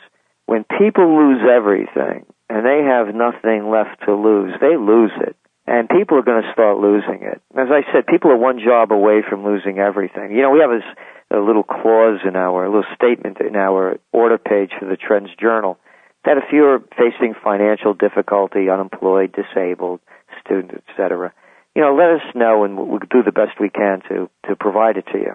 when 0.47 0.65
people 0.65 1.17
lose 1.17 1.43
everything, 1.49 2.25
and 2.49 2.65
they 2.65 2.83
have 2.83 3.15
nothing 3.15 3.71
left 3.71 4.03
to 4.07 4.15
lose, 4.15 4.55
they 4.61 4.77
lose 4.77 5.13
it. 5.21 5.37
And 5.69 5.87
people 5.87 6.17
are 6.17 6.25
going 6.25 6.41
to 6.41 6.53
start 6.53 6.79
losing 6.79 7.21
it. 7.21 7.43
As 7.53 7.69
I 7.69 7.85
said, 7.93 8.07
people 8.07 8.31
are 8.31 8.41
one 8.41 8.59
job 8.59 8.91
away 8.91 9.21
from 9.21 9.45
losing 9.45 9.79
everything. 9.79 10.33
You 10.33 10.41
know, 10.41 10.51
we 10.51 10.61
have 10.61 10.71
this 10.71 10.89
a 11.31 11.37
little 11.45 11.63
clause 11.63 12.25
in 12.27 12.37
our, 12.37 12.65
a 12.65 12.73
little 12.73 12.89
statement 12.95 13.37
in 13.45 13.55
our 13.55 14.01
order 14.11 14.39
page 14.39 14.71
for 14.81 14.89
the 14.89 14.97
Trends 14.97 15.29
Journal 15.39 15.79
that 16.25 16.39
if 16.39 16.45
you're 16.53 16.81
facing 16.97 17.35
financial 17.45 17.93
difficulty, 17.93 18.71
unemployed, 18.73 19.37
disabled, 19.37 20.01
student, 20.41 20.83
etc., 20.89 21.35
you 21.77 21.83
know, 21.83 21.95
let 21.95 22.17
us 22.17 22.35
know 22.35 22.65
and 22.65 22.79
we'll 22.79 22.99
do 23.11 23.23
the 23.23 23.31
best 23.31 23.61
we 23.61 23.69
can 23.69 24.01
to, 24.09 24.31
to 24.49 24.57
provide 24.57 24.97
it 24.97 25.05
to 25.13 25.19
you. 25.19 25.35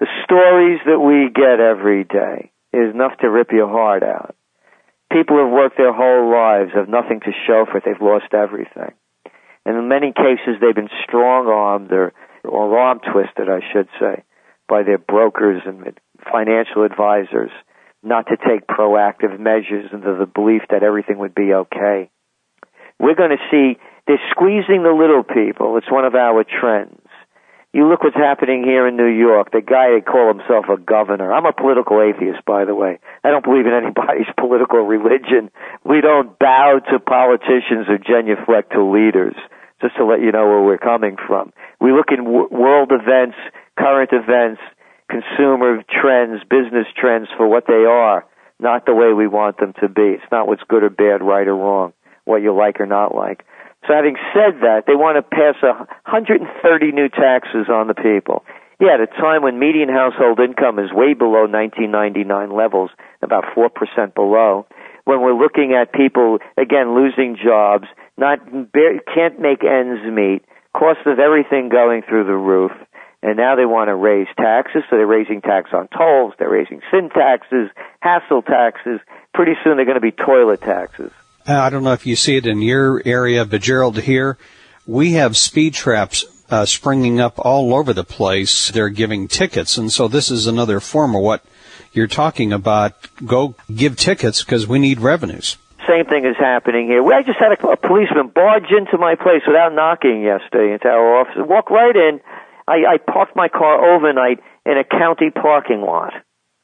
The 0.00 0.10
stories 0.24 0.80
that 0.84 0.98
we 0.98 1.30
get 1.32 1.60
every 1.62 2.02
day 2.02 2.50
is 2.72 2.92
enough 2.92 3.16
to 3.20 3.30
rip 3.30 3.52
your 3.52 3.68
heart 3.68 4.02
out 4.02 4.34
people 5.14 5.38
have 5.38 5.50
worked 5.50 5.76
their 5.78 5.92
whole 5.92 6.28
lives 6.30 6.72
have 6.74 6.88
nothing 6.88 7.20
to 7.20 7.30
show 7.46 7.64
for 7.70 7.78
it. 7.78 7.84
They've 7.86 8.00
lost 8.00 8.34
everything. 8.34 8.92
And 9.64 9.76
in 9.76 9.88
many 9.88 10.12
cases, 10.12 10.60
they've 10.60 10.74
been 10.74 10.90
strong 11.06 11.46
armed 11.46 11.92
or, 11.92 12.12
or 12.44 12.78
arm 12.78 13.00
twisted, 13.00 13.48
I 13.48 13.60
should 13.72 13.88
say, 13.98 14.24
by 14.68 14.82
their 14.82 14.98
brokers 14.98 15.62
and 15.64 15.98
financial 16.30 16.84
advisors 16.84 17.50
not 18.02 18.26
to 18.28 18.36
take 18.36 18.66
proactive 18.66 19.40
measures 19.40 19.90
into 19.92 20.14
the 20.14 20.26
belief 20.26 20.62
that 20.70 20.82
everything 20.82 21.18
would 21.18 21.34
be 21.34 21.54
okay. 21.54 22.10
We're 23.00 23.14
going 23.16 23.36
to 23.36 23.48
see 23.50 23.80
they're 24.06 24.20
squeezing 24.30 24.82
the 24.84 24.92
little 24.92 25.24
people. 25.24 25.76
It's 25.78 25.90
one 25.90 26.04
of 26.04 26.14
our 26.14 26.44
trends. 26.44 27.00
You 27.72 27.88
look 27.88 28.04
what's 28.04 28.14
happening 28.14 28.62
here 28.62 28.86
in 28.86 28.96
New 28.96 29.10
York. 29.10 29.50
The 29.50 29.60
guy 29.60 29.98
that 29.98 30.06
call 30.06 30.28
himself 30.28 30.66
a 30.70 30.78
governor. 30.78 31.32
I'm 31.32 31.44
a 31.44 31.52
political 31.52 31.98
atheist, 31.98 32.44
by 32.46 32.64
the 32.64 32.74
way. 32.74 33.00
I 33.24 33.30
don't 33.30 33.42
believe 33.42 33.66
in 33.66 33.72
anybody's 33.72 34.30
political 34.38 34.86
religion. 34.86 35.50
We 35.82 36.00
don't 36.00 36.38
bow 36.38 36.78
to 36.92 37.00
politicians 37.00 37.88
or 37.88 37.98
genuflect 37.98 38.72
to 38.72 38.84
leaders. 38.84 39.34
Just 39.84 39.96
to 39.96 40.06
let 40.06 40.24
you 40.24 40.32
know 40.32 40.48
where 40.48 40.62
we're 40.64 40.80
coming 40.80 41.16
from. 41.28 41.52
We 41.78 41.92
look 41.92 42.08
in 42.08 42.24
w- 42.24 42.48
world 42.48 42.88
events, 42.88 43.36
current 43.76 44.08
events, 44.16 44.62
consumer 45.12 45.84
trends, 45.92 46.40
business 46.48 46.88
trends 46.96 47.28
for 47.36 47.46
what 47.46 47.66
they 47.68 47.84
are, 47.84 48.24
not 48.58 48.86
the 48.86 48.94
way 48.94 49.12
we 49.12 49.28
want 49.28 49.58
them 49.58 49.74
to 49.82 49.88
be. 49.90 50.16
It's 50.16 50.32
not 50.32 50.48
what's 50.48 50.62
good 50.68 50.84
or 50.84 50.88
bad, 50.88 51.20
right 51.20 51.46
or 51.46 51.54
wrong, 51.54 51.92
what 52.24 52.40
you 52.40 52.56
like 52.56 52.80
or 52.80 52.86
not 52.86 53.14
like. 53.14 53.44
So 53.86 53.92
having 53.92 54.16
said 54.32 54.64
that, 54.64 54.84
they 54.86 54.96
want 54.96 55.20
to 55.20 55.22
pass 55.22 55.60
a 55.60 55.84
130 56.08 56.48
new 56.92 57.10
taxes 57.10 57.68
on 57.68 57.86
the 57.86 57.94
people. 57.94 58.42
Yeah, 58.80 58.96
at 58.96 59.04
a 59.04 59.06
time 59.06 59.42
when 59.42 59.58
median 59.58 59.90
household 59.90 60.40
income 60.40 60.78
is 60.78 60.90
way 60.96 61.12
below 61.12 61.44
1999 61.44 62.24
levels, 62.56 62.88
about 63.20 63.44
4% 63.54 63.68
below, 64.14 64.64
when 65.04 65.20
we're 65.20 65.36
looking 65.36 65.76
at 65.78 65.92
people, 65.92 66.38
again, 66.56 66.94
losing 66.94 67.36
jobs, 67.36 67.84
not, 68.16 68.38
can't 69.14 69.40
make 69.40 69.64
ends 69.64 70.02
meet, 70.04 70.44
cost 70.72 71.00
of 71.06 71.18
everything 71.18 71.68
going 71.68 72.02
through 72.02 72.24
the 72.24 72.36
roof, 72.36 72.72
and 73.22 73.36
now 73.36 73.56
they 73.56 73.64
want 73.64 73.88
to 73.88 73.94
raise 73.94 74.28
taxes, 74.36 74.82
so 74.90 74.96
they're 74.96 75.06
raising 75.06 75.40
tax 75.40 75.70
on 75.72 75.88
tolls, 75.88 76.34
they're 76.38 76.50
raising 76.50 76.80
sin 76.90 77.08
taxes, 77.10 77.70
hassle 78.00 78.42
taxes, 78.42 79.00
pretty 79.32 79.54
soon 79.64 79.76
they're 79.76 79.86
going 79.86 79.96
to 79.96 80.00
be 80.00 80.12
toilet 80.12 80.60
taxes. 80.60 81.10
I 81.46 81.70
don't 81.70 81.84
know 81.84 81.92
if 81.92 82.06
you 82.06 82.16
see 82.16 82.36
it 82.36 82.46
in 82.46 82.62
your 82.62 83.02
area, 83.04 83.44
but 83.44 83.62
Gerald, 83.62 83.98
here 83.98 84.38
we 84.86 85.12
have 85.12 85.36
speed 85.36 85.74
traps 85.74 86.24
uh, 86.50 86.64
springing 86.64 87.20
up 87.20 87.38
all 87.38 87.74
over 87.74 87.92
the 87.92 88.04
place. 88.04 88.68
They're 88.68 88.88
giving 88.88 89.28
tickets, 89.28 89.76
and 89.76 89.92
so 89.92 90.08
this 90.08 90.30
is 90.30 90.46
another 90.46 90.80
form 90.80 91.14
of 91.14 91.22
what 91.22 91.44
you're 91.92 92.06
talking 92.06 92.52
about. 92.52 92.94
Go 93.24 93.54
give 93.74 93.96
tickets 93.96 94.42
because 94.42 94.66
we 94.66 94.78
need 94.78 95.00
revenues. 95.00 95.56
Same 95.88 96.06
thing 96.06 96.24
is 96.24 96.36
happening 96.38 96.86
here. 96.86 97.04
I 97.12 97.22
just 97.22 97.38
had 97.38 97.52
a, 97.52 97.68
a 97.68 97.76
policeman 97.76 98.28
barge 98.28 98.70
into 98.70 98.98
my 98.98 99.14
place 99.14 99.42
without 99.46 99.74
knocking 99.74 100.22
yesterday 100.22 100.72
into 100.72 100.88
our 100.88 101.20
office. 101.20 101.36
Walk 101.36 101.70
right 101.70 101.94
in. 101.94 102.20
I, 102.66 102.96
I 102.96 102.96
parked 102.98 103.36
my 103.36 103.48
car 103.48 103.94
overnight 103.94 104.40
in 104.64 104.78
a 104.78 104.84
county 104.84 105.30
parking 105.30 105.82
lot. 105.82 106.14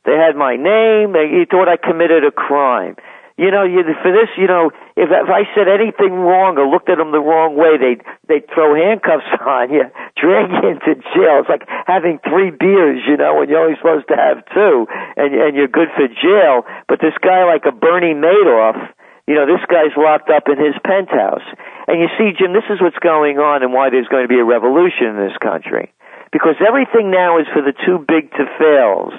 They 0.05 0.17
had 0.17 0.37
my 0.37 0.57
name. 0.57 1.13
They, 1.13 1.29
he 1.29 1.45
thought 1.45 1.69
I 1.69 1.77
committed 1.77 2.25
a 2.25 2.31
crime. 2.31 2.97
You 3.37 3.51
know, 3.51 3.65
you, 3.65 3.81
for 4.05 4.13
this, 4.13 4.29
you 4.37 4.47
know, 4.47 4.69
if, 4.97 5.09
if 5.09 5.29
I 5.33 5.49
said 5.57 5.65
anything 5.65 6.13
wrong 6.13 6.61
or 6.61 6.69
looked 6.69 6.93
at 6.93 7.01
them 7.01 7.09
the 7.09 7.25
wrong 7.25 7.57
way, 7.57 7.81
they'd, 7.81 8.05
they'd 8.29 8.45
throw 8.53 8.77
handcuffs 8.77 9.29
on 9.41 9.73
you, 9.73 9.89
drag 10.17 10.53
you 10.53 10.77
into 10.77 11.01
jail. 11.17 11.41
It's 11.41 11.49
like 11.49 11.65
having 11.89 12.21
three 12.21 12.53
beers, 12.53 13.01
you 13.09 13.17
know, 13.17 13.41
when 13.41 13.49
you're 13.49 13.65
only 13.65 13.81
supposed 13.81 14.09
to 14.13 14.17
have 14.17 14.45
two, 14.53 14.85
and, 15.17 15.33
and 15.33 15.57
you're 15.57 15.73
good 15.73 15.89
for 15.97 16.05
jail. 16.09 16.69
But 16.89 17.01
this 17.01 17.17
guy 17.25 17.45
like 17.49 17.65
a 17.65 17.73
Bernie 17.73 18.13
Madoff, 18.13 18.77
you 19.31 19.39
know, 19.39 19.47
this 19.47 19.63
guy's 19.71 19.95
locked 19.95 20.27
up 20.27 20.51
in 20.51 20.59
his 20.59 20.75
penthouse. 20.83 21.47
And 21.87 22.03
you 22.03 22.11
see, 22.19 22.35
Jim, 22.35 22.51
this 22.51 22.67
is 22.67 22.83
what's 22.83 22.99
going 22.99 23.39
on 23.39 23.63
and 23.63 23.71
why 23.71 23.87
there's 23.87 24.11
going 24.11 24.27
to 24.27 24.33
be 24.33 24.43
a 24.43 24.45
revolution 24.45 25.15
in 25.15 25.23
this 25.23 25.39
country. 25.39 25.95
Because 26.35 26.59
everything 26.59 27.15
now 27.15 27.39
is 27.39 27.47
for 27.55 27.63
the 27.63 27.71
too 27.71 28.03
big 28.03 28.35
to 28.35 28.43
fails 28.59 29.15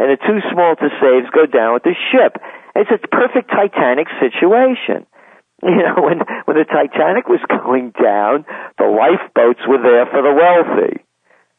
and 0.00 0.08
the 0.08 0.16
too 0.16 0.40
small 0.48 0.80
to 0.80 0.88
saves 0.96 1.28
go 1.28 1.44
down 1.44 1.76
with 1.76 1.84
the 1.84 1.92
ship. 2.08 2.40
It's 2.72 2.88
a 2.88 3.04
perfect 3.12 3.52
Titanic 3.52 4.08
situation. 4.16 5.04
You 5.62 5.76
know, 5.76 6.00
when 6.00 6.24
when 6.48 6.56
the 6.56 6.64
Titanic 6.64 7.28
was 7.28 7.44
going 7.44 7.92
down, 7.92 8.46
the 8.78 8.88
lifeboats 8.88 9.60
were 9.68 9.76
there 9.76 10.08
for 10.08 10.24
the 10.24 10.32
wealthy. 10.32 11.04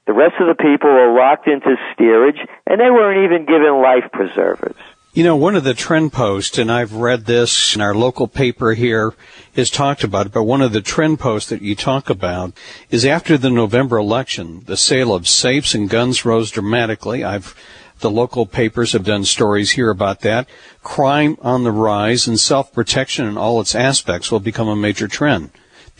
The 0.07 0.13
rest 0.13 0.41
of 0.41 0.49
the 0.49 0.57
people 0.57 0.89
were 0.89 1.13
locked 1.13 1.45
into 1.45 1.77
steerage, 1.93 2.41
and 2.65 2.81
they 2.81 2.89
weren't 2.89 3.29
even 3.29 3.45
given 3.45 3.79
life 3.79 4.09
preservers. 4.11 4.73
You 5.13 5.25
know, 5.25 5.35
one 5.35 5.55
of 5.55 5.65
the 5.65 5.73
trend 5.73 6.13
posts, 6.13 6.57
and 6.57 6.71
I've 6.71 6.93
read 6.93 7.25
this 7.25 7.75
in 7.75 7.81
our 7.81 7.93
local 7.93 8.29
paper 8.29 8.71
here, 8.71 9.13
is 9.55 9.69
talked 9.69 10.05
about 10.05 10.27
it, 10.27 10.31
but 10.31 10.43
one 10.43 10.61
of 10.61 10.71
the 10.71 10.79
trend 10.79 11.19
posts 11.19 11.49
that 11.49 11.61
you 11.61 11.75
talk 11.75 12.09
about 12.09 12.53
is 12.89 13.03
after 13.03 13.37
the 13.37 13.49
November 13.49 13.97
election, 13.97 14.63
the 14.67 14.77
sale 14.77 15.13
of 15.13 15.27
safes 15.27 15.75
and 15.75 15.89
guns 15.89 16.23
rose 16.23 16.49
dramatically. 16.49 17.25
I've 17.25 17.53
the 17.99 18.09
local 18.09 18.45
papers 18.45 18.93
have 18.93 19.03
done 19.03 19.25
stories 19.25 19.71
here 19.71 19.89
about 19.89 20.21
that. 20.21 20.47
Crime 20.81 21.37
on 21.41 21.65
the 21.65 21.73
rise 21.73 22.25
and 22.25 22.39
self-protection 22.39 23.27
in 23.27 23.37
all 23.37 23.59
its 23.59 23.75
aspects 23.75 24.31
will 24.31 24.39
become 24.39 24.69
a 24.69 24.77
major 24.77 25.09
trend. 25.09 25.51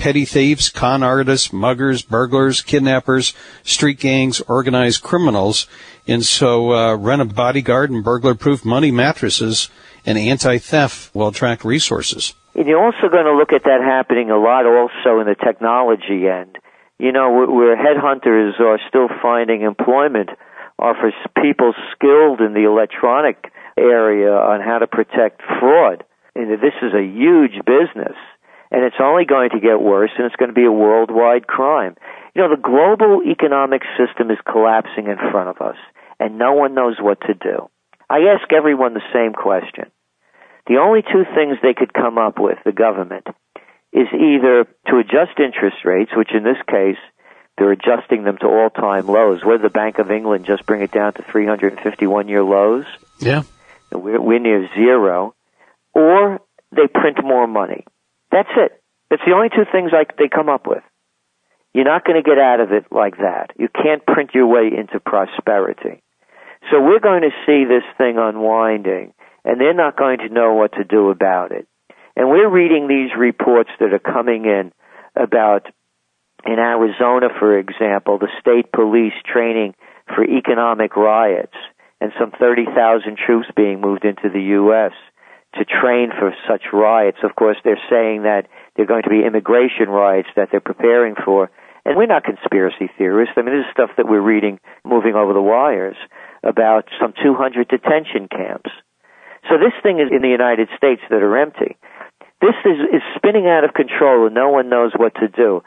Petty 0.02 0.26
thieves, 0.26 0.72
con 0.72 1.04
artists, 1.04 1.54
muggers, 1.54 2.02
burglars, 2.02 2.64
kidnappers, 2.64 3.36
street 3.62 3.99
gangs, 3.99 4.41
organized 4.41 5.04
criminals. 5.04 5.68
And 6.08 6.26
so, 6.26 6.74
uh, 6.74 6.95
rent 6.95 7.22
a 7.22 7.26
bodyguard 7.26 7.91
and 7.91 8.04
burglar-proof 8.04 8.66
money 8.66 8.89
mattresses 8.89 9.70
and 10.04 10.18
anti-theft 10.18 11.14
will 11.14 11.28
attract 11.28 11.64
resources. 11.64 12.34
And 12.56 12.66
you're 12.66 12.84
also 12.84 13.10
going 13.12 13.26
to 13.26 13.38
look 13.38 13.54
at 13.54 13.66
that 13.66 13.82
happening 13.86 14.32
a 14.32 14.39
lot 14.39 14.66
also 14.66 15.20
in 15.20 15.28
the 15.28 15.36
technology 15.36 16.28
end. 16.28 16.58
You 16.97 17.12
know, 17.12 17.30
where 17.30 17.78
headhunters 17.78 18.60
are 18.60 18.80
still 18.89 19.08
finding 19.22 19.62
employment 19.62 20.32
for 20.78 21.12
people 21.43 21.74
skilled 21.93 22.41
in 22.41 22.54
the 22.54 22.66
electronic 22.66 23.54
area 23.78 24.32
on 24.34 24.62
how 24.62 24.80
to 24.80 24.88
protect 24.88 25.41
fraud. 25.60 26.04
And 26.34 26.49
this 26.60 26.74
is 26.82 26.91
a 26.95 27.04
huge 27.04 27.64
business. 27.66 28.18
And 28.72 28.84
it's 28.86 28.96
only 29.02 29.26
going 29.26 29.50
to 29.52 29.60
get 29.60 29.82
worse, 29.82 30.12
and 30.18 30.26
it's 30.26 30.36
going 30.38 30.50
to 30.50 30.56
be 30.56 30.66
a 30.66 30.72
worldwide 30.72 31.46
crime. 31.46 31.96
You 32.34 32.42
know, 32.42 32.50
the 32.50 32.62
global 32.62 33.22
economic 33.30 33.82
system 34.00 34.32
is 34.32 34.38
collapsing 34.50 35.08
in 35.08 35.18
front 35.32 35.50
of 35.50 35.62
us, 35.62 35.76
and 36.20 36.38
no 36.38 36.54
one 36.54 36.74
knows 36.74 36.96
what 37.00 37.20
to 37.28 37.34
do. 37.34 37.70
I 38.10 38.32
ask 38.32 38.52
everyone 38.54 38.94
the 38.94 39.12
same 39.14 39.34
question. 39.34 39.92
The 40.68 40.78
only 40.78 41.02
two 41.02 41.24
things 41.36 41.58
they 41.62 41.74
could 41.74 41.94
come 41.94 42.18
up 42.18 42.40
with, 42.40 42.60
the 42.64 42.72
government, 42.72 43.28
is 43.92 44.08
either 44.14 44.66
to 44.88 44.98
adjust 45.00 45.40
interest 45.40 45.84
rates, 45.84 46.12
which 46.16 46.32
in 46.34 46.44
this 46.44 46.62
case 46.70 47.02
they're 47.58 47.72
adjusting 47.72 48.24
them 48.24 48.38
to 48.38 48.48
all-time 48.48 49.08
lows. 49.08 49.44
Where 49.44 49.58
the 49.58 49.70
Bank 49.70 50.00
of 50.00 50.12
England 50.12 50.46
just 50.46 50.66
bring 50.66 50.82
it 50.82 50.92
down 50.92 51.14
to 51.14 51.24
351-year 51.24 52.44
lows? 52.44 52.86
Yeah. 53.20 53.44
We're, 53.92 54.22
we're 54.22 54.40
near 54.40 54.70
zero. 54.74 55.36
Or 55.94 56.40
they 56.72 56.88
print 56.88 57.18
more 57.24 57.48
money. 57.48 57.86
That's 58.32 58.50
it. 58.56 58.82
It's 59.12 59.24
the 59.26 59.34
only 59.34 59.50
two 59.50 59.66
things 59.72 59.92
I, 59.94 60.06
they 60.18 60.30
come 60.30 60.50
up 60.50 60.66
with. 60.66 60.84
You're 61.74 61.86
not 61.86 62.06
going 62.06 62.22
to 62.22 62.28
get 62.28 62.38
out 62.38 62.60
of 62.60 62.72
it 62.72 62.86
like 62.92 63.18
that. 63.18 63.52
You 63.58 63.68
can't 63.70 64.06
print 64.06 64.32
your 64.34 64.48
way 64.48 64.68
into 64.76 65.00
prosperity. 65.00 66.02
So 66.70 66.82
we're 66.82 67.00
going 67.00 67.22
to 67.22 67.32
see 67.46 67.66
this 67.66 67.84
thing 67.98 68.18
unwinding, 68.18 69.14
and 69.44 69.60
they're 69.60 69.74
not 69.74 69.98
going 69.98 70.20
to 70.20 70.30
know 70.30 70.54
what 70.54 70.74
to 70.74 70.84
do 70.84 71.10
about 71.10 71.52
it. 71.52 71.68
And 72.16 72.30
we're 72.30 72.50
reading 72.50 72.88
these 72.88 73.18
reports 73.18 73.70
that 73.80 73.94
are 73.94 74.00
coming 74.00 74.46
in 74.46 74.72
about 75.16 75.68
in 76.46 76.60
Arizona, 76.60 77.28
for 77.40 77.58
example, 77.58 78.18
the 78.18 78.28
state 78.40 78.72
police 78.72 79.14
training 79.32 79.76
for 80.08 80.24
economic 80.24 80.96
riots 80.98 81.56
and 82.00 82.12
some 82.20 82.32
30,000 82.32 83.18
troops 83.18 83.48
being 83.56 83.80
moved 83.80 84.06
into 84.06 84.30
the 84.30 84.42
U.S. 84.58 84.92
to 85.56 85.66
train 85.66 86.12
for 86.18 86.34
such 86.47 86.72
riots. 86.72 87.18
Of 87.24 87.36
course, 87.36 87.58
they're 87.64 87.82
saying 87.89 88.24
that 88.24 88.47
they're 88.76 88.86
going 88.86 89.04
to 89.04 89.10
be 89.10 89.26
immigration 89.26 89.89
riots 89.89 90.30
that 90.36 90.49
they're 90.52 90.62
preparing 90.62 91.16
for. 91.16 91.52
And 91.84 91.97
we're 91.97 92.06
not 92.06 92.24
conspiracy 92.24 92.89
theorists. 92.97 93.34
I 93.36 93.41
mean, 93.41 93.56
this 93.58 93.66
is 93.66 93.72
stuff 93.74 93.89
that 93.97 94.08
we're 94.08 94.22
reading 94.22 94.60
moving 94.86 95.16
over 95.16 95.34
the 95.34 95.41
wires 95.41 95.97
about 96.43 96.86
some 96.99 97.14
200 97.24 97.68
detention 97.68 98.28
camps. 98.30 98.70
So 99.49 99.58
this 99.58 99.74
thing 99.82 99.99
is 99.99 100.10
in 100.12 100.22
the 100.22 100.30
United 100.30 100.70
States 100.78 101.02
that 101.10 101.22
are 101.22 101.38
empty. 101.38 101.78
This 102.39 102.56
is, 102.66 102.78
is 102.93 103.02
spinning 103.16 103.47
out 103.47 103.64
of 103.64 103.74
control 103.74 104.26
and 104.28 104.36
no 104.36 104.49
one 104.49 104.70
knows 104.70 104.93
what 104.95 105.16
to 105.16 105.28
do. 105.28 105.64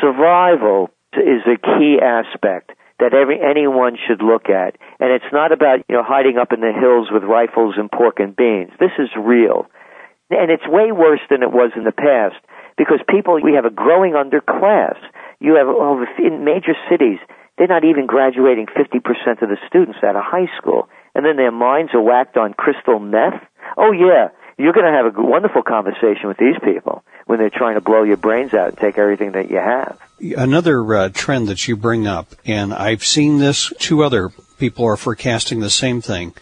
Survival 0.00 0.90
is 1.12 1.42
a 1.46 1.56
key 1.56 1.98
aspect 2.00 2.72
that 3.00 3.14
every 3.14 3.38
anyone 3.42 3.96
should 4.06 4.22
look 4.22 4.48
at, 4.48 4.76
and 5.00 5.10
it's 5.10 5.32
not 5.32 5.52
about 5.52 5.84
you 5.88 5.96
know 5.96 6.02
hiding 6.02 6.38
up 6.38 6.52
in 6.52 6.60
the 6.60 6.72
hills 6.72 7.08
with 7.10 7.24
rifles 7.24 7.74
and 7.76 7.90
pork 7.90 8.20
and 8.20 8.36
beans. 8.36 8.70
This 8.78 8.94
is 8.98 9.08
real, 9.18 9.66
and 10.30 10.50
it's 10.50 10.66
way 10.66 10.92
worse 10.92 11.22
than 11.30 11.42
it 11.42 11.52
was 11.52 11.72
in 11.76 11.84
the 11.84 11.92
past 11.92 12.36
because 12.76 13.00
people 13.08 13.40
we 13.42 13.54
have 13.54 13.64
a 13.64 13.74
growing 13.74 14.14
underclass. 14.14 14.98
You 15.40 15.56
have 15.56 15.68
over 15.68 16.06
in 16.18 16.44
major 16.44 16.74
cities 16.88 17.18
they're 17.56 17.68
not 17.68 17.84
even 17.84 18.06
graduating 18.06 18.66
50% 18.66 19.42
of 19.42 19.48
the 19.48 19.58
students 19.68 19.98
out 20.02 20.16
of 20.16 20.24
high 20.26 20.50
school, 20.58 20.88
and 21.14 21.24
then 21.24 21.36
their 21.36 21.52
minds 21.52 21.92
are 21.94 22.02
whacked 22.02 22.36
on 22.36 22.54
crystal 22.54 22.98
meth. 22.98 23.38
Oh 23.76 23.92
yeah, 23.92 24.34
you're 24.56 24.72
going 24.72 24.86
to 24.86 24.92
have 24.92 25.16
a 25.16 25.22
wonderful 25.22 25.62
conversation 25.62 26.28
with 26.28 26.36
these 26.36 26.56
people 26.62 27.04
when 27.26 27.38
they're 27.38 27.50
trying 27.50 27.74
to 27.74 27.80
blow 27.80 28.02
your 28.02 28.16
brains 28.16 28.54
out 28.54 28.68
and 28.68 28.78
take 28.78 28.98
everything 28.98 29.32
that 29.32 29.50
you 29.50 29.56
have. 29.56 29.98
Another 30.20 30.94
uh, 30.94 31.08
trend 31.08 31.48
that 31.48 31.66
you 31.66 31.76
bring 31.76 32.06
up, 32.06 32.34
and 32.44 32.72
I've 32.72 33.04
seen 33.04 33.38
this, 33.38 33.72
two 33.78 34.02
other 34.02 34.30
people 34.58 34.84
are 34.84 34.96
forecasting 34.96 35.60
the 35.60 35.70
same 35.70 36.00
thing, 36.00 36.34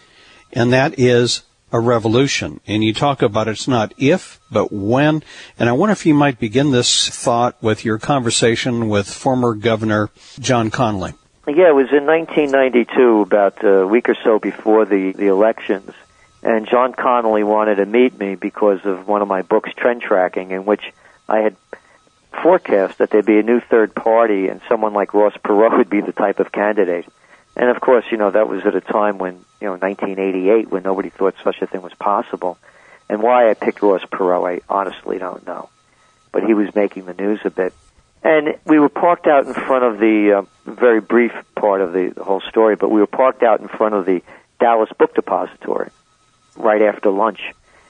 and 0.51 0.71
that 0.71 0.99
is 0.99 1.43
a 1.71 1.79
revolution. 1.79 2.61
And 2.67 2.83
you 2.83 2.93
talk 2.93 3.23
about 3.23 3.47
it's 3.47 3.67
not 3.67 3.93
if, 3.97 4.39
but 4.51 4.71
when. 4.71 5.23
And 5.57 5.67
I 5.67 5.71
wonder 5.71 5.93
if 5.93 6.05
you 6.05 6.13
might 6.13 6.39
begin 6.39 6.69
this 6.69 7.09
thought 7.09 7.61
with 7.63 7.83
your 7.83 7.97
conversation 7.97 8.89
with 8.89 9.07
former 9.07 9.55
Governor 9.55 10.11
John 10.39 10.69
Connally. 10.69 11.15
Yeah, 11.47 11.69
it 11.69 11.75
was 11.75 11.89
in 11.91 12.05
1992, 12.05 13.21
about 13.21 13.63
a 13.65 13.85
week 13.85 14.07
or 14.07 14.15
so 14.23 14.39
before 14.39 14.85
the, 14.85 15.11
the 15.11 15.27
elections 15.27 15.91
and 16.43 16.67
John 16.67 16.93
Connally 16.93 17.45
wanted 17.45 17.75
to 17.75 17.85
meet 17.85 18.19
me 18.19 18.35
because 18.35 18.85
of 18.85 19.07
one 19.07 19.21
of 19.21 19.29
my 19.29 19.43
books, 19.43 19.71
Trend 19.75 20.01
Tracking, 20.01 20.51
in 20.51 20.65
which 20.65 20.83
I 21.27 21.39
had 21.39 21.55
forecast 22.41 22.97
that 22.97 23.11
there'd 23.11 23.25
be 23.25 23.39
a 23.39 23.43
new 23.43 23.61
third 23.61 23.95
party 23.95 24.49
and 24.49 24.59
someone 24.67 24.93
like 24.93 25.13
Ross 25.13 25.33
Perot 25.37 25.77
would 25.77 25.89
be 25.89 26.01
the 26.01 26.11
type 26.11 26.39
of 26.39 26.51
candidate. 26.51 27.05
And 27.55 27.69
of 27.69 27.79
course, 27.79 28.03
you 28.11 28.17
know, 28.17 28.29
that 28.31 28.49
was 28.49 28.65
at 28.65 28.75
a 28.75 28.81
time 28.81 29.19
when, 29.19 29.35
you 29.61 29.67
know, 29.67 29.77
1988, 29.77 30.69
when 30.69 30.83
nobody 30.83 31.09
thought 31.09 31.35
such 31.43 31.61
a 31.61 31.67
thing 31.67 31.81
was 31.81 31.93
possible. 31.93 32.57
And 33.09 33.21
why 33.21 33.49
I 33.49 33.53
picked 33.53 33.81
Ross 33.81 34.03
Perot, 34.03 34.59
I 34.59 34.61
honestly 34.67 35.19
don't 35.19 35.45
know. 35.47 35.69
But 36.33 36.43
he 36.43 36.53
was 36.53 36.75
making 36.75 37.05
the 37.05 37.13
news 37.13 37.39
a 37.45 37.51
bit. 37.51 37.73
And 38.21 38.57
we 38.65 38.79
were 38.79 38.89
parked 38.89 39.27
out 39.27 39.45
in 39.45 39.53
front 39.53 39.85
of 39.85 39.99
the, 39.99 40.39
uh, 40.39 40.71
very 40.71 40.99
brief 40.99 41.31
part 41.55 41.79
of 41.79 41.93
the, 41.93 42.11
the 42.15 42.23
whole 42.23 42.41
story, 42.41 42.75
but 42.75 42.89
we 42.89 42.99
were 42.99 43.07
parked 43.07 43.43
out 43.43 43.61
in 43.61 43.67
front 43.69 43.95
of 43.95 44.05
the 44.05 44.21
Dallas 44.59 44.89
Book 44.97 45.13
Depository 45.13 45.91
right 46.55 46.81
after 46.81 47.09
lunch. 47.09 47.39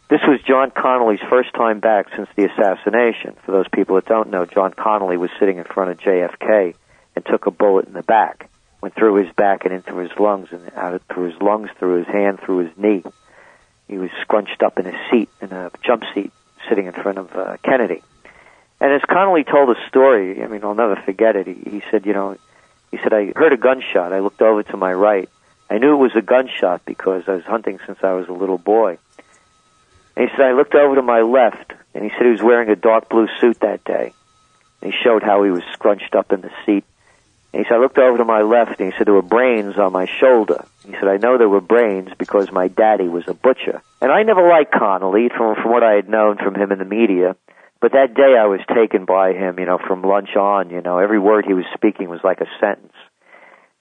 This 0.10 0.22
was 0.28 0.40
John 0.42 0.72
Connally's 0.72 1.24
first 1.30 1.54
time 1.54 1.80
back 1.80 2.08
since 2.16 2.30
the 2.36 2.46
assassination. 2.46 3.36
For 3.46 3.52
those 3.52 3.68
people 3.68 3.96
that 3.96 4.06
don't 4.06 4.30
know, 4.30 4.46
John 4.46 4.74
Connally 4.74 5.18
was 5.18 5.32
sitting 5.40 5.58
in 5.58 5.64
front 5.64 5.92
of 5.92 6.00
JFK 6.00 6.76
and 7.16 7.26
took 7.26 7.46
a 7.46 7.52
bullet 7.52 7.88
in 7.88 7.94
the 7.94 8.04
back, 8.04 8.50
went 8.82 8.96
through 8.96 9.16
his 9.16 9.34
back 9.36 9.66
and 9.66 9.74
into 9.74 9.98
his 9.98 10.12
lungs, 10.20 10.50
and 10.52 10.72
out 10.76 11.02
through 11.12 11.32
his 11.32 11.42
lungs, 11.42 11.70
through 11.80 12.00
his 12.00 12.08
hand, 12.08 12.40
through 12.42 12.68
his 12.68 12.78
knee. 12.78 13.04
He 13.88 13.98
was 13.98 14.10
scrunched 14.22 14.62
up 14.62 14.78
in 14.78 14.88
a 14.88 15.10
seat, 15.10 15.30
in 15.42 15.52
a 15.52 15.72
jump 15.84 16.04
seat, 16.14 16.32
sitting 16.70 16.86
in 16.86 16.94
front 16.94 17.18
of 17.18 17.36
uh, 17.36 17.58
Kennedy. 17.64 18.02
And 18.80 18.92
as 18.92 19.02
Connally 19.02 19.50
told 19.50 19.70
the 19.70 19.80
story, 19.88 20.44
I 20.44 20.48
mean, 20.48 20.64
I'll 20.64 20.76
never 20.76 20.96
forget 20.98 21.36
it. 21.36 21.48
He, 21.48 21.54
he 21.54 21.84
said, 21.90 22.06
you 22.06 22.14
know, 22.14 22.38
he 22.92 22.98
said, 22.98 23.14
I 23.14 23.32
heard 23.36 23.54
a 23.54 23.58
gunshot. 23.58 24.14
I 24.14 24.20
looked 24.20 24.42
over 24.42 24.62
to 24.62 24.78
my 24.78 24.94
right 24.94 25.30
I 25.70 25.78
knew 25.78 25.94
it 25.94 25.98
was 25.98 26.16
a 26.16 26.22
gunshot 26.22 26.86
because 26.86 27.24
I 27.28 27.36
was 27.36 27.46
hunting 27.46 27.80
since 27.86 28.00
I 28.04 28.14
was 28.14 28.28
a 28.28 28.34
little 28.34 28.58
boy. 28.58 28.98
And 30.16 30.30
he 30.30 30.36
said, 30.36 30.46
I 30.46 30.54
looked 30.54 30.76
over 30.76 30.96
to 30.96 31.02
my 31.02 31.22
left, 31.22 31.74
and 31.94 32.04
he 32.04 32.12
said 32.12 32.26
he 32.26 32.32
was 32.32 32.42
wearing 32.42 32.70
a 32.70 32.76
dark 32.76 33.10
blue 33.10 33.28
suit 33.40 33.60
that 33.62 33.84
day. 33.84 34.14
And 34.82 34.94
he 34.94 35.00
showed 35.04 35.24
how 35.24 35.44
he 35.44 35.50
was 35.50 35.64
scrunched 35.74 36.14
up 36.14 36.32
in 36.32 36.42
the 36.42 36.52
seat. 36.66 36.84
And 37.54 37.64
he 37.64 37.70
said, 37.70 37.76
I 37.76 37.80
looked 37.80 38.00
over 38.00 38.18
to 38.18 38.26
my 38.26 38.42
left 38.42 38.80
and 38.80 38.92
he 38.92 38.98
said, 38.98 39.06
there 39.06 39.14
were 39.14 39.22
brains 39.22 39.78
on 39.78 39.92
my 39.92 40.08
shoulder. 40.08 40.66
He 40.86 40.92
said, 40.94 41.08
I 41.08 41.18
know 41.18 41.38
there 41.38 41.48
were 41.48 41.62
brains 41.62 42.10
because 42.18 42.52
my 42.52 42.68
daddy 42.68 43.08
was 43.08 43.26
a 43.28 43.36
butcher. 43.36 43.82
And 44.02 44.12
I 44.12 44.24
never 44.24 44.48
liked 44.48 44.74
Connally 44.74 45.30
from, 45.30 45.56
from 45.56 45.72
what 45.72 45.84
I 45.84 45.94
had 45.94 46.10
known 46.10 46.38
from 46.38 46.56
him 46.56 46.72
in 46.72 46.80
the 46.80 46.86
media. 46.86 47.36
But 47.80 47.92
that 47.92 48.16
day 48.16 48.36
I 48.40 48.48
was 48.48 48.62
taken 48.74 49.06
by 49.06 49.34
him, 49.34 49.60
you 49.60 49.66
know, 49.66 49.78
from 49.78 50.02
lunch 50.02 50.36
on, 50.36 50.72
you 50.72 50.82
know, 50.82 50.98
every 50.98 51.20
word 51.20 51.46
he 51.46 51.54
was 51.54 51.66
speaking 51.76 52.10
was 52.10 52.24
like 52.24 52.42
a 52.42 52.48
sentence. 52.60 52.94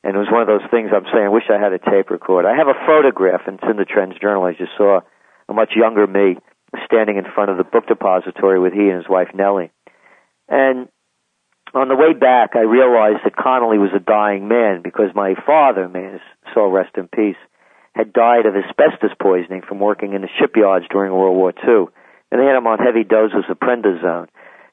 And 0.04 0.16
it 0.16 0.18
was 0.18 0.30
one 0.30 0.42
of 0.42 0.48
those 0.48 0.66
things 0.70 0.90
I'm 0.90 1.06
saying, 1.12 1.26
I 1.26 1.28
wish 1.28 1.46
I 1.48 1.62
had 1.62 1.72
a 1.72 1.78
tape 1.78 2.10
recorder. 2.10 2.48
I 2.48 2.56
have 2.56 2.66
a 2.66 2.86
photograph, 2.86 3.42
and 3.46 3.58
it's 3.58 3.70
in 3.70 3.76
the 3.76 3.84
Trends 3.84 4.18
Journal. 4.18 4.44
I 4.44 4.52
just 4.52 4.72
saw 4.76 5.00
a 5.48 5.52
much 5.52 5.72
younger 5.76 6.06
me 6.06 6.36
standing 6.84 7.16
in 7.16 7.24
front 7.34 7.50
of 7.50 7.58
the 7.58 7.64
book 7.64 7.86
depository 7.86 8.58
with 8.58 8.72
he 8.72 8.88
and 8.88 8.96
his 8.96 9.08
wife 9.08 9.28
Nellie. 9.34 9.70
And 10.48 10.88
on 11.74 11.88
the 11.88 11.96
way 11.96 12.12
back, 12.12 12.50
I 12.54 12.60
realized 12.60 13.24
that 13.24 13.36
Connally 13.36 13.78
was 13.78 13.94
a 13.94 14.00
dying 14.00 14.48
man 14.48 14.82
because 14.82 15.14
my 15.14 15.34
father, 15.46 15.88
may 15.88 16.04
his 16.12 16.20
soul 16.52 16.70
rest 16.70 16.96
in 16.96 17.08
peace, 17.08 17.38
had 17.94 18.12
died 18.12 18.46
of 18.46 18.56
asbestos 18.56 19.12
poisoning 19.20 19.62
from 19.66 19.78
working 19.78 20.14
in 20.14 20.22
the 20.22 20.28
shipyards 20.40 20.86
during 20.90 21.12
World 21.12 21.36
War 21.36 21.52
II. 21.52 21.92
And 22.30 22.40
they 22.40 22.46
had 22.46 22.56
him 22.56 22.66
on 22.66 22.78
heavy 22.78 23.04
doses 23.04 23.44
of 23.48 23.60
prednisone, 23.60 24.28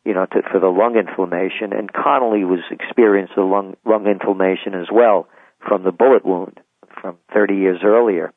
you 0.06 0.14
know, 0.14 0.26
to, 0.26 0.42
for 0.52 0.60
the 0.60 0.68
lung 0.68 0.96
inflammation. 0.96 1.74
And 1.74 1.92
Connally 1.92 2.48
was 2.48 2.60
experienced 2.72 3.34
the 3.36 3.44
lung, 3.44 3.76
lung 3.86 4.08
inflammation 4.08 4.74
as 4.74 4.88
well 4.92 5.28
from 5.68 5.84
the 5.84 5.92
bullet 5.92 6.26
wound 6.26 6.60
from 7.02 7.18
30 7.34 7.56
years 7.56 7.80
earlier. 7.84 8.34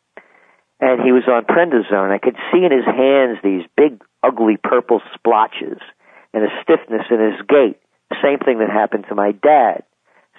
And 0.80 1.00
he 1.00 1.12
was 1.12 1.22
on 1.28 1.44
prednisone. 1.44 2.10
I 2.10 2.18
could 2.18 2.36
see 2.52 2.64
in 2.64 2.72
his 2.72 2.84
hands 2.84 3.38
these 3.42 3.62
big, 3.76 4.02
ugly 4.22 4.56
purple 4.62 5.00
splotches 5.14 5.78
and 6.34 6.44
a 6.44 6.48
stiffness 6.62 7.06
in 7.10 7.20
his 7.20 7.40
gait 7.48 7.78
same 8.20 8.38
thing 8.38 8.58
that 8.58 8.68
happened 8.68 9.06
to 9.08 9.14
my 9.14 9.32
dad. 9.32 9.84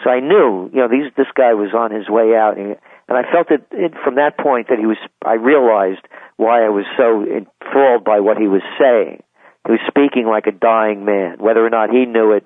So 0.03 0.09
I 0.09 0.19
knew, 0.19 0.69
you 0.73 0.79
know, 0.81 0.89
these, 0.89 1.11
this 1.15 1.31
guy 1.33 1.53
was 1.53 1.73
on 1.73 1.91
his 1.91 2.09
way 2.09 2.35
out, 2.35 2.57
and, 2.57 2.75
and 3.07 3.17
I 3.17 3.23
felt 3.31 3.49
it, 3.49 3.65
it 3.71 3.93
from 4.03 4.15
that 4.15 4.37
point 4.37 4.67
that 4.69 4.79
he 4.79 4.85
was. 4.85 4.97
I 5.23 5.35
realized 5.35 6.01
why 6.37 6.65
I 6.65 6.69
was 6.69 6.85
so 6.97 7.23
enthralled 7.23 8.03
by 8.03 8.19
what 8.19 8.37
he 8.37 8.47
was 8.47 8.63
saying. 8.77 9.23
He 9.65 9.71
was 9.71 9.81
speaking 9.87 10.25
like 10.27 10.47
a 10.47 10.51
dying 10.51 11.05
man. 11.05 11.37
Whether 11.39 11.65
or 11.65 11.69
not 11.69 11.89
he 11.89 12.05
knew 12.05 12.33
it, 12.33 12.45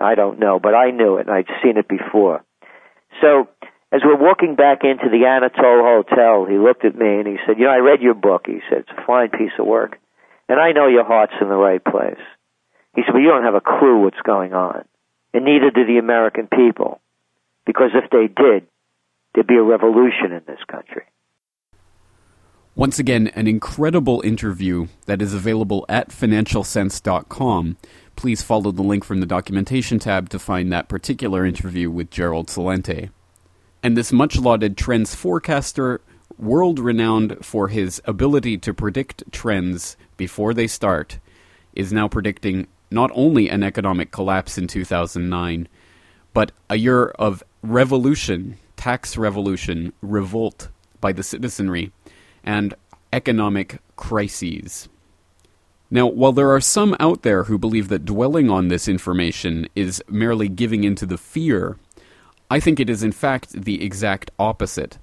I 0.00 0.14
don't 0.14 0.38
know, 0.38 0.58
but 0.58 0.74
I 0.74 0.90
knew 0.90 1.16
it, 1.16 1.26
and 1.26 1.30
I'd 1.30 1.46
seen 1.62 1.76
it 1.76 1.88
before. 1.88 2.42
So 3.20 3.48
as 3.92 4.00
we're 4.04 4.16
walking 4.16 4.54
back 4.54 4.82
into 4.82 5.08
the 5.10 5.26
Anatole 5.26 5.84
Hotel, 5.84 6.46
he 6.46 6.58
looked 6.58 6.84
at 6.84 6.96
me 6.96 7.18
and 7.18 7.26
he 7.26 7.36
said, 7.46 7.58
"You 7.58 7.66
know, 7.66 7.72
I 7.72 7.78
read 7.78 8.00
your 8.00 8.14
book." 8.14 8.46
He 8.46 8.60
said, 8.68 8.80
"It's 8.80 8.98
a 8.98 9.06
fine 9.06 9.30
piece 9.30 9.52
of 9.58 9.66
work, 9.66 9.98
and 10.48 10.58
I 10.58 10.72
know 10.72 10.88
your 10.88 11.04
heart's 11.04 11.34
in 11.40 11.48
the 11.48 11.56
right 11.56 11.84
place." 11.84 12.20
He 12.94 13.02
said, 13.02 13.14
well, 13.14 13.22
you 13.22 13.28
don't 13.28 13.44
have 13.44 13.54
a 13.54 13.60
clue 13.60 14.02
what's 14.02 14.20
going 14.22 14.54
on. 14.54 14.84
And 15.32 15.44
neither 15.44 15.70
do 15.70 15.84
the 15.84 15.98
American 15.98 16.46
people. 16.46 17.00
Because 17.66 17.90
if 17.94 18.10
they 18.10 18.28
did, 18.28 18.66
there'd 19.34 19.46
be 19.46 19.56
a 19.56 19.62
revolution 19.62 20.32
in 20.32 20.42
this 20.46 20.62
country. 20.70 21.02
Once 22.76 22.98
again, 22.98 23.28
an 23.36 23.46
incredible 23.46 24.20
interview 24.22 24.88
that 25.06 25.22
is 25.22 25.32
available 25.32 25.86
at 25.88 26.08
financialsense.com. 26.08 27.76
Please 28.16 28.42
follow 28.42 28.72
the 28.72 28.82
link 28.82 29.04
from 29.04 29.20
the 29.20 29.26
documentation 29.26 30.00
tab 30.00 30.28
to 30.28 30.40
find 30.40 30.72
that 30.72 30.88
particular 30.88 31.46
interview 31.46 31.88
with 31.88 32.10
Gerald 32.10 32.48
Celente. 32.48 33.10
And 33.80 33.96
this 33.96 34.10
much 34.10 34.36
lauded 34.36 34.76
trends 34.76 35.14
forecaster, 35.14 36.00
world 36.36 36.80
renowned 36.80 37.38
for 37.42 37.68
his 37.68 38.02
ability 38.06 38.58
to 38.58 38.74
predict 38.74 39.22
trends 39.30 39.96
before 40.16 40.52
they 40.52 40.66
start, 40.66 41.20
is 41.74 41.92
now 41.92 42.08
predicting 42.08 42.66
not 42.90 43.12
only 43.14 43.48
an 43.48 43.62
economic 43.62 44.10
collapse 44.10 44.58
in 44.58 44.66
2009, 44.66 45.68
but 46.32 46.50
a 46.68 46.74
year 46.74 47.06
of 47.06 47.44
revolution, 47.62 48.58
tax 48.76 49.16
revolution, 49.16 49.92
revolt 50.02 50.70
by 51.00 51.12
the 51.12 51.22
citizenry, 51.22 51.92
and 52.44 52.74
economic 53.12 53.78
crises. 53.96 54.88
Now, 55.90 56.06
while 56.06 56.32
there 56.32 56.50
are 56.50 56.60
some 56.60 56.96
out 56.98 57.22
there 57.22 57.44
who 57.44 57.58
believe 57.58 57.88
that 57.88 58.04
dwelling 58.04 58.50
on 58.50 58.68
this 58.68 58.88
information 58.88 59.68
is 59.74 60.02
merely 60.08 60.48
giving 60.48 60.84
into 60.84 61.06
the 61.06 61.18
fear, 61.18 61.76
I 62.50 62.60
think 62.60 62.80
it 62.80 62.90
is 62.90 63.02
in 63.02 63.12
fact 63.12 63.52
the 63.52 63.84
exact 63.84 64.30
opposite 64.38 64.98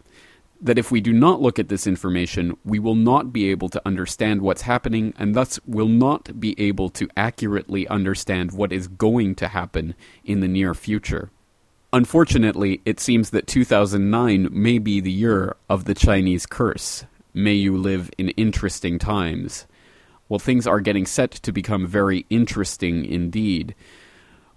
that 0.61 0.77
if 0.77 0.91
we 0.91 1.01
do 1.01 1.11
not 1.11 1.41
look 1.41 1.57
at 1.57 1.69
this 1.69 1.87
information, 1.87 2.55
we 2.63 2.77
will 2.77 2.95
not 2.95 3.33
be 3.33 3.49
able 3.49 3.67
to 3.69 3.81
understand 3.85 4.41
what's 4.41 4.61
happening 4.61 5.13
and 5.17 5.33
thus 5.33 5.59
will 5.65 5.87
not 5.87 6.39
be 6.39 6.59
able 6.59 6.89
to 6.89 7.09
accurately 7.17 7.87
understand 7.87 8.51
what 8.51 8.71
is 8.71 8.87
going 8.87 9.33
to 9.35 9.47
happen 9.47 9.95
in 10.23 10.39
the 10.39 10.47
near 10.47 10.73
future. 10.73 11.31
Unfortunately, 11.91 12.79
it 12.85 12.99
seems 12.99 13.31
that 13.31 13.47
2009 13.47 14.49
may 14.51 14.77
be 14.77 15.01
the 15.01 15.11
year 15.11 15.55
of 15.67 15.85
the 15.85 15.95
Chinese 15.95 16.45
curse. 16.45 17.05
May 17.33 17.53
you 17.53 17.77
live 17.77 18.09
in 18.17 18.29
interesting 18.29 18.99
times. 18.99 19.65
Well, 20.27 20.39
things 20.39 20.67
are 20.67 20.81
getting 20.81 21.05
set 21.05 21.31
to 21.31 21.51
become 21.51 21.87
very 21.87 22.25
interesting 22.29 23.05
indeed. 23.05 23.75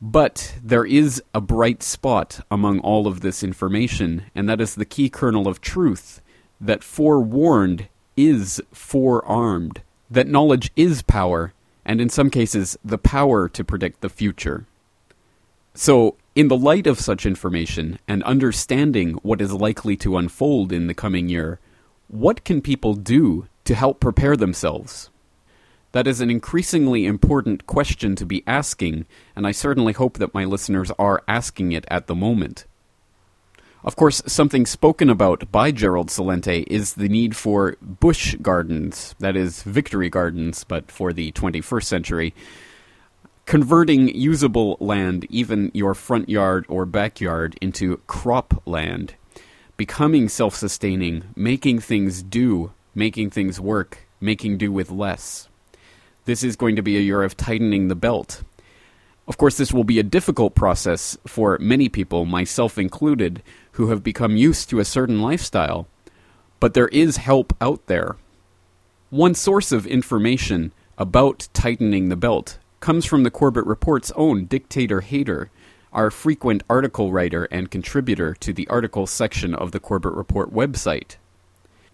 But 0.00 0.54
there 0.62 0.84
is 0.84 1.22
a 1.32 1.40
bright 1.40 1.82
spot 1.82 2.40
among 2.50 2.80
all 2.80 3.06
of 3.06 3.20
this 3.20 3.42
information, 3.42 4.24
and 4.34 4.48
that 4.48 4.60
is 4.60 4.74
the 4.74 4.84
key 4.84 5.08
kernel 5.08 5.48
of 5.48 5.60
truth 5.60 6.20
that 6.60 6.84
forewarned 6.84 7.88
is 8.16 8.60
forearmed, 8.72 9.82
that 10.10 10.28
knowledge 10.28 10.70
is 10.76 11.02
power, 11.02 11.52
and 11.84 12.00
in 12.00 12.08
some 12.08 12.30
cases, 12.30 12.76
the 12.84 12.98
power 12.98 13.48
to 13.48 13.64
predict 13.64 14.00
the 14.00 14.08
future. 14.08 14.66
So, 15.74 16.16
in 16.34 16.48
the 16.48 16.56
light 16.56 16.86
of 16.86 17.00
such 17.00 17.26
information 17.26 17.98
and 18.08 18.22
understanding 18.24 19.14
what 19.22 19.40
is 19.40 19.52
likely 19.52 19.96
to 19.98 20.16
unfold 20.16 20.72
in 20.72 20.86
the 20.86 20.94
coming 20.94 21.28
year, 21.28 21.58
what 22.14 22.44
can 22.44 22.62
people 22.62 22.94
do 22.94 23.48
to 23.64 23.74
help 23.74 23.98
prepare 23.98 24.36
themselves? 24.36 25.10
That 25.90 26.06
is 26.06 26.20
an 26.20 26.30
increasingly 26.30 27.06
important 27.06 27.66
question 27.66 28.14
to 28.16 28.24
be 28.24 28.44
asking, 28.46 29.06
and 29.34 29.46
I 29.46 29.50
certainly 29.50 29.92
hope 29.92 30.18
that 30.18 30.32
my 30.32 30.44
listeners 30.44 30.92
are 30.96 31.24
asking 31.26 31.72
it 31.72 31.84
at 31.88 32.06
the 32.06 32.14
moment. 32.14 32.66
Of 33.82 33.96
course, 33.96 34.22
something 34.26 34.64
spoken 34.64 35.10
about 35.10 35.50
by 35.50 35.72
Gerald 35.72 36.08
Celente 36.08 36.64
is 36.68 36.94
the 36.94 37.08
need 37.08 37.36
for 37.36 37.76
bush 37.82 38.36
gardens, 38.40 39.16
that 39.18 39.36
is, 39.36 39.64
victory 39.64 40.08
gardens, 40.08 40.62
but 40.62 40.92
for 40.92 41.12
the 41.12 41.32
21st 41.32 41.84
century. 41.84 42.34
Converting 43.44 44.08
usable 44.08 44.76
land, 44.78 45.26
even 45.30 45.70
your 45.74 45.94
front 45.94 46.28
yard 46.28 46.64
or 46.68 46.86
backyard, 46.86 47.58
into 47.60 47.96
crop 48.06 48.62
land. 48.66 49.16
Becoming 49.76 50.28
self 50.28 50.54
sustaining, 50.54 51.24
making 51.34 51.80
things 51.80 52.22
do, 52.22 52.72
making 52.94 53.30
things 53.30 53.58
work, 53.58 54.06
making 54.20 54.58
do 54.58 54.70
with 54.70 54.90
less. 54.90 55.48
This 56.26 56.44
is 56.44 56.54
going 56.54 56.76
to 56.76 56.82
be 56.82 56.96
a 56.96 57.00
year 57.00 57.24
of 57.24 57.36
tightening 57.36 57.88
the 57.88 57.96
belt. 57.96 58.42
Of 59.26 59.36
course, 59.36 59.56
this 59.56 59.72
will 59.72 59.84
be 59.84 59.98
a 59.98 60.04
difficult 60.04 60.54
process 60.54 61.18
for 61.26 61.58
many 61.58 61.88
people, 61.88 62.24
myself 62.24 62.78
included, 62.78 63.42
who 63.72 63.88
have 63.88 64.04
become 64.04 64.36
used 64.36 64.70
to 64.70 64.78
a 64.78 64.84
certain 64.84 65.20
lifestyle. 65.20 65.88
But 66.60 66.74
there 66.74 66.88
is 66.88 67.16
help 67.16 67.52
out 67.60 67.86
there. 67.86 68.16
One 69.10 69.34
source 69.34 69.72
of 69.72 69.86
information 69.86 70.72
about 70.96 71.48
tightening 71.52 72.10
the 72.10 72.16
belt 72.16 72.58
comes 72.80 73.04
from 73.04 73.24
the 73.24 73.30
Corbett 73.30 73.66
Report's 73.66 74.12
own 74.14 74.44
Dictator 74.44 75.00
Hater, 75.00 75.50
our 75.94 76.10
frequent 76.10 76.62
article 76.68 77.12
writer 77.12 77.44
and 77.44 77.70
contributor 77.70 78.34
to 78.34 78.52
the 78.52 78.68
articles 78.68 79.10
section 79.10 79.54
of 79.54 79.72
the 79.72 79.80
Corbett 79.80 80.12
Report 80.12 80.52
website. 80.52 81.16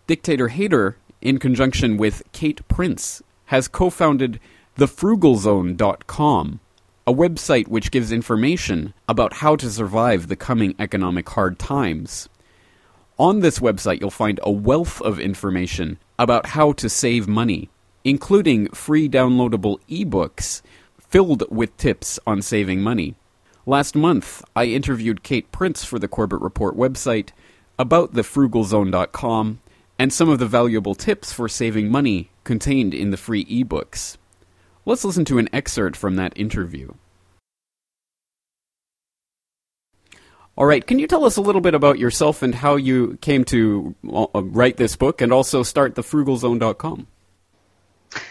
Dictator 0.06 0.48
Hater, 0.48 0.96
in 1.20 1.38
conjunction 1.38 1.96
with 1.96 2.22
Kate 2.32 2.66
Prince, 2.66 3.22
has 3.46 3.68
co 3.68 3.90
founded 3.90 4.40
thefrugalzone.com, 4.76 6.60
a 7.06 7.12
website 7.12 7.68
which 7.68 7.90
gives 7.90 8.10
information 8.10 8.94
about 9.08 9.34
how 9.34 9.54
to 9.56 9.70
survive 9.70 10.28
the 10.28 10.36
coming 10.36 10.74
economic 10.78 11.28
hard 11.28 11.58
times. 11.58 12.28
On 13.18 13.40
this 13.40 13.58
website, 13.58 14.00
you'll 14.00 14.10
find 14.10 14.40
a 14.42 14.50
wealth 14.50 15.02
of 15.02 15.20
information 15.20 15.98
about 16.18 16.46
how 16.46 16.72
to 16.72 16.88
save 16.88 17.28
money, 17.28 17.68
including 18.02 18.68
free 18.68 19.08
downloadable 19.10 19.78
ebooks 19.90 20.62
filled 20.98 21.44
with 21.50 21.76
tips 21.76 22.18
on 22.26 22.40
saving 22.40 22.80
money. 22.80 23.14
Last 23.70 23.94
month, 23.94 24.42
I 24.56 24.64
interviewed 24.64 25.22
Kate 25.22 25.52
Prince 25.52 25.84
for 25.84 26.00
the 26.00 26.08
Corbett 26.08 26.40
Report 26.40 26.76
website 26.76 27.28
about 27.78 28.14
thefrugalzone.com 28.14 29.60
and 29.96 30.12
some 30.12 30.28
of 30.28 30.40
the 30.40 30.46
valuable 30.46 30.96
tips 30.96 31.32
for 31.32 31.48
saving 31.48 31.88
money 31.88 32.30
contained 32.42 32.94
in 32.94 33.12
the 33.12 33.16
free 33.16 33.44
ebooks. 33.44 34.16
Let's 34.84 35.04
listen 35.04 35.24
to 35.26 35.38
an 35.38 35.48
excerpt 35.52 35.96
from 35.96 36.16
that 36.16 36.32
interview. 36.34 36.94
All 40.56 40.66
right, 40.66 40.84
can 40.84 40.98
you 40.98 41.06
tell 41.06 41.24
us 41.24 41.36
a 41.36 41.40
little 41.40 41.60
bit 41.60 41.74
about 41.74 42.00
yourself 42.00 42.42
and 42.42 42.56
how 42.56 42.74
you 42.74 43.18
came 43.20 43.44
to 43.44 43.94
uh, 44.12 44.42
write 44.42 44.78
this 44.78 44.96
book 44.96 45.20
and 45.20 45.32
also 45.32 45.62
start 45.62 45.94
thefrugalzone.com? 45.94 47.06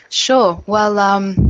Sure. 0.09 0.61
Well, 0.67 0.99
um, 0.99 1.48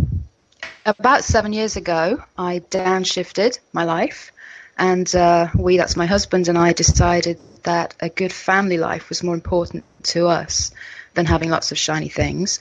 about 0.90 1.24
seven 1.24 1.54
years 1.54 1.78
ago, 1.78 2.24
I 2.38 2.60
downshifted 2.60 3.60
my 3.74 3.84
life 3.86 4.32
And 4.78 5.14
uh, 5.16 5.50
we, 5.56 5.78
that's 5.78 5.98
my 5.98 6.06
husband 6.06 6.48
and 6.48 6.58
I, 6.58 6.74
decided 6.74 7.40
that 7.64 7.96
a 8.00 8.10
good 8.10 8.32
family 8.32 8.78
life 8.78 9.10
was 9.10 9.24
more 9.24 9.36
important 9.36 9.84
to 10.04 10.28
us 10.28 10.72
than 11.16 11.26
having 11.26 11.50
lots 11.50 11.72
of 11.72 11.78
shiny 11.78 12.10
things. 12.10 12.60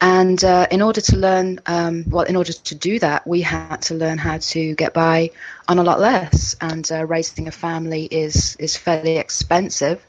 And 0.00 0.42
uh, 0.44 0.66
in 0.70 0.82
order 0.82 1.00
to 1.00 1.16
learn, 1.16 1.60
um, 1.66 2.04
well, 2.08 2.24
in 2.24 2.36
order 2.36 2.52
to 2.52 2.74
do 2.74 2.98
that, 2.98 3.26
we 3.26 3.42
had 3.42 3.82
to 3.82 3.94
learn 3.94 4.18
how 4.18 4.38
to 4.38 4.74
get 4.74 4.92
by 4.92 5.30
on 5.68 5.78
a 5.78 5.84
lot 5.84 6.00
less. 6.00 6.56
And 6.60 6.90
uh, 6.90 7.06
raising 7.06 7.48
a 7.48 7.52
family 7.52 8.04
is 8.06 8.56
is 8.58 8.76
fairly 8.76 9.16
expensive, 9.18 10.04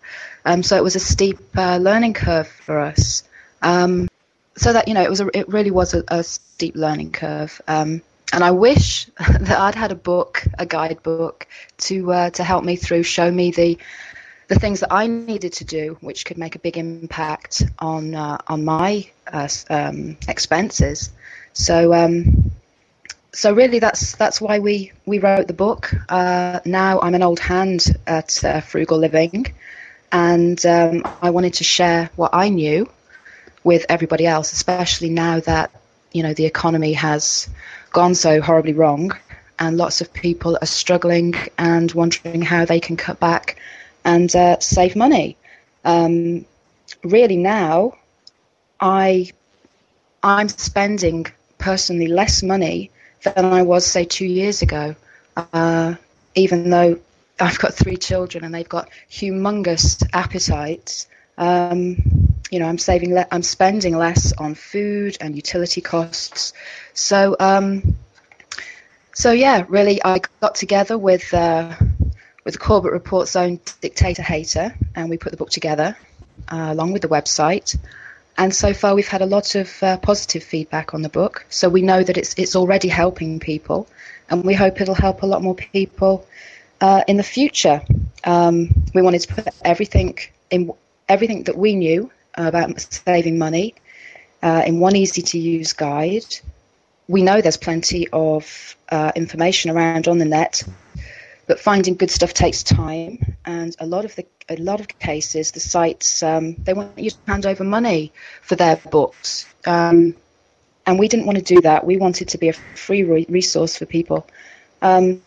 um, 0.45 0.63
so 0.63 0.75
it 0.77 0.83
was 0.83 0.95
a 0.95 0.99
steep 0.99 1.39
uh, 1.55 1.77
learning 1.77 2.13
curve 2.13 2.47
for 2.47 2.79
us. 2.79 3.23
Um, 3.61 4.07
so 4.55 4.73
that 4.73 4.87
you 4.87 4.93
know, 4.93 5.01
it 5.01 5.09
was 5.09 5.21
a, 5.21 5.37
it 5.37 5.49
really 5.49 5.71
was 5.71 5.93
a, 5.93 6.03
a 6.07 6.23
steep 6.23 6.75
learning 6.75 7.11
curve. 7.11 7.61
Um, 7.67 8.01
and 8.31 8.43
I 8.43 8.51
wish 8.51 9.05
that 9.17 9.59
I'd 9.59 9.75
had 9.75 9.91
a 9.91 9.95
book, 9.95 10.43
a 10.57 10.65
guidebook, 10.65 11.47
to 11.79 12.11
uh, 12.11 12.29
to 12.31 12.43
help 12.43 12.63
me 12.63 12.75
through, 12.75 13.03
show 13.03 13.29
me 13.29 13.51
the 13.51 13.77
the 14.47 14.59
things 14.59 14.81
that 14.81 14.91
I 14.91 15.07
needed 15.07 15.53
to 15.53 15.65
do, 15.65 15.97
which 16.01 16.25
could 16.25 16.37
make 16.37 16.55
a 16.55 16.59
big 16.59 16.77
impact 16.77 17.63
on 17.79 18.15
uh, 18.15 18.37
on 18.47 18.65
my 18.65 19.09
uh, 19.31 19.47
um, 19.69 20.17
expenses. 20.27 21.11
So 21.53 21.93
um, 21.93 22.51
so 23.33 23.53
really, 23.53 23.79
that's 23.79 24.15
that's 24.15 24.39
why 24.39 24.59
we 24.59 24.91
we 25.05 25.19
wrote 25.19 25.47
the 25.47 25.53
book. 25.53 25.91
Uh, 26.09 26.59
now 26.65 26.99
I'm 27.01 27.15
an 27.15 27.23
old 27.23 27.39
hand 27.39 27.85
at 28.05 28.43
uh, 28.43 28.61
frugal 28.61 28.97
living, 28.99 29.53
and 30.11 30.63
um, 30.65 31.03
I 31.21 31.31
wanted 31.31 31.55
to 31.55 31.63
share 31.63 32.09
what 32.15 32.31
I 32.33 32.49
knew 32.49 32.89
with 33.63 33.85
everybody 33.89 34.25
else, 34.25 34.53
especially 34.53 35.09
now 35.09 35.39
that 35.41 35.71
you 36.11 36.23
know 36.23 36.33
the 36.33 36.45
economy 36.45 36.93
has 36.93 37.49
gone 37.91 38.15
so 38.15 38.41
horribly 38.41 38.73
wrong, 38.73 39.11
and 39.59 39.77
lots 39.77 40.01
of 40.01 40.13
people 40.13 40.57
are 40.61 40.67
struggling 40.67 41.33
and 41.57 41.91
wondering 41.91 42.41
how 42.41 42.65
they 42.65 42.79
can 42.79 42.97
cut 42.97 43.19
back 43.19 43.57
and 44.03 44.35
uh, 44.35 44.59
save 44.59 44.95
money. 44.95 45.37
Um, 45.85 46.45
really, 47.03 47.37
now 47.37 47.97
I 48.79 49.31
I'm 50.21 50.49
spending 50.49 51.25
personally 51.57 52.07
less 52.07 52.43
money 52.43 52.91
than 53.23 53.45
I 53.45 53.61
was 53.63 53.85
say 53.85 54.05
two 54.05 54.25
years 54.25 54.61
ago, 54.61 54.95
uh, 55.35 55.95
even 56.35 56.69
though 56.69 56.99
I've 57.39 57.59
got 57.59 57.73
three 57.73 57.97
children 57.97 58.43
and 58.43 58.53
they've 58.53 58.67
got 58.67 58.89
humongous 59.09 60.05
appetites. 60.13 61.07
Um, 61.37 62.22
you 62.53 62.59
know, 62.59 62.67
I'm 62.67 62.77
saving, 62.77 63.15
le- 63.15 63.27
I'm 63.31 63.41
spending 63.41 63.97
less 63.97 64.31
on 64.33 64.53
food 64.53 65.17
and 65.19 65.35
utility 65.35 65.81
costs. 65.81 66.53
So, 66.93 67.35
um, 67.39 67.95
so 69.11 69.31
yeah, 69.31 69.65
really, 69.67 70.03
I 70.03 70.21
got 70.39 70.53
together 70.53 70.95
with 70.95 71.33
uh, 71.33 71.75
with 72.45 72.59
Corbett 72.59 72.91
Report's 72.91 73.35
own 73.35 73.59
dictator 73.81 74.21
hater, 74.21 74.75
and 74.95 75.09
we 75.09 75.17
put 75.17 75.31
the 75.31 75.37
book 75.37 75.49
together 75.49 75.97
uh, 76.47 76.67
along 76.69 76.93
with 76.93 77.01
the 77.01 77.07
website. 77.07 77.75
And 78.37 78.53
so 78.53 78.73
far, 78.73 78.93
we've 78.93 79.07
had 79.07 79.21
a 79.23 79.25
lot 79.25 79.55
of 79.55 79.81
uh, 79.81 79.97
positive 79.97 80.43
feedback 80.43 80.93
on 80.93 81.01
the 81.01 81.09
book. 81.09 81.45
So 81.49 81.69
we 81.69 81.81
know 81.81 82.03
that 82.03 82.17
it's 82.17 82.35
it's 82.37 82.55
already 82.55 82.87
helping 82.87 83.39
people, 83.39 83.87
and 84.29 84.43
we 84.43 84.53
hope 84.53 84.79
it'll 84.79 84.93
help 84.93 85.23
a 85.23 85.25
lot 85.25 85.41
more 85.41 85.55
people 85.55 86.27
uh, 86.81 87.03
in 87.07 87.17
the 87.17 87.23
future. 87.23 87.81
Um, 88.23 88.69
we 88.93 89.01
wanted 89.01 89.21
to 89.21 89.33
put 89.33 89.47
everything 89.63 90.19
in 90.51 90.71
everything 91.09 91.43
that 91.43 91.57
we 91.57 91.75
knew 91.75 92.11
about 92.35 92.79
saving 92.79 93.37
money 93.37 93.75
uh, 94.41 94.63
in 94.65 94.79
one 94.79 94.95
easy 94.95 95.21
to 95.21 95.39
use 95.39 95.73
guide. 95.73 96.25
We 97.07 97.21
know 97.23 97.41
there's 97.41 97.57
plenty 97.57 98.07
of 98.11 98.75
uh, 98.89 99.11
information 99.15 99.71
around 99.71 100.07
on 100.07 100.17
the 100.17 100.25
net 100.25 100.63
but 101.47 101.59
finding 101.59 101.95
good 101.95 102.11
stuff 102.11 102.33
takes 102.33 102.63
time, 102.63 103.35
and 103.45 103.75
a 103.79 103.85
lot 103.85 104.05
of 104.05 104.15
the 104.15 104.25
a 104.49 104.55
lot 104.57 104.79
of 104.79 104.87
cases, 104.99 105.51
the 105.51 105.59
sites 105.59 106.23
um, 106.23 106.55
they 106.63 106.73
want 106.73 106.97
you 106.97 107.09
to 107.11 107.17
hand 107.27 107.45
over 107.45 107.63
money 107.63 108.13
for 108.41 108.55
their 108.55 108.77
books, 108.77 109.45
um, 109.65 110.15
and 110.85 110.99
we 110.99 111.07
didn't 111.07 111.25
want 111.25 111.37
to 111.37 111.43
do 111.55 111.61
that. 111.61 111.85
We 111.85 111.97
wanted 111.97 112.29
to 112.29 112.37
be 112.37 112.49
a 112.49 112.53
free 112.53 113.03
re- 113.03 113.25
resource 113.29 113.77
for 113.77 113.85
people, 113.85 114.25
um, 114.81 115.21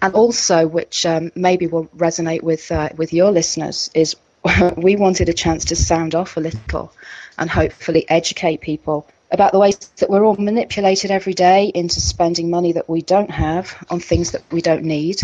and 0.00 0.14
also, 0.14 0.66
which 0.66 1.06
um, 1.06 1.30
maybe 1.34 1.66
will 1.66 1.86
resonate 1.96 2.42
with 2.42 2.70
uh, 2.72 2.90
with 2.96 3.12
your 3.12 3.30
listeners, 3.30 3.90
is 3.94 4.16
we 4.76 4.96
wanted 4.96 5.28
a 5.28 5.32
chance 5.34 5.66
to 5.66 5.76
sound 5.76 6.14
off 6.14 6.36
a 6.36 6.40
little, 6.40 6.92
and 7.38 7.48
hopefully 7.48 8.04
educate 8.08 8.60
people 8.60 9.06
about 9.30 9.52
the 9.52 9.58
ways 9.58 9.78
that 9.96 10.10
we're 10.10 10.24
all 10.24 10.36
manipulated 10.36 11.10
every 11.10 11.32
day 11.32 11.72
into 11.74 12.00
spending 12.00 12.50
money 12.50 12.72
that 12.72 12.88
we 12.88 13.00
don't 13.00 13.30
have 13.30 13.84
on 13.88 13.98
things 13.98 14.32
that 14.32 14.42
we 14.52 14.60
don't 14.60 14.84
need. 14.84 15.20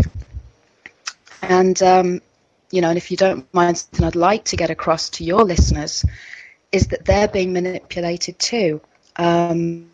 And, 1.43 1.81
um, 1.83 2.23
you 2.71 2.81
know, 2.81 2.89
and 2.89 2.97
if 2.97 3.11
you 3.11 3.17
don't 3.17 3.53
mind, 3.53 3.77
something 3.77 4.05
I'd 4.05 4.17
like 4.17 4.45
to 4.45 4.57
get 4.57 4.71
across 4.71 5.11
to 5.11 5.25
your 5.25 5.45
listeners 5.45 6.05
is 6.73 6.89
that 6.89 7.05
they're 7.05 7.29
being 7.29 7.53
manipulated 7.53 8.39
too. 8.39 8.81
Um, 9.17 9.91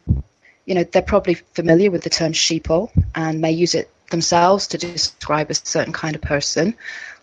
you 0.65 0.75
know, 0.75 0.85
they're 0.85 1.03
probably 1.03 1.35
familiar 1.35 1.91
with 1.91 2.03
the 2.03 2.11
term 2.11 2.33
sheeple 2.33 2.91
and 3.15 3.41
may 3.41 3.53
use 3.53 3.75
it 3.75 3.91
themselves 4.11 4.69
to 4.69 4.79
describe 4.79 5.51
a 5.51 5.55
certain 5.55 5.93
kind 5.93 6.15
of 6.15 6.23
person. 6.23 6.77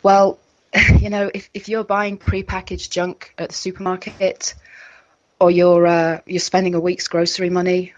Well, 0.04 0.40
you 1.00 1.10
know, 1.10 1.30
if, 1.34 1.50
if 1.54 1.70
you're 1.70 1.84
buying 1.84 2.18
prepackaged 2.18 2.90
junk 2.90 3.34
at 3.38 3.50
the 3.50 3.56
supermarket, 3.56 4.54
or 5.40 5.52
you're 5.52 5.88
uh, 5.88 6.20
you're 6.26 6.40
spending 6.40 6.76
a 6.76 6.80
week's 6.80 7.08
grocery 7.08 7.50
money 7.50 7.94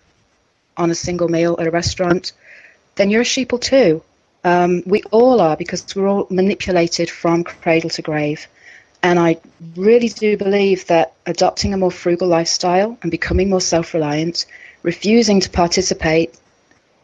on 0.78 0.90
a 0.90 0.96
single 0.96 1.28
meal 1.28 1.56
at 1.60 1.68
a 1.68 1.72
restaurant, 1.72 2.32
then 2.96 3.10
you're 3.10 3.22
a 3.22 3.26
sheeple 3.26 3.62
too. 3.62 4.02
Um, 4.44 4.84
we 4.86 5.04
all 5.04 5.40
are 5.40 5.56
because 5.56 5.96
we're 5.96 6.08
all 6.08 6.28
manipulated 6.30 7.10
from 7.10 7.44
cradle 7.44 7.90
to 7.92 8.02
grave. 8.02 8.48
And 9.02 9.20
I 9.20 9.40
really 9.76 10.08
do 10.08 10.38
believe 10.38 10.88
that 10.88 11.14
adopting 11.26 11.74
a 11.74 11.78
more 11.78 11.92
frugal 11.92 12.30
lifestyle 12.30 12.98
and 13.02 13.12
becoming 13.12 13.50
more 13.50 13.62
self 13.62 13.94
reliant, 13.94 14.46
refusing 14.82 15.42
to 15.42 15.50
participate 15.50 16.34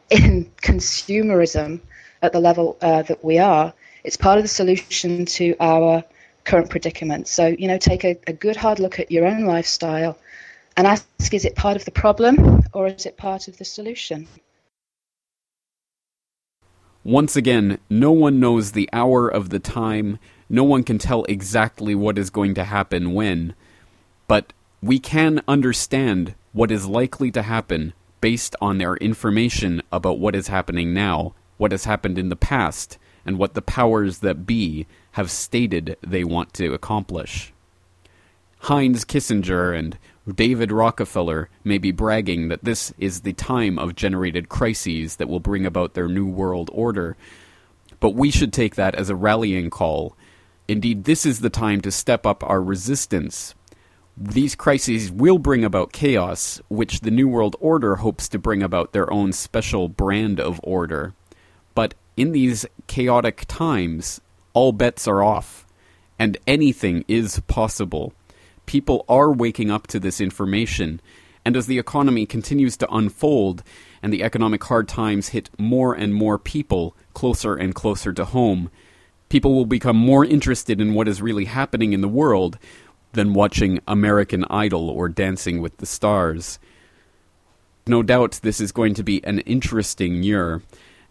in 0.10 0.46
consumerism 0.62 1.82
at 2.22 2.32
the 2.32 2.40
level 2.40 2.78
uh, 2.82 3.02
that 3.04 3.24
we 3.24 3.38
are, 3.40 3.74
it's 4.04 4.18
part 4.18 4.38
of 4.38 4.44
the 4.44 4.50
solution 4.50 5.26
to 5.26 5.56
our 5.60 6.04
current 6.44 6.70
predicament. 6.70 7.28
So, 7.28 7.48
you 7.48 7.68
know, 7.68 7.78
take 7.78 8.04
a, 8.04 8.18
a 8.28 8.34
good 8.34 8.56
hard 8.56 8.80
look 8.80 9.00
at 9.00 9.12
your 9.12 9.26
own 9.26 9.46
lifestyle 9.46 10.18
and 10.76 10.88
ask 10.88 11.06
is 11.34 11.46
it 11.46 11.56
part 11.56 11.76
of 11.76 11.86
the 11.86 11.92
problem 11.92 12.64
or 12.74 12.88
is 12.88 13.06
it 13.06 13.18
part 13.18 13.48
of 13.48 13.58
the 13.58 13.66
solution? 13.66 14.28
Once 17.04 17.36
again, 17.36 17.80
no 17.90 18.12
one 18.12 18.40
knows 18.40 18.72
the 18.72 18.90
hour 18.92 19.28
of 19.28 19.50
the 19.50 19.60
time, 19.60 20.20
no 20.50 20.64
one 20.64 20.84
can 20.84 20.98
tell 20.98 21.24
exactly 21.26 21.96
what 21.96 22.18
is 22.18 22.30
going 22.30 22.54
to 22.54 22.64
happen 22.64 23.14
when, 23.14 23.54
but 24.28 24.54
we 24.82 25.00
can 25.00 25.42
understand 25.48 26.36
what 26.52 26.72
is 26.72 26.88
likely 26.88 27.32
to 27.32 27.42
happen 27.42 27.94
based 28.22 28.56
on 28.62 28.78
their 28.78 28.96
information 28.98 29.82
about 29.92 30.20
what 30.20 30.36
is 30.36 30.50
happening 30.50 30.94
now, 30.94 31.34
what 31.58 31.72
has 31.72 31.86
happened 31.86 32.18
in 32.18 32.30
the 32.30 32.36
past, 32.36 32.98
and 33.30 33.38
what 33.38 33.54
the 33.54 33.62
powers 33.62 34.20
that 34.20 34.48
be 34.48 34.88
have 35.12 35.30
stated 35.30 35.96
they 36.02 36.24
want 36.24 36.52
to 36.52 36.74
accomplish. 36.74 37.54
Heinz 38.62 39.06
Kissinger 39.06 39.78
and 39.78 40.00
David 40.28 40.72
Rockefeller 40.72 41.48
may 41.64 41.78
be 41.78 41.92
bragging 41.92 42.48
that 42.48 42.64
this 42.64 42.92
is 42.98 43.22
the 43.22 43.34
time 43.34 43.78
of 43.78 43.96
generated 43.96 44.50
crises 44.50 45.18
that 45.18 45.30
will 45.30 45.40
bring 45.40 45.64
about 45.64 45.94
their 45.94 46.08
new 46.08 46.26
world 46.26 46.72
order, 46.74 47.18
but 48.00 48.16
we 48.16 48.32
should 48.32 48.52
take 48.52 48.74
that 48.74 48.96
as 48.96 49.12
a 49.12 49.16
rallying 49.16 49.70
call. 49.70 50.16
Indeed, 50.68 51.04
this 51.04 51.24
is 51.24 51.42
the 51.42 51.52
time 51.52 51.82
to 51.82 51.92
step 51.92 52.26
up 52.26 52.44
our 52.44 52.64
resistance. 52.64 53.54
These 54.18 54.56
crises 54.56 55.12
will 55.12 55.38
bring 55.38 55.64
about 55.64 55.94
chaos, 55.94 56.64
which 56.68 57.02
the 57.02 57.12
New 57.12 57.28
World 57.28 57.56
Order 57.60 57.98
hopes 57.98 58.28
to 58.30 58.40
bring 58.40 58.64
about 58.64 58.92
their 58.92 59.14
own 59.14 59.34
special 59.34 59.88
brand 59.88 60.40
of 60.40 60.60
order. 60.64 61.14
In 62.18 62.32
these 62.32 62.66
chaotic 62.88 63.46
times, 63.48 64.20
all 64.54 64.72
bets 64.72 65.08
are 65.08 65.24
off, 65.24 65.66
and 66.18 66.38
anything 66.48 67.06
is 67.08 67.40
possible 67.48 68.14
people 68.70 69.04
are 69.10 69.32
waking 69.32 69.72
up 69.72 69.88
to 69.88 70.00
this 70.00 70.22
information. 70.22 71.02
And 71.44 71.58
as 71.58 71.66
the 71.66 71.80
economy 71.80 72.28
continues 72.28 72.78
to 72.78 72.94
unfold 72.94 73.64
and 74.04 74.14
the 74.14 74.22
economic 74.22 74.64
hard 74.64 74.88
times 74.88 75.30
hit 75.30 75.50
more 75.58 75.96
and 75.96 76.14
more 76.14 76.38
people 76.38 76.96
closer 77.16 77.56
and 77.56 77.74
closer 77.74 78.14
to 78.14 78.26
home, 78.26 78.70
people 79.28 79.56
will 79.56 79.66
become 79.66 79.98
more 79.98 80.24
interested 80.24 80.80
in 80.80 80.94
what 80.94 81.08
is 81.08 81.20
really 81.20 81.46
happening 81.46 81.94
in 81.94 82.02
the 82.02 82.08
world 82.08 82.60
than 83.14 83.34
watching 83.34 83.80
American 83.88 84.46
Idol 84.52 84.88
or 84.88 85.10
Dancing 85.10 85.62
with 85.62 85.78
the 85.78 85.88
Stars. 85.88 86.60
No 87.88 88.04
doubt 88.04 88.40
this 88.44 88.62
is 88.62 88.72
going 88.72 88.94
to 88.94 89.04
be 89.04 89.20
an 89.24 89.40
interesting 89.40 90.22
year, 90.22 90.62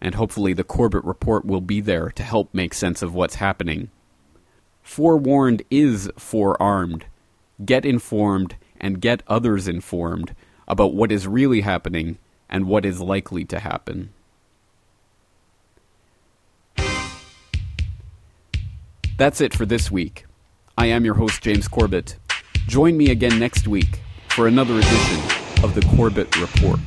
and 0.01 0.15
hopefully 0.15 0.53
the 0.53 0.63
Corbett 0.63 1.03
Report 1.03 1.45
will 1.45 1.61
be 1.61 1.81
there 1.81 2.09
to 2.11 2.23
help 2.23 2.53
make 2.53 2.73
sense 2.73 3.01
of 3.01 3.13
what's 3.13 3.35
happening. 3.35 3.89
Forewarned 4.81 5.61
is 5.69 6.09
forearmed. 6.17 7.05
Get 7.63 7.85
informed 7.85 8.55
and 8.79 9.01
get 9.01 9.23
others 9.27 9.67
informed 9.67 10.33
about 10.67 10.93
what 10.93 11.11
is 11.11 11.27
really 11.27 11.61
happening 11.61 12.17
and 12.49 12.65
what 12.65 12.85
is 12.85 13.01
likely 13.01 13.45
to 13.45 13.59
happen. 13.59 14.13
That's 19.17 19.41
it 19.41 19.53
for 19.53 19.65
this 19.65 19.91
week. 19.91 20.25
I 20.77 20.85
am 20.85 21.03
your 21.03 21.15
host, 21.15 21.41
James 21.41 21.67
Corbett. 21.67 22.15
Join 22.67 22.95
me 22.95 23.11
again 23.11 23.37
next 23.37 23.67
week 23.67 23.99
for 24.29 24.47
another 24.47 24.75
edition 24.75 25.19
of 25.61 25.75
the 25.75 25.85
Corbett 25.93 26.39
Report. 26.39 26.79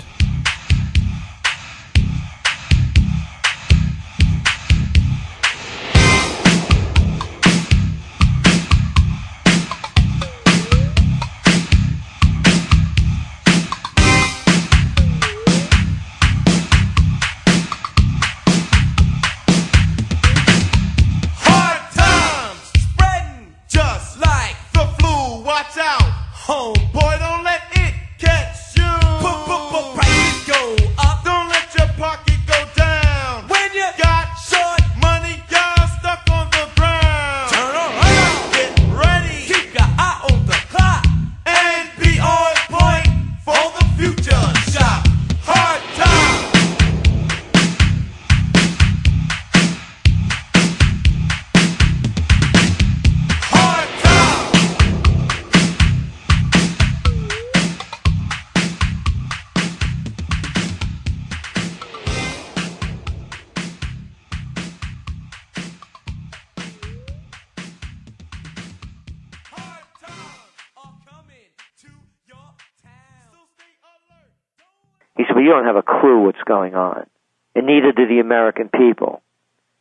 what's 76.43 76.49
going 76.49 76.75
on. 76.75 77.07
And 77.55 77.67
neither 77.67 77.93
do 77.93 78.07
the 78.07 78.21
American 78.21 78.69
people. 78.69 79.23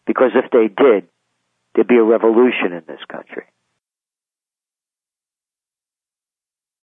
Because 0.06 0.32
if 0.36 0.52
they 0.52 0.68
did, 0.68 1.08
there'd 1.74 1.88
be 1.88 1.98
a 1.98 2.04
revolution 2.04 2.74
in 2.74 2.84
this 2.88 3.00
country. 3.10 3.44